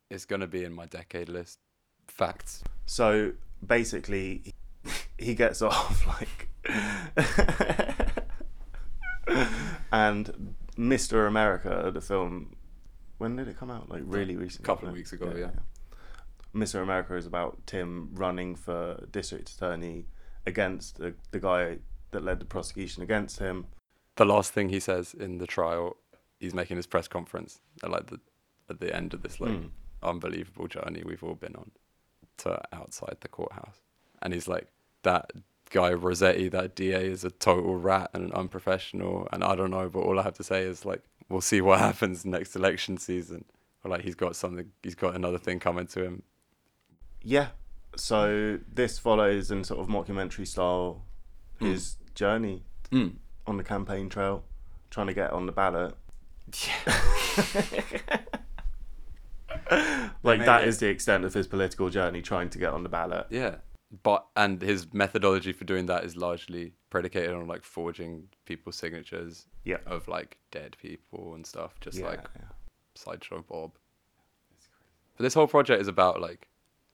It's 0.10 0.26
going 0.26 0.42
to 0.42 0.48
be 0.48 0.64
in 0.64 0.74
my 0.74 0.86
decade 0.86 1.30
list. 1.30 1.60
Facts. 2.08 2.64
So 2.86 3.34
basically, 3.66 4.54
he- 5.18 5.36
gets 5.36 5.62
off 5.62 6.06
like, 6.20 6.50
and 9.92 10.56
Mr. 10.78 11.28
America, 11.28 11.92
the 11.94 12.02
film, 12.02 12.56
when 13.18 13.36
did 13.36 13.48
it 13.48 13.58
come 13.58 13.70
out? 13.70 13.90
Like 13.90 14.02
really 14.06 14.36
recently. 14.36 14.66
A 14.66 14.68
couple 14.68 14.88
of 14.88 14.94
weeks 14.96 15.14
ago, 15.14 15.34
yeah. 15.38 15.52
Mr. 16.56 16.82
America 16.82 17.16
is 17.16 17.28
about 17.28 17.60
Tim 17.68 18.10
running 18.14 18.56
for 18.56 19.06
district 19.12 19.50
attorney 19.52 20.08
against 20.48 20.98
the, 20.98 21.14
the 21.32 21.40
guy 21.40 21.78
that 22.12 22.24
led 22.24 22.40
the 22.40 22.46
prosecution 22.46 23.04
against 23.04 23.38
him. 23.38 23.68
The 24.16 24.26
last 24.26 24.52
thing 24.52 24.70
he 24.70 24.80
says 24.80 25.14
in 25.14 25.38
the 25.38 25.46
trial, 25.46 25.98
he's 26.40 26.56
making 26.56 26.78
his 26.78 26.88
press 26.88 27.08
conference 27.08 27.62
at 27.84 27.92
like 27.92 28.08
the 28.08 28.20
at 28.70 28.80
the 28.80 28.96
end 28.96 29.14
of 29.14 29.22
this 29.22 29.40
like 29.40 29.52
Mm. 29.52 29.70
Unbelievable 30.04 30.68
journey 30.68 31.04
we've 31.06 31.24
all 31.24 31.36
been 31.36 31.56
on 31.56 31.72
to 32.38 32.62
outside 32.74 33.18
the 33.22 33.28
courthouse. 33.28 33.82
And 34.22 34.34
he's 34.34 34.48
like, 34.48 34.68
that 35.04 35.32
guy 35.72 35.94
Rossetti, 35.94 36.50
that 36.50 36.76
DA 36.76 37.06
is 37.08 37.24
a 37.24 37.32
total 37.32 37.76
rat 37.76 38.10
and 38.14 38.32
unprofessional. 38.34 39.28
And 39.32 39.44
I 39.44 39.56
don't 39.56 39.72
know, 39.72 39.90
but 39.90 40.00
all 40.00 40.20
I 40.20 40.24
have 40.24 40.36
to 40.36 40.44
say 40.44 40.64
is 40.64 40.86
like, 40.86 41.02
we'll 41.30 41.42
see 41.42 41.62
what 41.62 41.80
happens 41.88 42.26
next 42.26 42.56
election 42.56 42.98
season. 42.98 43.46
Or 43.84 43.92
like, 43.92 44.02
he's 44.02 44.16
got 44.16 44.36
something, 44.36 44.72
he's 44.84 44.96
got 44.96 45.16
another 45.16 45.38
thing 45.38 45.60
coming 45.60 45.88
to 45.88 46.04
him. 46.04 46.24
Yeah. 47.22 47.48
So 47.96 48.60
this 48.74 49.00
follows 49.00 49.52
in 49.52 49.64
sort 49.64 49.80
of 49.80 49.88
mockumentary 49.88 50.48
style 50.48 51.04
Hmm. 51.60 51.72
his 51.72 51.96
journey 52.16 52.64
Mm. 52.92 53.18
on 53.46 53.58
the 53.58 53.64
campaign 53.64 54.10
trail, 54.10 54.44
trying 54.90 55.08
to 55.08 55.14
get 55.14 55.32
on 55.32 55.46
the 55.46 55.52
ballot. 55.52 55.96
like 60.24 60.40
Maybe. 60.40 60.46
that 60.46 60.68
is 60.68 60.80
the 60.80 60.88
extent 60.88 61.26
of 61.26 61.34
his 61.34 61.48
political 61.48 61.90
journey, 61.90 62.22
trying 62.22 62.50
to 62.52 62.60
get 62.60 62.74
on 62.74 62.84
the 62.84 62.90
ballot. 62.90 63.28
Yeah. 63.30 63.56
But, 64.04 64.26
and 64.36 64.62
his 64.62 64.94
methodology 64.94 65.52
for 65.52 65.66
doing 65.66 65.88
that 65.88 66.04
is 66.04 66.16
largely 66.16 66.74
predicated 66.90 67.34
on 67.34 67.48
like 67.48 67.64
forging 67.64 68.28
people's 68.46 68.76
signatures 68.76 69.48
Yeah. 69.64 69.78
of 69.86 70.08
like 70.08 70.38
dead 70.52 70.78
people 70.82 71.34
and 71.34 71.46
stuff, 71.46 71.80
just 71.80 71.98
yeah, 71.98 72.08
like 72.08 72.30
yeah. 72.36 72.46
Sideshow 72.96 73.44
Bob. 73.48 73.72
But 75.18 75.24
this 75.24 75.34
whole 75.34 75.48
project 75.48 75.82
is 75.82 75.88
about 75.88 76.22
like 76.22 76.48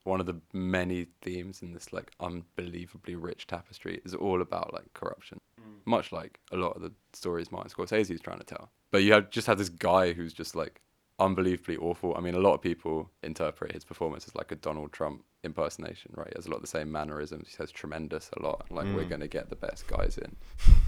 one 0.03 0.19
of 0.19 0.25
the 0.25 0.39
many 0.53 1.07
themes 1.21 1.61
in 1.61 1.73
this 1.73 1.91
like 1.91 2.11
unbelievably 2.19 3.15
rich 3.15 3.47
tapestry 3.47 4.01
is 4.05 4.13
all 4.13 4.41
about 4.41 4.71
like 4.73 4.93
corruption, 4.93 5.39
mm. 5.59 5.85
much 5.85 6.11
like 6.11 6.39
a 6.51 6.57
lot 6.57 6.75
of 6.75 6.81
the 6.81 6.91
stories 7.13 7.51
Martin 7.51 7.71
Scorsese 7.71 8.11
is 8.11 8.21
trying 8.21 8.39
to 8.39 8.45
tell. 8.45 8.69
But 8.91 9.03
you 9.03 9.13
have 9.13 9.31
just 9.31 9.47
have 9.47 9.57
this 9.57 9.69
guy 9.69 10.13
who's 10.13 10.31
just 10.31 10.55
like 10.55 10.81
unbelievably 11.19 11.77
awful. 11.77 12.15
I 12.17 12.19
mean, 12.19 12.35
a 12.35 12.39
lot 12.39 12.53
of 12.55 12.61
people 12.61 13.09
interpret 13.23 13.71
his 13.71 13.83
performance 13.85 14.27
as 14.27 14.35
like 14.35 14.51
a 14.51 14.55
Donald 14.55 14.91
Trump 14.91 15.23
impersonation, 15.43 16.11
right? 16.15 16.27
He 16.27 16.33
has 16.35 16.45
a 16.47 16.49
lot 16.49 16.57
of 16.57 16.61
the 16.63 16.67
same 16.67 16.91
mannerisms. 16.91 17.47
He 17.47 17.53
says 17.55 17.71
tremendous 17.71 18.29
a 18.37 18.41
lot. 18.41 18.65
Like 18.69 18.85
we're 18.93 19.05
Mm. 19.05 19.09
gonna 19.09 19.27
get 19.27 19.49
the 19.49 19.55
best 19.55 19.87
guys 19.87 20.17
in. 20.17 20.35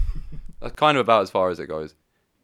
That's 0.60 0.74
kind 0.74 0.96
of 0.98 1.02
about 1.02 1.22
as 1.22 1.30
far 1.30 1.50
as 1.50 1.58
it 1.60 1.66
goes. 1.66 1.94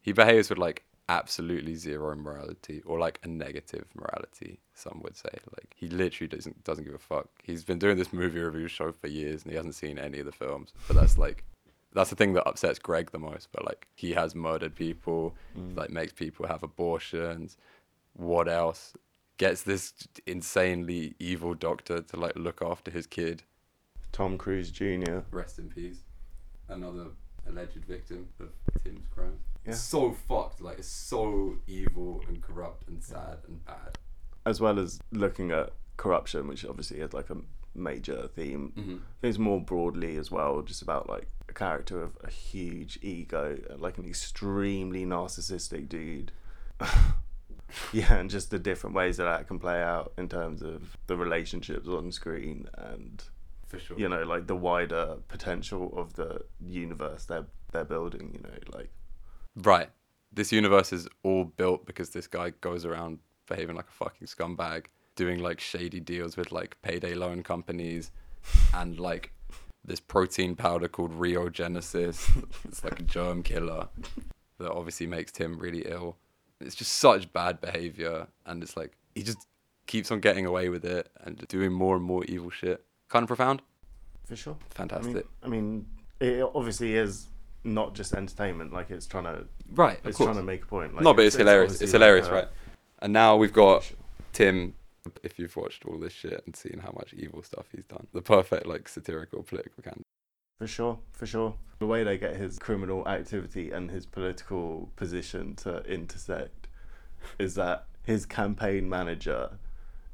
He 0.01 0.13
behaves 0.13 0.49
with 0.51 0.59
like 0.59 0.85
absolutely 1.09 1.75
zero 1.75 2.15
morality 2.15 2.81
or 2.87 2.99
like 2.99 3.21
a 3.25 3.29
negative 3.29 3.85
morality 3.95 4.59
some 4.73 5.01
would 5.05 5.15
say 5.15 5.29
like 5.55 5.75
he 5.77 5.87
literally 5.87 6.27
doesn't 6.27 6.65
doesn't 6.65 6.85
give 6.85 6.95
a 6.95 6.99
fuck 6.99 7.29
he's 7.43 7.63
been 7.63 7.79
doing 7.79 7.99
this 7.99 8.11
movie 8.11 8.41
review 8.41 8.67
show 8.69 8.91
for 8.91 9.07
years 9.09 9.43
and 9.43 9.51
he 9.53 9.57
hasn't 9.57 9.75
seen 9.75 9.99
any 9.99 10.19
of 10.21 10.25
the 10.25 10.33
films 10.33 10.73
but 10.89 10.97
that's 10.97 11.19
like 11.19 11.45
that's 11.95 12.11
the 12.11 12.17
thing 12.17 12.33
that 12.35 12.47
upsets 12.49 12.79
gregg 12.79 13.11
the 13.13 13.19
most 13.19 13.49
but 13.53 13.65
like 13.65 13.87
he 13.95 14.13
has 14.13 14.35
murdered 14.35 14.75
people 14.75 15.35
Mm. 15.57 15.77
like 15.77 15.91
makes 15.91 16.13
people 16.13 16.47
have 16.47 16.63
abortions. 16.63 17.57
What 18.15 18.49
else? 18.49 18.95
Gets 19.39 19.63
this 19.63 19.93
insanely 20.27 21.15
evil 21.19 21.55
doctor 21.55 22.01
to 22.03 22.17
like 22.17 22.37
look 22.37 22.61
after 22.63 22.91
his 22.91 23.07
kid. 23.07 23.43
Tom 24.13 24.37
Cruise 24.39 24.71
Jr. 24.71 25.21
rest 25.31 25.59
in 25.59 25.69
peace. 25.69 25.99
Another 26.69 27.07
alleged 27.49 27.85
victim 27.85 28.29
of 28.41 28.49
tim's 28.83 29.07
crimes 29.15 29.41
Yeah. 29.65 29.73
it's 29.73 29.81
so 29.81 30.13
fucked. 30.29 30.61
Like 30.61 30.79
it's 30.79 30.89
so 30.89 31.57
evil 31.67 32.23
and 32.29 32.41
corrupt 32.43 32.89
and 32.89 33.03
sad 33.03 33.39
and 33.49 33.65
bad. 33.65 33.99
As 34.47 34.61
well 34.61 34.79
as 34.79 35.01
looking 35.11 35.51
at 35.51 35.73
corruption, 35.97 36.47
which 36.49 36.65
obviously 36.65 36.99
is 37.01 37.13
like 37.13 37.31
a 37.31 37.37
major 37.75 38.29
theme. 38.35 38.73
mm-hmm. 38.77 38.81
I 38.81 39.21
think 39.21 39.31
it's 39.31 39.39
more 39.39 39.61
broadly 39.61 40.17
as 40.17 40.31
well, 40.31 40.63
just 40.63 40.83
about 40.83 41.09
like 41.09 41.29
a 41.49 41.53
character 41.53 42.03
of 42.03 42.17
a 42.23 42.31
huge 42.31 42.99
ego, 43.03 43.59
like 43.79 43.99
an 43.99 44.07
extremely 44.07 45.05
narcissistic 45.05 45.89
dude. 45.89 46.33
yeah, 47.93 48.15
and 48.15 48.31
just 48.31 48.51
the 48.51 48.59
different 48.59 48.95
ways 48.95 49.17
that 49.17 49.25
that 49.25 49.47
can 49.49 49.59
play 49.59 49.83
out 49.83 50.13
in 50.19 50.29
terms 50.29 50.63
of 50.63 50.97
the 51.07 51.17
relationships 51.17 51.89
on 51.89 52.13
screen 52.13 52.69
and 52.77 53.25
for 53.67 53.79
sure 53.79 53.99
you 53.99 54.09
know 54.09 54.23
like 54.25 54.47
the 54.47 54.55
wider 54.55 55.17
potential 55.29 55.93
of 55.97 56.13
the 56.15 56.45
universe 56.61 57.25
they're 57.25 57.47
they're 57.73 57.85
building. 57.85 58.31
You 58.35 58.41
know, 58.43 58.79
like 58.79 58.91
right 59.57 59.91
this 60.35 60.53
universe 60.53 60.93
is 60.93 61.09
all 61.23 61.45
built 61.45 61.87
because 61.87 62.11
this 62.11 62.27
guy 62.27 62.51
goes 62.61 62.85
around 62.85 63.19
behaving 63.47 63.77
like 63.77 63.89
a 63.89 63.93
fucking 63.93 64.27
scumbag 64.27 64.87
doing 65.17 65.41
like 65.41 65.61
shady 65.61 66.01
deals 66.01 66.37
with 66.37 66.53
like 66.53 66.81
payday 66.83 67.15
loan 67.15 67.43
companies 67.43 68.11
and 68.75 68.99
like 68.99 69.33
this 69.85 70.01
protein 70.01 70.57
powder 70.57 70.89
called 70.89 71.13
Rio 71.15 71.49
Genesis. 71.49 72.31
it's 72.65 72.83
like 72.85 73.01
a 73.01 73.03
germ 73.03 73.43
killer 73.43 73.89
that 74.59 74.71
obviously 74.73 75.07
makes 75.07 75.33
Tim 75.33 75.59
really 75.59 75.83
ill. 75.87 76.17
It's 76.61 76.75
just 76.75 76.93
such 76.93 77.33
bad 77.33 77.61
behavior, 77.61 78.27
and 78.47 78.63
it's 78.63 78.77
like 78.77 78.93
he 79.15 79.23
just 79.23 79.47
keeps 79.87 80.11
on 80.11 80.21
getting 80.21 80.47
away 80.47 80.69
with 80.71 80.85
it 80.85 81.11
and 81.23 81.37
doing 81.49 81.73
more 81.73 81.97
and 81.97 82.05
more 82.05 82.25
evil 82.25 82.49
shit. 82.51 82.83
Kind 83.09 83.23
of 83.25 83.27
profound, 83.29 83.61
for 84.25 84.37
sure. 84.37 84.57
I 84.71 84.75
fantastic. 84.75 85.15
mean, 85.15 85.25
I 85.43 85.49
mean, 85.49 85.87
it 86.21 86.49
obviously 86.55 86.95
is 86.97 87.27
not 87.65 87.95
just 87.95 88.15
entertainment. 88.15 88.73
Like 88.73 88.91
it's 88.91 89.07
trying 89.07 89.25
to 89.25 89.45
Right, 89.73 89.99
of 90.01 90.07
it's 90.07 90.17
course. 90.17 90.29
trying 90.29 90.37
to 90.39 90.43
make 90.43 90.63
a 90.63 90.67
point. 90.67 90.95
Like, 90.95 91.05
no, 91.05 91.13
but 91.13 91.25
it's, 91.27 91.37
hilarious. 91.37 91.81
It's 91.83 91.93
hilarious, 91.93 92.27
like 92.27 92.33
a- 92.33 92.37
right? 92.37 92.49
And 93.01 93.13
now 93.13 93.37
we've 93.37 93.53
got. 93.53 93.91
Tim. 94.33 94.75
If 95.23 95.39
you've 95.39 95.57
watched 95.57 95.85
all 95.85 95.99
this 95.99 96.13
shit 96.13 96.43
and 96.47 96.57
seen 96.57 96.81
how 96.83 96.93
much 96.95 97.15
evil 97.15 97.43
stuff 97.43 97.67
he's 97.75 97.87
done, 97.87 98.07
the 98.13 98.23
perfect 98.23 98.67
like 98.67 98.89
satirical 98.89 99.43
political 99.43 99.83
candidate. 99.83 100.07
For 100.59 100.67
sure, 100.67 100.99
for 101.13 101.27
sure. 101.27 101.57
The 101.79 101.87
way 101.87 102.05
they 102.05 102.17
get 102.17 102.37
his 102.37 102.59
criminal 102.59 103.07
activity 103.09 103.71
and 103.71 103.91
his 103.91 104.07
political 104.07 104.91
position 104.97 105.57
to 105.57 105.83
intersect 105.83 106.69
is 107.39 107.55
that 107.57 107.87
his 108.05 108.25
campaign 108.27 108.89
manager 108.89 109.59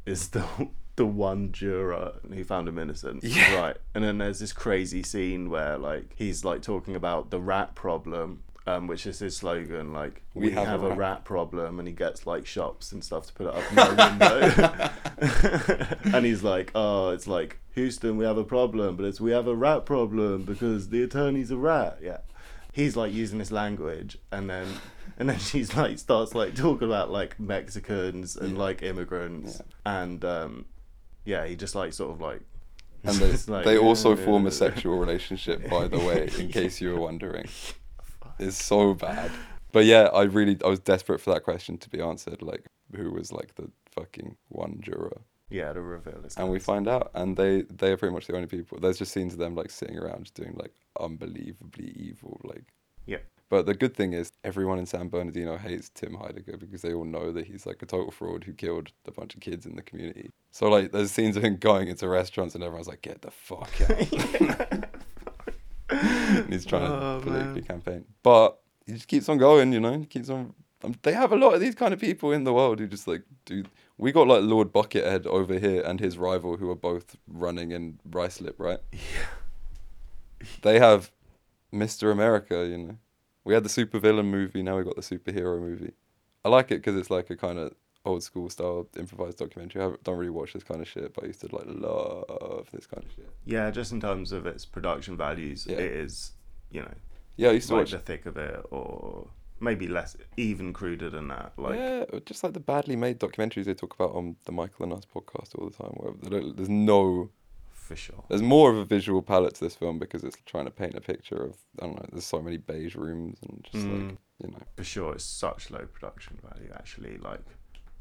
is 0.07 0.21
still 0.21 0.73
the 0.97 1.07
one 1.07 1.53
juror 1.53 2.15
who 2.29 2.45
found 2.45 2.69
him 2.69 2.79
innocent. 2.79 3.23
Yeah. 3.23 3.55
Right. 3.55 3.77
And 3.95 4.03
then 4.05 4.19
there's 4.19 4.39
this 4.39 4.53
crazy 4.53 5.03
scene 5.03 5.51
where 5.51 5.79
like 5.79 6.15
he's 6.17 6.45
like 6.45 6.63
talking 6.63 6.97
about 6.97 7.31
the 7.31 7.41
rat 7.41 7.75
problem. 7.75 8.43
Um, 8.77 8.87
which 8.87 9.07
is 9.07 9.19
his 9.19 9.37
slogan, 9.37 9.93
like 9.93 10.23
we, 10.35 10.51
have, 10.53 10.83
a, 10.83 10.95
rat. 10.95 11.25
problem, 11.25 11.79
and 11.79 11.89
he 11.89 11.95
gets 11.95 12.27
like 12.27 12.47
shops 12.47 12.93
and 12.93 13.03
stuff 13.03 13.27
to 13.27 13.33
put 13.33 13.47
it 13.47 13.55
up 13.55 13.71
in 13.71 13.77
the 13.77 14.91
window. 16.03 16.13
and 16.17 16.27
he's 16.27 16.43
like, 16.43 16.71
"Oh, 16.75 17.11
it's 17.11 17.27
like 17.27 17.59
Houston, 17.75 18.17
we 18.17 18.25
have 18.25 18.39
a 18.39 18.45
problem, 18.45 18.97
but 18.97 19.05
it's 19.07 19.21
we 19.21 19.33
have 19.33 19.47
a 19.47 19.55
rat 19.57 19.87
problem 19.87 20.43
because 20.43 20.89
the 20.91 21.03
attorney's 21.03 21.51
a 21.51 21.57
rat." 21.57 21.99
Yeah, 22.03 22.19
he's 22.73 22.97
like 22.97 23.13
using 23.13 23.39
this 23.39 23.51
language, 23.51 24.19
and 24.31 24.49
then 24.49 24.67
and 25.19 25.29
then 25.29 25.39
she's 25.39 25.77
like 25.77 25.99
starts 25.99 26.35
like 26.35 26.55
talking 26.55 26.89
about 26.89 27.11
like 27.11 27.39
Mexicans 27.41 28.37
and 28.37 28.53
Yeah. 28.53 28.59
like 28.59 28.83
immigrants, 28.83 29.61
and 29.85 30.25
um, 30.25 30.67
yeah, 31.25 31.47
he 31.47 31.57
just 31.57 31.75
like 31.75 31.93
sort 31.93 32.11
of 32.13 32.21
like. 32.21 32.41
And 33.03 33.17
they, 33.17 33.33
like, 33.53 33.65
they 33.65 33.79
also 33.79 34.15
yeah, 34.15 34.25
form 34.27 34.43
yeah, 34.43 34.49
a 34.49 34.53
sexual 34.53 34.99
relationship, 34.99 35.71
by 35.71 35.89
the 35.89 35.99
way, 35.99 36.29
in 36.39 36.49
case 36.49 36.83
you 36.83 36.93
were 36.93 37.01
wondering. 37.01 37.47
It's 38.41 38.63
so 38.63 38.95
bad. 38.95 39.31
But 39.73 39.85
yeah, 39.85 40.09
I 40.13 40.23
really 40.23 40.59
I 40.65 40.69
was 40.69 40.81
desperate 40.81 41.21
for 41.21 41.33
that 41.33 41.45
question 41.45 41.79
to 41.79 41.91
be 41.91 42.01
answered. 42.01 42.43
Like, 42.43 42.65
who 42.97 43.13
was 43.13 43.33
like 43.33 43.55
the 43.55 43.71
fucking 43.93 44.37
one 44.49 44.81
juror? 44.81 45.21
Yeah, 45.51 45.73
to 45.73 45.81
reveal 45.81 46.23
his 46.23 46.37
And 46.37 46.51
we 46.51 46.59
find 46.59 46.89
out, 46.89 47.11
and 47.15 47.37
they 47.37 47.63
they 47.63 47.93
are 47.93 47.97
pretty 47.97 48.15
much 48.15 48.27
the 48.27 48.35
only 48.35 48.47
people. 48.47 48.79
There's 48.81 48.99
just 48.99 49.13
scenes 49.13 49.33
of 49.33 49.39
them 49.39 49.55
like 49.55 49.71
sitting 49.71 49.99
around, 49.99 50.25
just 50.25 50.35
doing 50.35 50.55
like 50.57 50.75
unbelievably 50.99 51.93
evil, 51.97 52.41
like. 52.45 52.65
Yeah. 53.07 53.19
But 53.49 53.67
the 53.67 53.75
good 53.75 53.97
thing 53.97 54.13
is, 54.13 54.31
everyone 54.45 54.79
in 54.79 54.87
San 54.87 55.09
Bernardino 55.09 55.57
hates 55.57 55.89
Tim 55.89 56.15
Heidecker 56.15 56.57
because 56.59 56.83
they 56.83 56.95
all 56.95 57.05
know 57.05 57.33
that 57.33 57.47
he's 57.47 57.67
like 57.67 57.83
a 57.83 57.87
total 57.87 58.13
fraud 58.13 58.45
who 58.45 58.53
killed 58.53 58.93
a 59.07 59.11
bunch 59.11 59.35
of 59.35 59.41
kids 59.41 59.67
in 59.67 59.75
the 59.75 59.83
community. 59.83 60.31
So 60.53 60.69
like, 60.69 60.93
there's 60.93 61.11
scenes 61.11 61.37
of 61.37 61.45
him 61.45 61.57
going 61.57 61.89
into 61.89 62.09
restaurants, 62.09 62.55
and 62.55 62.63
everyone's 62.63 62.87
like, 62.87 63.03
"Get 63.03 63.23
the 63.23 63.33
fuck 63.33 63.73
out!" 63.83 64.85
and 66.51 66.61
he's 66.61 66.67
trying 66.67 66.83
Oh, 66.91 67.19
to 67.21 67.25
politically 67.27 67.61
man. 67.61 67.63
campaign, 67.63 68.05
but 68.23 68.59
he 68.87 68.93
just 68.95 69.09
keeps 69.09 69.29
on 69.29 69.39
going. 69.39 69.73
You 69.73 69.81
know, 69.81 69.99
he 69.99 70.07
keeps 70.07 70.29
on. 70.31 70.53
Um, 70.83 70.95
they 71.03 71.13
have 71.13 71.31
a 71.33 71.37
lot 71.37 71.55
of 71.55 71.61
these 71.61 71.75
kind 71.75 71.93
of 71.95 72.01
people 72.01 72.33
in 72.33 72.45
the 72.45 72.53
world 72.53 72.79
who 72.81 72.87
just 72.87 73.07
like 73.07 73.23
do. 73.45 73.65
We 73.99 74.13
got 74.13 74.27
like 74.27 74.43
Lord 74.43 74.73
Buckethead 74.73 75.27
over 75.27 75.59
here 75.59 75.83
and 75.83 76.01
his 76.01 76.17
rival 76.17 76.57
who 76.57 76.71
are 76.71 76.75
both 76.75 77.17
running 77.29 77.71
in 77.71 78.01
Ruislip, 78.09 78.55
right? 78.59 78.81
Yeah. 78.93 80.49
They 80.63 80.79
have 80.79 81.11
Mr. 81.73 82.11
America, 82.11 82.67
you 82.67 82.79
know. 82.79 82.97
We 83.45 83.55
had 83.55 83.63
the 83.63 83.69
supervillain 83.69 84.27
movie, 84.27 84.63
now 84.63 84.77
we 84.79 84.85
got 84.85 84.97
the 84.97 85.03
superhero 85.03 85.61
movie. 85.61 85.93
I 86.45 86.49
like 86.49 86.71
it 86.71 86.77
because 86.77 86.97
it's 86.97 87.11
like 87.11 87.29
a 87.31 87.37
kind 87.37 87.59
of 87.59 87.75
old 88.07 88.23
school 88.23 88.49
style 88.49 88.89
improvised 88.99 89.39
documentary. 89.39 89.83
I 89.83 89.93
don't 90.03 90.17
really 90.17 90.31
watch 90.31 90.55
this 90.55 90.63
kind 90.65 90.81
of 90.81 90.89
shit, 90.89 91.13
but 91.15 91.25
I 91.25 91.27
used 91.29 91.41
to 91.43 91.55
like 91.55 91.67
love 91.67 92.69
this 92.73 92.87
kind 92.87 93.05
of 93.05 93.13
shit. 93.15 93.29
Yeah, 93.45 93.71
just 93.71 93.93
in 93.93 94.01
terms 94.01 94.33
of 94.33 94.47
its 94.47 94.65
production 94.65 95.17
values, 95.17 95.67
Yeah. 95.69 95.77
it 95.77 95.93
is, 95.93 96.33
you 96.71 96.83
know, 96.83 96.95
Yeah, 97.37 97.51
I 97.51 97.53
used 97.53 97.69
to 97.69 97.75
like 97.75 97.83
watch 97.83 97.91
the 97.93 97.99
thick 97.99 98.27
of 98.27 98.37
it, 98.37 98.65
or 98.71 99.29
maybe 99.61 99.87
less, 99.89 100.17
even 100.37 100.73
cruder 100.73 101.11
than 101.11 101.29
that. 101.29 101.53
Like, 101.57 101.77
yeah, 101.77 102.05
just 102.27 102.43
like 102.45 102.53
the 102.55 102.61
badly 102.61 102.97
made 102.97 103.19
documentaries 103.19 103.65
they 103.65 103.75
talk 103.75 103.95
about 103.95 104.13
on 104.15 104.37
the 104.45 104.53
Michael 104.53 104.85
and 104.85 104.93
Us 104.93 105.05
podcast 105.07 105.55
all 105.59 105.69
the 105.69 105.77
time. 105.77 105.93
Where 105.97 106.53
there's 106.55 106.69
no, 106.69 107.31
for 107.73 107.97
sure. 107.97 108.25
there's 108.29 108.43
more 108.43 108.71
of 108.71 108.79
a 108.79 108.85
visual 108.85 109.21
palette 109.23 109.55
to 109.57 109.65
this 109.65 109.75
film 109.75 109.99
because 109.99 110.23
it's 110.25 110.37
trying 110.47 110.65
to 110.67 110.71
paint 110.71 110.95
a 110.95 111.01
picture 111.01 111.43
of 111.45 111.57
I 111.81 111.87
don't 111.87 111.97
know. 111.97 112.07
There's 112.13 112.25
so 112.27 112.41
many 112.41 112.57
beige 112.57 112.95
rooms 112.97 113.39
and 113.43 113.67
just 113.71 113.85
like 113.87 113.95
Mm. 113.95 114.17
you 114.43 114.51
know 114.53 114.59
For 114.77 114.85
sure, 114.85 115.15
it's 115.15 115.25
such 115.25 115.71
low 115.71 115.85
production 115.87 116.39
value. 116.49 116.71
Actually, 116.75 117.19
like 117.19 117.41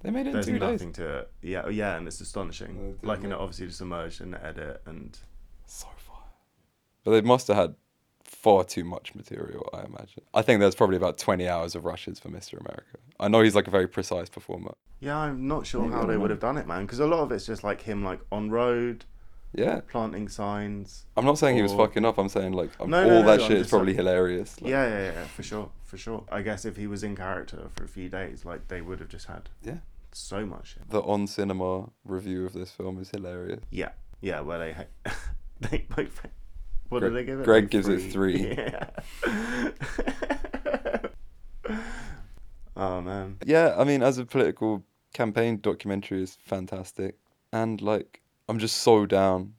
they 0.01 0.11
made 0.11 0.27
it 0.27 0.27
in 0.27 0.33
there's 0.33 0.45
two 0.45 0.59
days. 0.59 0.61
nothing 0.61 0.93
to 0.93 1.17
it. 1.19 1.31
Yeah, 1.41 1.67
yeah, 1.67 1.97
and 1.97 2.07
it's 2.07 2.21
astonishing. 2.21 2.97
Like, 3.03 3.23
and 3.23 3.33
it 3.33 3.39
obviously 3.39 3.67
just 3.67 3.81
emerged 3.81 4.21
in 4.21 4.31
the 4.31 4.41
edit, 4.45 4.81
and 4.85 5.17
So 5.65 5.87
far. 5.97 6.23
But 7.03 7.11
they 7.11 7.21
must 7.21 7.47
have 7.49 7.57
had 7.57 7.75
far 8.29 8.63
too 8.63 8.83
much 8.83 9.15
material, 9.15 9.67
I 9.73 9.79
imagine. 9.83 10.23
I 10.33 10.41
think 10.41 10.59
there's 10.59 10.75
probably 10.75 10.97
about 10.97 11.17
20 11.17 11.47
hours 11.47 11.75
of 11.75 11.85
rushes 11.85 12.19
for 12.19 12.29
Mr. 12.29 12.59
America. 12.59 12.97
I 13.19 13.27
know 13.27 13.41
he's 13.41 13.55
like 13.55 13.67
a 13.67 13.71
very 13.71 13.87
precise 13.87 14.29
performer. 14.29 14.73
yeah, 14.99 15.17
I'm 15.17 15.47
not 15.47 15.65
sure 15.67 15.81
Maybe 15.81 15.93
how 15.93 16.01
they 16.05 16.13
don't 16.13 16.21
would 16.21 16.29
have 16.31 16.39
done 16.39 16.57
it, 16.57 16.67
man. 16.67 16.85
Because 16.85 16.99
a 16.99 17.07
lot 17.07 17.19
of 17.19 17.31
it's 17.31 17.45
just 17.45 17.63
like 17.63 17.81
him, 17.81 18.03
like 18.03 18.19
on 18.31 18.49
road, 18.49 19.05
Yeah. 19.53 19.81
planting 19.87 20.29
signs. 20.29 21.05
I'm 21.17 21.25
not 21.25 21.37
saying 21.37 21.55
he 21.57 21.61
was 21.63 21.73
fucking 21.73 22.05
up. 22.05 22.17
I'm 22.17 22.29
saying 22.29 22.53
like 22.53 22.69
um, 22.79 22.89
No, 22.89 23.03
all 23.03 23.07
no, 23.09 23.21
no, 23.21 23.25
that 23.27 23.41
I'm 23.41 23.47
shit 23.47 23.57
is 23.57 23.69
probably 23.69 23.87
like- 23.93 23.97
hilarious. 23.97 24.61
Like, 24.61 24.69
yeah, 24.71 24.87
yeah, 24.87 25.11
yeah, 25.13 25.25
for 25.25 25.43
sure, 25.43 25.69
for 25.85 25.97
sure. 25.97 26.23
I 26.31 26.41
guess 26.41 26.63
if 26.65 26.77
he 26.77 26.87
was 26.87 27.03
in 27.03 27.15
character 27.15 27.67
for 27.75 27.83
a 27.83 27.87
few 27.87 28.07
days, 28.09 28.45
like 28.45 28.67
they 28.67 28.81
would 28.81 28.99
have 28.99 29.09
just 29.09 29.25
had 29.27 29.49
Yeah. 29.63 29.79
so 30.13 30.45
much. 30.45 30.75
Shit. 30.75 30.89
The 30.89 31.01
on 31.01 31.27
cinema 31.27 31.89
review 32.05 32.45
of 32.45 32.53
this 32.53 32.71
film 32.71 32.99
is 33.01 33.09
hilarious. 33.09 33.61
Yeah, 33.71 33.89
yeah, 34.21 34.39
where 34.41 34.59
they 34.59 34.71
ha- 34.73 35.13
they 35.59 35.85
both. 35.95 36.21
What 36.89 36.99
Gregg- 36.99 37.11
do 37.11 37.15
they 37.15 37.23
give 37.25 37.39
it? 37.39 37.45
Gregg 37.45 37.63
Like 37.65 37.71
gives 37.71 37.87
it 37.87 38.11
three. 38.11 38.53
Yeah. 38.57 38.89
oh 42.75 43.01
man. 43.01 43.37
Yeah, 43.45 43.75
I 43.77 43.83
mean, 43.83 44.01
as 44.03 44.17
a 44.17 44.25
political 44.25 44.83
campaign 45.13 45.59
documentary 45.61 46.23
is 46.23 46.35
fantastic, 46.43 47.15
and 47.53 47.81
like 47.81 48.21
I'm 48.47 48.59
just 48.59 48.77
so 48.79 49.05
down. 49.05 49.53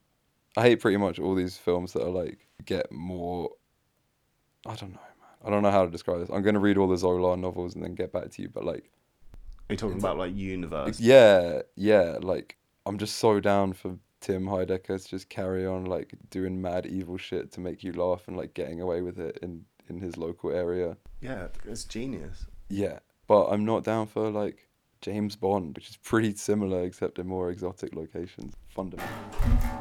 I 0.56 0.62
hate 0.62 0.80
pretty 0.80 0.96
much 0.96 1.18
all 1.20 1.34
these 1.34 1.56
films 1.56 1.92
that 1.92 2.02
are 2.02 2.10
like 2.10 2.46
get 2.64 2.90
more. 2.90 3.50
I 4.66 4.74
don't 4.74 4.90
know, 4.92 4.98
man. 4.98 5.46
I 5.46 5.50
don't 5.50 5.62
know 5.62 5.70
how 5.70 5.84
to 5.84 5.90
describe 5.90 6.20
this. 6.20 6.28
I'm 6.30 6.42
gonna 6.42 6.58
read 6.58 6.76
all 6.76 6.88
the 6.88 6.96
Zola 6.98 7.36
novels 7.36 7.74
and 7.74 7.84
then 7.84 7.94
get 7.94 8.12
back 8.12 8.30
to 8.30 8.42
you, 8.42 8.48
but 8.48 8.64
like, 8.64 8.90
Are 9.68 9.74
you 9.74 9.76
talking 9.76 9.98
about 9.98 10.18
like 10.18 10.34
universe? 10.34 10.98
yeah, 11.00 11.62
yeah, 11.76 12.18
like 12.20 12.56
I'm 12.86 12.98
just 12.98 13.16
so 13.16 13.38
down 13.40 13.72
for 13.74 13.96
Tim 14.20 14.44
Heidecker 14.44 15.02
to 15.02 15.08
just 15.08 15.28
carry 15.28 15.66
on 15.66 15.86
like 15.86 16.14
doing 16.30 16.60
mad 16.60 16.86
evil 16.86 17.16
shit 17.16 17.52
to 17.52 17.60
make 17.60 17.82
you 17.82 17.92
laugh 17.92 18.28
and 18.28 18.36
like 18.36 18.54
getting 18.54 18.80
away 18.80 19.02
with 19.02 19.18
it 19.18 19.38
in 19.42 19.64
in 19.88 19.98
his 20.00 20.16
local 20.16 20.50
area. 20.50 20.96
Yeah, 21.20 21.48
it's 21.66 21.84
genius. 21.84 22.46
Yeah, 22.68 23.00
but 23.26 23.48
I'm 23.48 23.64
not 23.64 23.84
down 23.84 24.06
for 24.06 24.30
like 24.30 24.68
James 25.00 25.36
Bond, 25.36 25.74
which 25.74 25.90
is 25.90 25.96
pretty 25.96 26.34
similar 26.34 26.84
except 26.84 27.18
in 27.18 27.26
more 27.26 27.50
exotic 27.50 27.94
locations. 27.94 28.54
Fundamentally. 28.68 29.79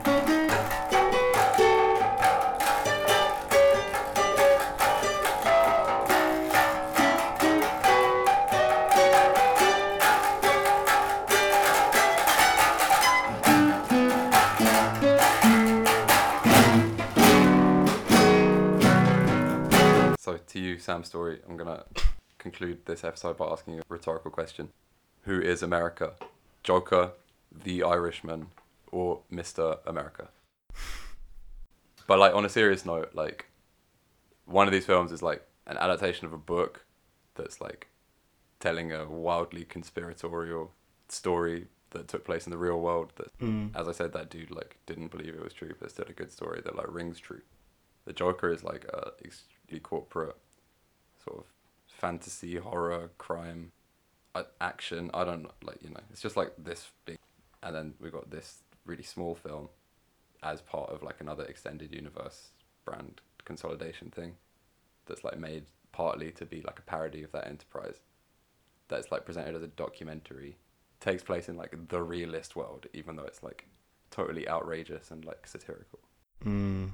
To 20.50 20.60
you, 20.60 20.78
Sam 20.80 21.04
Story, 21.04 21.39
I'm 21.47 21.58
gonna 21.58 21.84
conclude 22.38 22.86
this 22.86 23.04
episode 23.04 23.38
by 23.38 23.45
asking 23.47 23.80
a 23.80 23.84
rhetorical 23.89 24.32
question: 24.32 24.70
Who 25.24 25.39
is 25.39 25.62
America? 25.64 26.14
Joker, 26.64 27.12
the 27.52 27.84
Irishman, 27.84 28.47
or 28.91 29.22
Mr. 29.32 29.80
America? 29.86 30.30
But 32.08 32.20
like 32.20 32.34
on 32.34 32.45
a 32.45 32.50
serious 32.50 32.86
note, 32.86 33.12
like 33.14 33.45
one 34.45 34.68
of 34.68 34.74
these 34.74 34.86
films 34.86 35.12
is 35.12 35.22
like 35.22 35.45
an 35.68 35.78
adaptation 35.78 36.26
of 36.26 36.34
a 36.34 36.38
book 36.38 36.86
that's 37.36 37.62
like 37.62 37.88
telling 38.60 38.91
a 38.91 39.06
wildly 39.08 39.64
conspiratorial 39.64 40.72
story 41.08 41.68
that 41.91 42.08
took 42.08 42.26
place 42.26 42.45
in 42.45 42.52
the 42.52 42.58
real 42.58 42.80
world 42.80 43.14
that 43.16 43.38
Mm. 43.39 43.76
as 43.76 43.88
I 43.88 43.91
said, 43.93 44.12
that 44.14 44.30
dude 44.30 44.52
like 44.52 44.78
didn't 44.86 45.12
believe 45.12 45.34
it 45.36 45.43
was 45.43 45.54
true, 45.54 45.74
but 45.80 45.86
it's 45.86 45.93
still 45.93 46.06
a 46.10 46.14
good 46.14 46.32
story 46.32 46.62
that 46.66 46.76
like 46.76 46.88
rings 46.89 47.20
true. 47.20 47.41
The 48.06 48.14
Joker 48.14 48.52
is 48.52 48.64
like 48.64 48.86
a 48.86 49.12
corporate 49.78 50.36
sort 51.24 51.39
of 51.39 51.45
fantasy, 51.88 52.55
horror, 52.55 53.11
crime, 53.20 53.72
action. 54.61 55.11
I 55.13 55.24
don't 55.26 55.47
like 55.63 55.78
you 55.82 55.89
know, 55.89 55.99
it's 56.11 56.22
just 56.22 56.38
like 56.38 56.53
this 56.57 56.89
big, 57.05 57.17
and 57.61 57.76
then 57.76 57.93
we 57.99 58.09
got 58.09 58.32
this 58.32 58.63
really 58.86 59.03
small 59.03 59.36
film 59.36 59.70
as 60.41 60.61
part 60.61 60.89
of 60.89 61.03
like 61.03 61.20
another 61.20 61.43
extended 61.43 61.93
universe 61.93 62.49
brand 62.86 63.22
consolidation 63.45 64.09
thing 64.09 64.36
that's 65.05 65.24
like 65.24 65.38
made 65.38 65.65
partly 65.91 66.32
to 66.32 66.45
be 66.45 66.61
like 66.61 66.80
a 66.80 66.84
parody 66.84 67.24
of 67.24 67.32
that 67.32 67.45
enterprise 67.47 67.99
that's 68.88 69.11
like 69.11 69.26
presented 69.26 69.55
as 69.55 69.61
a 69.61 69.67
documentary 69.67 70.55
takes 70.99 71.24
place 71.24 71.49
in 71.49 71.57
like 71.57 71.76
the 71.89 72.01
realist 72.01 72.55
world 72.55 72.86
even 72.93 73.15
though 73.15 73.24
it's 73.24 73.43
like 73.43 73.65
totally 74.11 74.47
outrageous 74.47 75.11
and 75.11 75.26
like 75.26 75.45
satirical 75.45 75.99
Mm. 76.45 76.91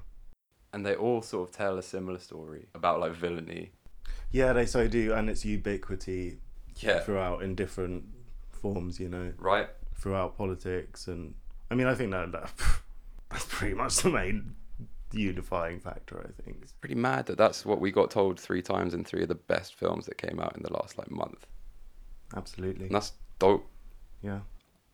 And 0.76 0.86
they 0.86 0.94
all 0.94 1.22
sort 1.22 1.48
of 1.50 1.56
tell 1.56 1.78
a 1.78 1.82
similar 1.82 2.20
story 2.20 2.66
about 2.76 3.00
like 3.00 3.14
villainy. 3.14 3.72
Yeah, 4.30 4.52
they 4.52 4.66
so 4.66 4.88
do, 4.90 5.14
and 5.14 5.30
it's 5.30 5.46
ubiquity 5.46 6.40
Yeah. 6.76 7.00
throughout 7.00 7.42
in 7.42 7.56
different 7.56 8.04
forms. 8.52 9.00
You 9.00 9.08
know, 9.10 9.32
Right. 9.38 9.70
throughout 9.96 10.38
politics, 10.38 11.08
and 11.08 11.34
I 11.72 11.76
mean, 11.76 11.88
I 11.88 11.96
think 11.96 12.12
that, 12.12 12.32
that 12.34 12.52
that's 13.32 13.46
pretty 13.46 13.74
much 13.74 13.96
the 14.04 14.10
main 14.10 14.56
unifying 15.14 15.80
factor. 15.80 16.20
I 16.20 16.42
think. 16.44 16.58
it's 16.64 16.74
Pretty 16.74 16.96
mad 16.96 17.28
that 17.28 17.38
that's 17.38 17.66
what 17.66 17.80
we 17.80 17.90
got 17.92 18.12
told 18.12 18.38
three 18.38 18.62
times 18.62 18.94
in 18.94 19.06
three 19.06 19.22
of 19.24 19.30
the 19.30 19.36
best 19.36 19.76
films 19.76 20.06
that 20.08 20.18
came 20.18 20.42
out 20.42 20.58
in 20.58 20.64
the 20.64 20.74
last 20.74 20.98
like 20.98 21.10
month. 21.10 21.48
Absolutely. 22.36 22.88
And 22.88 22.96
that's 22.96 23.14
dope. 23.40 23.66
Yeah. 24.22 24.42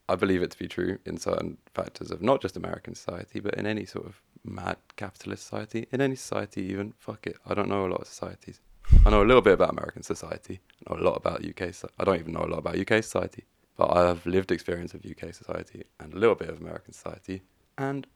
I 0.09 0.15
believe 0.15 0.43
it 0.43 0.51
to 0.51 0.59
be 0.59 0.67
true 0.67 0.99
in 1.05 1.17
certain 1.17 1.57
factors 1.73 2.11
of 2.11 2.21
not 2.21 2.41
just 2.41 2.57
American 2.57 2.93
society, 2.93 3.39
but 3.39 3.55
in 3.55 3.65
any 3.65 3.86
sort 3.86 4.05
of 4.05 4.21
mad 4.44 4.78
capitalist 4.96 5.44
society, 5.44 5.88
in 5.92 6.02
any 6.02 6.16
society 6.16 6.62
even. 6.64 6.94
Fuck 6.98 7.28
it. 7.28 7.38
I 7.46 7.54
don't 7.54 7.70
know 7.70 7.86
a 7.86 7.89
lot 7.89 8.02
of 8.02 8.08
societies. 8.08 8.60
I 9.06 9.10
know 9.10 9.22
a 9.22 9.26
little 9.26 9.42
bit 9.42 9.54
about 9.54 9.70
American 9.72 10.04
society. 10.04 10.60
I 10.88 10.94
know 10.94 11.02
a 11.02 11.04
lot 11.04 11.18
about 11.18 11.44
UK. 11.46 11.74
So- 11.74 11.89
I 12.00 12.04
don't 12.04 12.20
even 12.20 12.34
know 12.34 12.44
a 12.44 12.48
lot 12.52 12.60
about 12.60 12.78
UK 12.78 13.04
society, 13.04 13.46
but 13.78 13.96
I 13.96 14.08
have 14.08 14.26
lived 14.26 14.52
experience 14.52 14.94
of 14.94 15.06
UK 15.06 15.34
society 15.34 15.84
and 16.00 16.14
a 16.14 16.18
little 16.18 16.36
bit 16.36 16.50
of 16.50 16.60
American 16.60 16.94
society. 16.94 17.42
And 17.78 18.08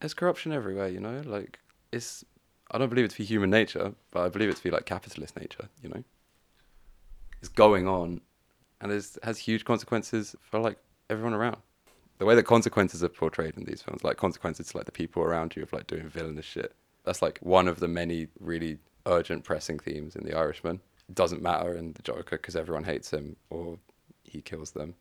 there's 0.00 0.14
corruption 0.14 0.52
everywhere. 0.52 0.88
You 0.88 1.00
know, 1.00 1.22
like 1.24 1.58
it's. 1.92 2.24
I 2.70 2.78
don't 2.78 2.88
believe 2.88 3.04
it 3.04 3.10
to 3.10 3.18
be 3.18 3.24
human 3.24 3.50
nature, 3.50 3.92
but 4.12 4.22
I 4.22 4.28
believe 4.30 4.48
it 4.48 4.56
to 4.56 4.62
be 4.62 4.70
like 4.70 4.86
capitalist 4.86 5.36
nature. 5.36 5.68
You 5.82 5.90
know, 5.90 6.02
it's 7.40 7.48
going 7.50 7.86
on, 7.86 8.22
and 8.80 8.90
it 8.90 9.04
has 9.22 9.38
huge 9.38 9.64
consequences 9.64 10.34
for 10.40 10.58
like 10.58 10.78
everyone 11.10 11.34
around. 11.34 11.58
The 12.22 12.26
way 12.26 12.36
that 12.36 12.44
consequences 12.44 13.02
are 13.02 13.08
portrayed 13.08 13.56
in 13.56 13.64
these 13.64 13.82
films, 13.82 14.04
like 14.04 14.16
consequences 14.16 14.68
to 14.68 14.76
like 14.76 14.86
the 14.86 14.92
people 14.92 15.24
around 15.24 15.56
you 15.56 15.64
of 15.64 15.72
like 15.72 15.88
doing 15.88 16.08
villainous 16.08 16.44
shit. 16.44 16.72
That's 17.02 17.20
like 17.20 17.40
one 17.42 17.66
of 17.66 17.80
the 17.80 17.88
many 17.88 18.28
really 18.38 18.78
urgent, 19.06 19.42
pressing 19.42 19.80
themes 19.80 20.14
in 20.14 20.24
The 20.24 20.32
Irishman. 20.38 20.80
It 21.08 21.16
doesn't 21.16 21.42
matter 21.42 21.74
in 21.74 21.94
The 21.94 22.02
Joker 22.02 22.36
because 22.36 22.54
everyone 22.54 22.84
hates 22.84 23.12
him 23.12 23.34
or 23.50 23.80
he 24.22 24.40
kills 24.40 24.70
them. 24.70 24.94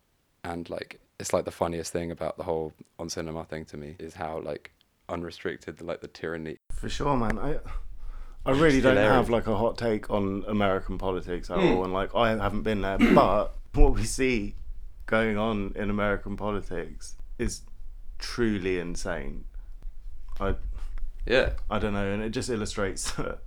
And 0.43 0.67
like 0.67 0.99
it's 1.19 1.31
like 1.31 1.45
the 1.45 1.51
funniest 1.51 1.93
thing 1.93 2.09
about 2.09 2.37
the 2.37 2.43
whole 2.43 2.73
on 2.97 3.07
cinema 3.07 3.45
thing 3.45 3.65
to 3.65 3.77
me 3.77 3.97
is 3.99 4.15
how 4.15 4.39
like 4.39 4.71
unrestricted 5.07 5.79
like 5.79 6.01
the 6.01 6.07
tyranny. 6.07 6.57
For 6.71 6.89
sure, 6.89 7.15
man. 7.15 7.37
I 7.37 7.59
I 8.47 8.51
really 8.53 8.81
don't 8.81 8.97
have 8.97 9.29
like 9.29 9.45
a 9.45 9.55
hot 9.55 9.77
take 9.77 10.09
on 10.09 10.43
American 10.47 10.97
politics 10.97 11.51
at 11.51 11.59
Hmm. 11.59 11.67
all, 11.67 11.83
and 11.83 11.93
like 11.93 12.15
I 12.15 12.29
haven't 12.31 12.63
been 12.63 12.81
there. 12.81 12.97
but 13.13 13.55
what 13.75 13.93
we 13.93 14.05
see 14.05 14.55
going 15.11 15.37
on 15.37 15.73
in 15.75 15.89
American 15.89 16.37
politics 16.37 17.15
is 17.37 17.61
truly 18.17 18.79
insane. 18.79 19.43
I 20.39 20.55
Yeah, 21.27 21.51
I 21.69 21.77
don't 21.79 21.93
know, 21.93 22.11
and 22.11 22.23
it 22.23 22.29
just 22.29 22.49
illustrates 22.49 23.11
that 23.17 23.39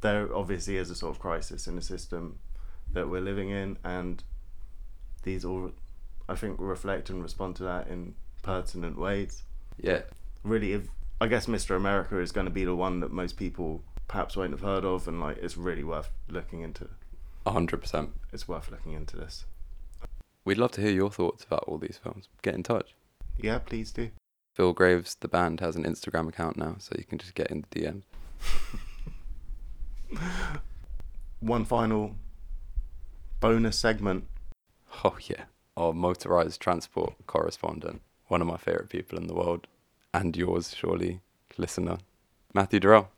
there 0.00 0.34
obviously 0.34 0.76
is 0.76 0.90
a 0.90 0.96
sort 0.96 1.14
of 1.14 1.20
crisis 1.20 1.68
in 1.68 1.76
the 1.76 1.82
system 1.82 2.40
that 2.92 3.08
we're 3.08 3.20
living 3.20 3.50
in, 3.50 3.78
and 3.84 4.22
these 5.22 5.44
all, 5.44 5.70
I 6.28 6.34
think, 6.34 6.56
reflect 6.58 7.08
and 7.08 7.22
respond 7.22 7.54
to 7.56 7.62
that 7.62 7.86
in 7.86 8.14
pertinent 8.42 8.98
ways. 8.98 9.44
yeah, 9.80 10.02
Really, 10.42 10.72
if 10.72 10.88
I 11.20 11.28
guess 11.28 11.46
Mr. 11.46 11.76
America 11.76 12.18
is 12.18 12.32
going 12.32 12.46
to 12.46 12.50
be 12.50 12.64
the 12.64 12.74
one 12.74 12.98
that 12.98 13.12
most 13.12 13.36
people 13.36 13.84
perhaps 14.08 14.36
won't 14.36 14.50
have 14.50 14.60
heard 14.60 14.84
of, 14.84 15.06
and 15.06 15.20
like 15.20 15.38
it's 15.38 15.56
really 15.56 15.84
worth 15.84 16.10
looking 16.28 16.62
into. 16.62 16.88
hundred 17.46 17.80
percent. 17.80 18.10
It's 18.32 18.48
worth 18.48 18.72
looking 18.72 18.94
into 18.94 19.16
this. 19.16 19.44
We'd 20.44 20.58
love 20.58 20.72
to 20.72 20.80
hear 20.80 20.90
your 20.90 21.10
thoughts 21.10 21.44
about 21.44 21.64
all 21.68 21.78
these 21.78 22.00
films. 22.02 22.28
Get 22.42 22.54
in 22.54 22.62
touch. 22.62 22.94
Yeah, 23.38 23.58
please 23.58 23.92
do. 23.92 24.10
Film 24.54 24.74
Graves, 24.74 25.14
the 25.14 25.28
band, 25.28 25.60
has 25.60 25.76
an 25.76 25.84
Instagram 25.84 26.28
account 26.28 26.56
now, 26.56 26.76
so 26.78 26.94
you 26.98 27.04
can 27.04 27.18
just 27.18 27.34
get 27.34 27.50
in 27.50 27.64
the 27.70 27.80
DMs. 27.80 28.02
One 31.40 31.64
final 31.64 32.16
bonus 33.40 33.78
segment. 33.78 34.24
Oh 35.04 35.16
yeah, 35.22 35.44
our 35.76 35.92
motorized 35.92 36.60
transport 36.60 37.14
correspondent, 37.26 38.02
one 38.26 38.42
of 38.42 38.46
my 38.46 38.56
favorite 38.56 38.90
people 38.90 39.18
in 39.18 39.26
the 39.26 39.34
world, 39.34 39.66
and 40.12 40.36
yours, 40.36 40.74
surely, 40.76 41.20
listener, 41.56 41.98
Matthew 42.52 42.80
Durrell. 42.80 43.08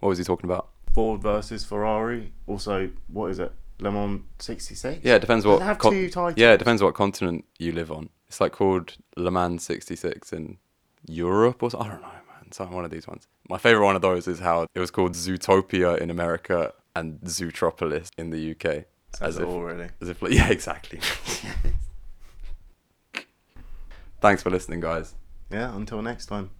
What 0.00 0.10
was 0.10 0.18
he 0.18 0.24
talking 0.24 0.48
about? 0.48 0.68
Ford 0.92 1.22
versus 1.22 1.64
Ferrari. 1.64 2.32
Also, 2.46 2.90
what 3.08 3.30
is 3.30 3.38
it? 3.38 3.52
Le 3.80 3.90
Mans 3.92 4.20
66? 4.38 5.04
Yeah, 5.04 5.14
it 5.16 5.20
depends 5.20 5.46
what. 5.46 5.62
Have 5.62 5.78
con- 5.78 5.92
two 5.92 6.08
titles? 6.10 6.34
yeah, 6.36 6.52
it 6.52 6.58
depends 6.58 6.82
what 6.82 6.94
continent 6.94 7.44
you 7.58 7.72
live 7.72 7.90
on. 7.92 8.08
It's 8.28 8.40
like 8.40 8.52
called 8.52 8.96
Le 9.16 9.30
Mans 9.30 9.62
66 9.62 10.32
in 10.32 10.58
Europe 11.06 11.62
or 11.62 11.70
so- 11.70 11.78
I 11.80 11.88
don't 11.88 12.00
know, 12.02 12.08
man. 12.08 12.50
Some 12.52 12.72
one 12.72 12.84
of 12.84 12.90
these 12.90 13.06
ones. 13.06 13.26
My 13.48 13.56
favorite 13.58 13.84
one 13.84 13.96
of 13.96 14.02
those 14.02 14.26
is 14.28 14.40
how 14.40 14.66
it 14.74 14.80
was 14.80 14.90
called 14.90 15.12
Zootopia 15.12 15.96
in 15.98 16.10
America 16.10 16.74
and 16.96 17.20
Zootropolis 17.20 18.10
in 18.18 18.30
the 18.30 18.50
UK. 18.50 18.84
Says 19.14 19.22
as 19.22 19.38
it 19.38 19.42
if, 19.44 19.48
all, 19.48 19.62
really. 19.62 19.88
as 20.02 20.08
if, 20.08 20.20
yeah, 20.28 20.48
exactly. 20.50 21.00
Thanks 24.20 24.42
for 24.42 24.50
listening, 24.50 24.80
guys. 24.80 25.14
Yeah, 25.50 25.74
until 25.74 26.02
next 26.02 26.26
time. 26.26 26.50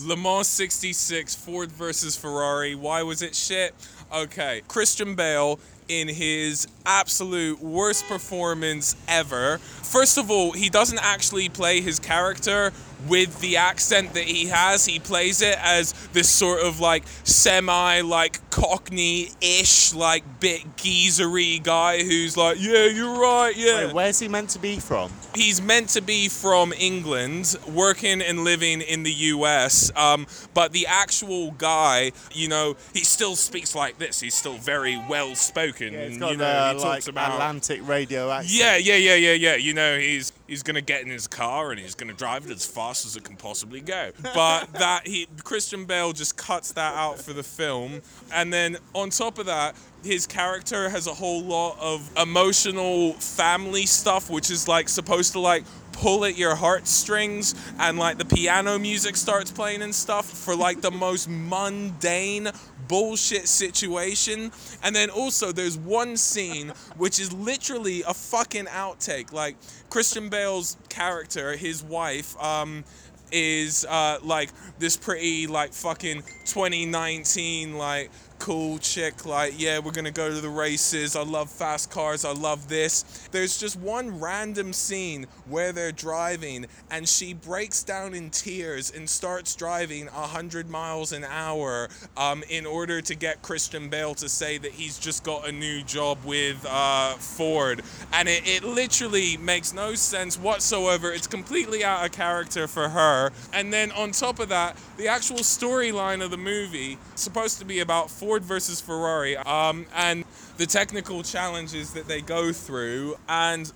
Le 0.00 0.16
Mans 0.16 0.46
66, 0.46 1.34
Ford 1.34 1.72
versus 1.72 2.16
Ferrari. 2.16 2.74
Why 2.74 3.02
was 3.02 3.22
it 3.22 3.34
shit? 3.34 3.74
Okay, 4.12 4.62
Christian 4.68 5.14
Bale 5.14 5.58
in 5.88 6.08
his 6.08 6.66
absolute 6.84 7.60
worst 7.60 8.06
performance 8.06 8.96
ever. 9.08 9.58
First 9.58 10.18
of 10.18 10.30
all, 10.30 10.52
he 10.52 10.68
doesn't 10.68 10.98
actually 11.02 11.48
play 11.48 11.80
his 11.80 11.98
character 11.98 12.72
with 13.08 13.40
the 13.40 13.56
accent 13.56 14.14
that 14.14 14.24
he 14.24 14.46
has. 14.46 14.84
He 14.86 14.98
plays 14.98 15.42
it 15.42 15.58
as 15.60 15.92
this 16.12 16.28
sort 16.28 16.60
of 16.60 16.80
like 16.80 17.04
semi 17.24 18.00
like 18.00 18.48
cockney-ish 18.50 19.94
like 19.94 20.40
bit 20.40 20.76
geezery 20.76 21.62
guy 21.62 22.02
who's 22.02 22.36
like, 22.36 22.58
"Yeah, 22.60 22.86
you're 22.86 23.18
right. 23.18 23.54
Yeah." 23.56 23.86
Wait, 23.86 23.94
where's 23.94 24.18
he 24.18 24.28
meant 24.28 24.50
to 24.50 24.58
be 24.58 24.78
from? 24.80 25.10
He's 25.36 25.60
meant 25.62 25.90
to 25.90 26.00
be 26.00 26.28
from 26.28 26.72
England, 26.72 27.56
working 27.68 28.20
and 28.22 28.44
living 28.44 28.80
in 28.80 29.02
the 29.02 29.12
US. 29.12 29.92
Um, 29.96 30.26
but 30.54 30.72
the 30.72 30.86
actual 30.86 31.52
guy, 31.52 32.12
you 32.32 32.48
know, 32.48 32.76
he 32.92 33.00
still 33.00 33.36
speaks 33.36 33.74
like 33.74 33.98
this. 33.98 34.20
He's 34.20 34.34
still 34.34 34.56
very 34.56 35.00
well 35.08 35.34
spoken. 35.36 35.92
Yeah, 35.92 36.04
he's 36.04 36.12
and, 36.12 36.20
got 36.20 36.30
you 36.32 36.36
know, 36.38 36.44
the 36.44 36.78
he 36.78 36.84
like 36.84 36.94
talks 36.94 37.08
about. 37.08 37.32
Atlantic 37.32 37.86
radio 37.86 38.30
accent. 38.30 38.58
Yeah, 38.58 38.76
yeah, 38.76 38.96
yeah, 38.96 39.14
yeah, 39.14 39.32
yeah. 39.32 39.56
You 39.56 39.74
know, 39.74 39.98
he's 39.98 40.32
he's 40.46 40.62
gonna 40.62 40.80
get 40.80 41.02
in 41.02 41.08
his 41.08 41.26
car 41.26 41.70
and 41.70 41.80
he's 41.80 41.94
gonna 41.94 42.12
drive 42.12 42.46
it 42.46 42.52
as 42.52 42.66
fast 42.66 43.06
as 43.06 43.16
it 43.16 43.24
can 43.24 43.36
possibly 43.36 43.80
go. 43.80 44.10
But 44.34 44.72
that 44.74 45.06
he 45.06 45.26
Christian 45.44 45.84
Bale 45.84 46.12
just 46.12 46.36
cuts 46.36 46.72
that 46.72 46.94
out 46.94 47.18
for 47.18 47.32
the 47.32 47.42
film, 47.42 48.02
and 48.32 48.52
then 48.52 48.76
on 48.94 49.10
top 49.10 49.38
of 49.38 49.46
that, 49.46 49.76
his 50.02 50.26
character 50.26 50.88
has 50.88 51.06
a 51.06 51.14
whole 51.14 51.42
lot 51.42 51.78
of 51.80 52.08
emotional 52.16 53.14
family 53.14 53.86
stuff, 53.86 54.30
which 54.30 54.50
is 54.50 54.68
like 54.68 54.88
supposed 54.88 55.32
to 55.32 55.40
like 55.40 55.64
pull 55.96 56.24
at 56.26 56.36
your 56.36 56.54
heartstrings 56.54 57.54
and 57.78 57.98
like 57.98 58.18
the 58.18 58.24
piano 58.24 58.78
music 58.78 59.16
starts 59.16 59.50
playing 59.50 59.80
and 59.80 59.94
stuff 59.94 60.26
for 60.26 60.54
like 60.54 60.82
the 60.82 60.90
most 60.90 61.26
mundane 61.28 62.50
bullshit 62.88 63.48
situation. 63.48 64.52
And 64.82 64.94
then 64.94 65.10
also 65.10 65.52
there's 65.52 65.76
one 65.76 66.16
scene 66.16 66.72
which 66.96 67.20
is 67.20 67.32
literally 67.32 68.02
a 68.02 68.14
fucking 68.14 68.66
outtake. 68.66 69.32
Like 69.32 69.56
christian 69.88 70.28
bale's 70.28 70.76
character 70.88 71.56
his 71.56 71.82
wife 71.82 72.36
um 72.42 72.84
is 73.32 73.84
uh 73.88 74.18
like 74.22 74.50
this 74.78 74.96
pretty 74.96 75.46
like 75.46 75.72
fucking 75.72 76.22
2019 76.44 77.76
like 77.76 78.10
cool 78.38 78.78
chick 78.78 79.24
like 79.24 79.54
yeah 79.58 79.78
we're 79.78 79.92
gonna 79.92 80.10
go 80.10 80.28
to 80.28 80.40
the 80.40 80.48
races. 80.48 81.16
I 81.16 81.22
love 81.22 81.50
fast 81.50 81.90
cars. 81.90 82.24
I 82.24 82.32
love 82.32 82.68
this. 82.68 83.28
There's 83.32 83.58
just 83.58 83.76
one 83.76 84.20
random 84.20 84.72
scene 84.72 85.26
where 85.48 85.72
they're 85.72 85.92
driving 85.92 86.66
and 86.90 87.08
she 87.08 87.34
breaks 87.34 87.82
down 87.82 88.14
in 88.14 88.30
tears 88.30 88.90
and 88.90 89.08
starts 89.08 89.54
driving 89.54 90.06
100 90.06 90.68
miles 90.68 91.12
an 91.12 91.24
hour 91.24 91.88
um, 92.16 92.42
in 92.48 92.66
order 92.66 93.00
to 93.00 93.14
get 93.14 93.42
christian 93.42 93.88
bale 93.88 94.14
to 94.14 94.28
say 94.28 94.58
that 94.58 94.72
he's 94.72 94.98
just 94.98 95.24
got 95.24 95.48
a 95.48 95.52
new 95.52 95.82
job 95.82 96.18
with 96.24 96.64
uh, 96.68 97.14
ford. 97.14 97.82
And 98.12 98.28
it, 98.28 98.46
it 98.46 98.64
literally 98.64 99.36
makes 99.36 99.72
no 99.72 99.94
sense 99.94 100.38
whatsoever. 100.38 101.12
It's 101.12 101.26
completely 101.26 101.84
out 101.84 102.04
of 102.04 102.12
character 102.12 102.66
for 102.66 102.88
her. 102.88 103.30
And 103.52 103.72
then 103.72 103.90
on 103.92 104.12
top 104.12 104.38
of 104.38 104.48
that 104.50 104.76
the 104.96 105.08
actual 105.08 105.38
storyline 105.38 106.24
of 106.24 106.30
the 106.30 106.36
movie 106.36 106.98
supposed 107.14 107.58
to 107.58 107.64
be 107.64 107.80
about 107.80 108.10
Ford 108.10 108.25
versus 108.42 108.80
Ferrari 108.80 109.36
um, 109.36 109.86
and 109.94 110.24
the 110.56 110.66
technical 110.66 111.22
challenges 111.22 111.92
that 111.94 112.08
they 112.08 112.20
go 112.20 112.52
through. 112.52 113.16
And 113.28 113.66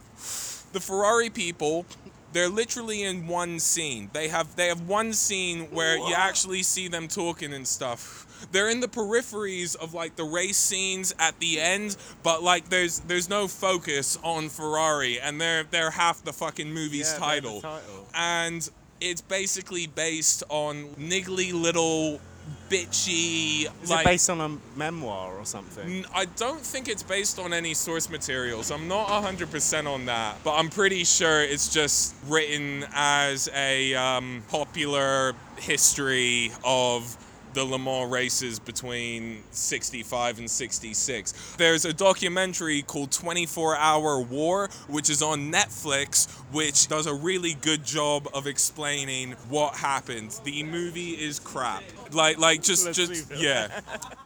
the 0.73 0.81
Ferrari 0.81 1.31
people, 1.31 1.87
they're 2.33 2.49
literally 2.49 3.03
in 3.03 3.27
one 3.27 3.59
scene. 3.59 4.11
They 4.13 4.29
have 4.29 4.55
they 4.57 4.69
have 4.69 4.87
one 4.89 5.13
scene 5.13 5.63
where 5.71 5.97
you 5.97 6.15
actually 6.15 6.63
see 6.63 6.89
them 6.89 7.09
talking 7.09 7.53
and 7.53 7.67
stuff. 7.67 8.27
They're 8.53 8.71
in 8.71 8.81
the 8.81 8.89
peripheries 8.89 9.77
of 9.77 9.93
like 9.93 10.17
the 10.17 10.25
race 10.25 10.57
scenes 10.57 11.13
at 11.19 11.39
the 11.41 11.61
end, 11.61 11.97
but 12.23 12.43
like 12.43 12.69
there's 12.71 13.01
there's 13.01 13.29
no 13.29 13.49
focus 13.49 14.19
on 14.23 14.49
Ferrari, 14.49 15.21
and 15.21 15.41
they're 15.41 15.65
they're 15.65 15.91
half 15.91 16.23
the 16.25 16.33
fucking 16.33 16.73
movie's 16.73 17.13
Yeah, 17.13 17.19
they're 17.19 17.41
the 17.41 17.47
title. 17.49 17.61
title. 17.61 18.09
And 18.15 18.71
it's 19.01 19.21
basically 19.21 19.87
based 19.87 20.43
on 20.49 20.87
niggly 20.99 21.53
little 21.53 22.21
bitchy. 22.69 23.71
Is 23.83 23.91
like, 23.91 24.07
it 24.07 24.11
based 24.11 24.31
on 24.31 24.41
a 24.41 24.79
memoir 24.79 25.37
or 25.37 25.45
something? 25.45 25.89
N- 25.89 26.07
I 26.15 26.25
don't 26.25 26.61
think 26.61 26.89
it's 26.89 27.03
based 27.03 27.39
on 27.39 27.53
any 27.53 27.75
source 27.75 28.09
materials. 28.09 28.71
I'm 28.71 28.89
not 28.89 29.09
100% 29.09 29.87
on 29.87 30.07
that, 30.07 30.37
but 30.45 30.55
I'm 30.55 30.69
pretty 30.71 31.05
sure 31.05 31.43
it's 31.43 31.73
just 31.73 32.15
written 32.27 32.85
as 32.95 33.49
a 33.55 33.95
um, 33.95 34.43
popular 34.49 35.35
history 35.59 36.53
of 36.65 37.17
the 37.55 37.65
Le 37.65 37.79
Mans 37.79 38.11
races 38.11 38.59
between 38.59 39.43
65 39.51 40.39
and 40.39 40.51
66. 40.51 41.55
There's 41.57 41.85
a 41.85 41.93
documentary 41.93 42.83
called 42.83 43.13
24 43.13 43.77
Hour 43.77 44.21
War, 44.21 44.69
which 44.89 45.11
is 45.11 45.23
on 45.23 45.53
Netflix, 45.53 46.31
which 46.53 46.89
does 46.89 47.07
a 47.07 47.15
really 47.15 47.55
good 47.55 47.85
job 47.85 48.29
of 48.35 48.47
explaining 48.47 49.33
what 49.49 49.75
happened. 49.75 50.39
The 50.45 50.63
movie 50.63 51.13
is 51.13 51.39
crap. 51.39 51.83
Like, 52.13 52.39
like 52.39 52.63
just, 52.63 52.87
Let's 52.87 52.97
just, 52.97 53.33
yeah. 53.37 53.81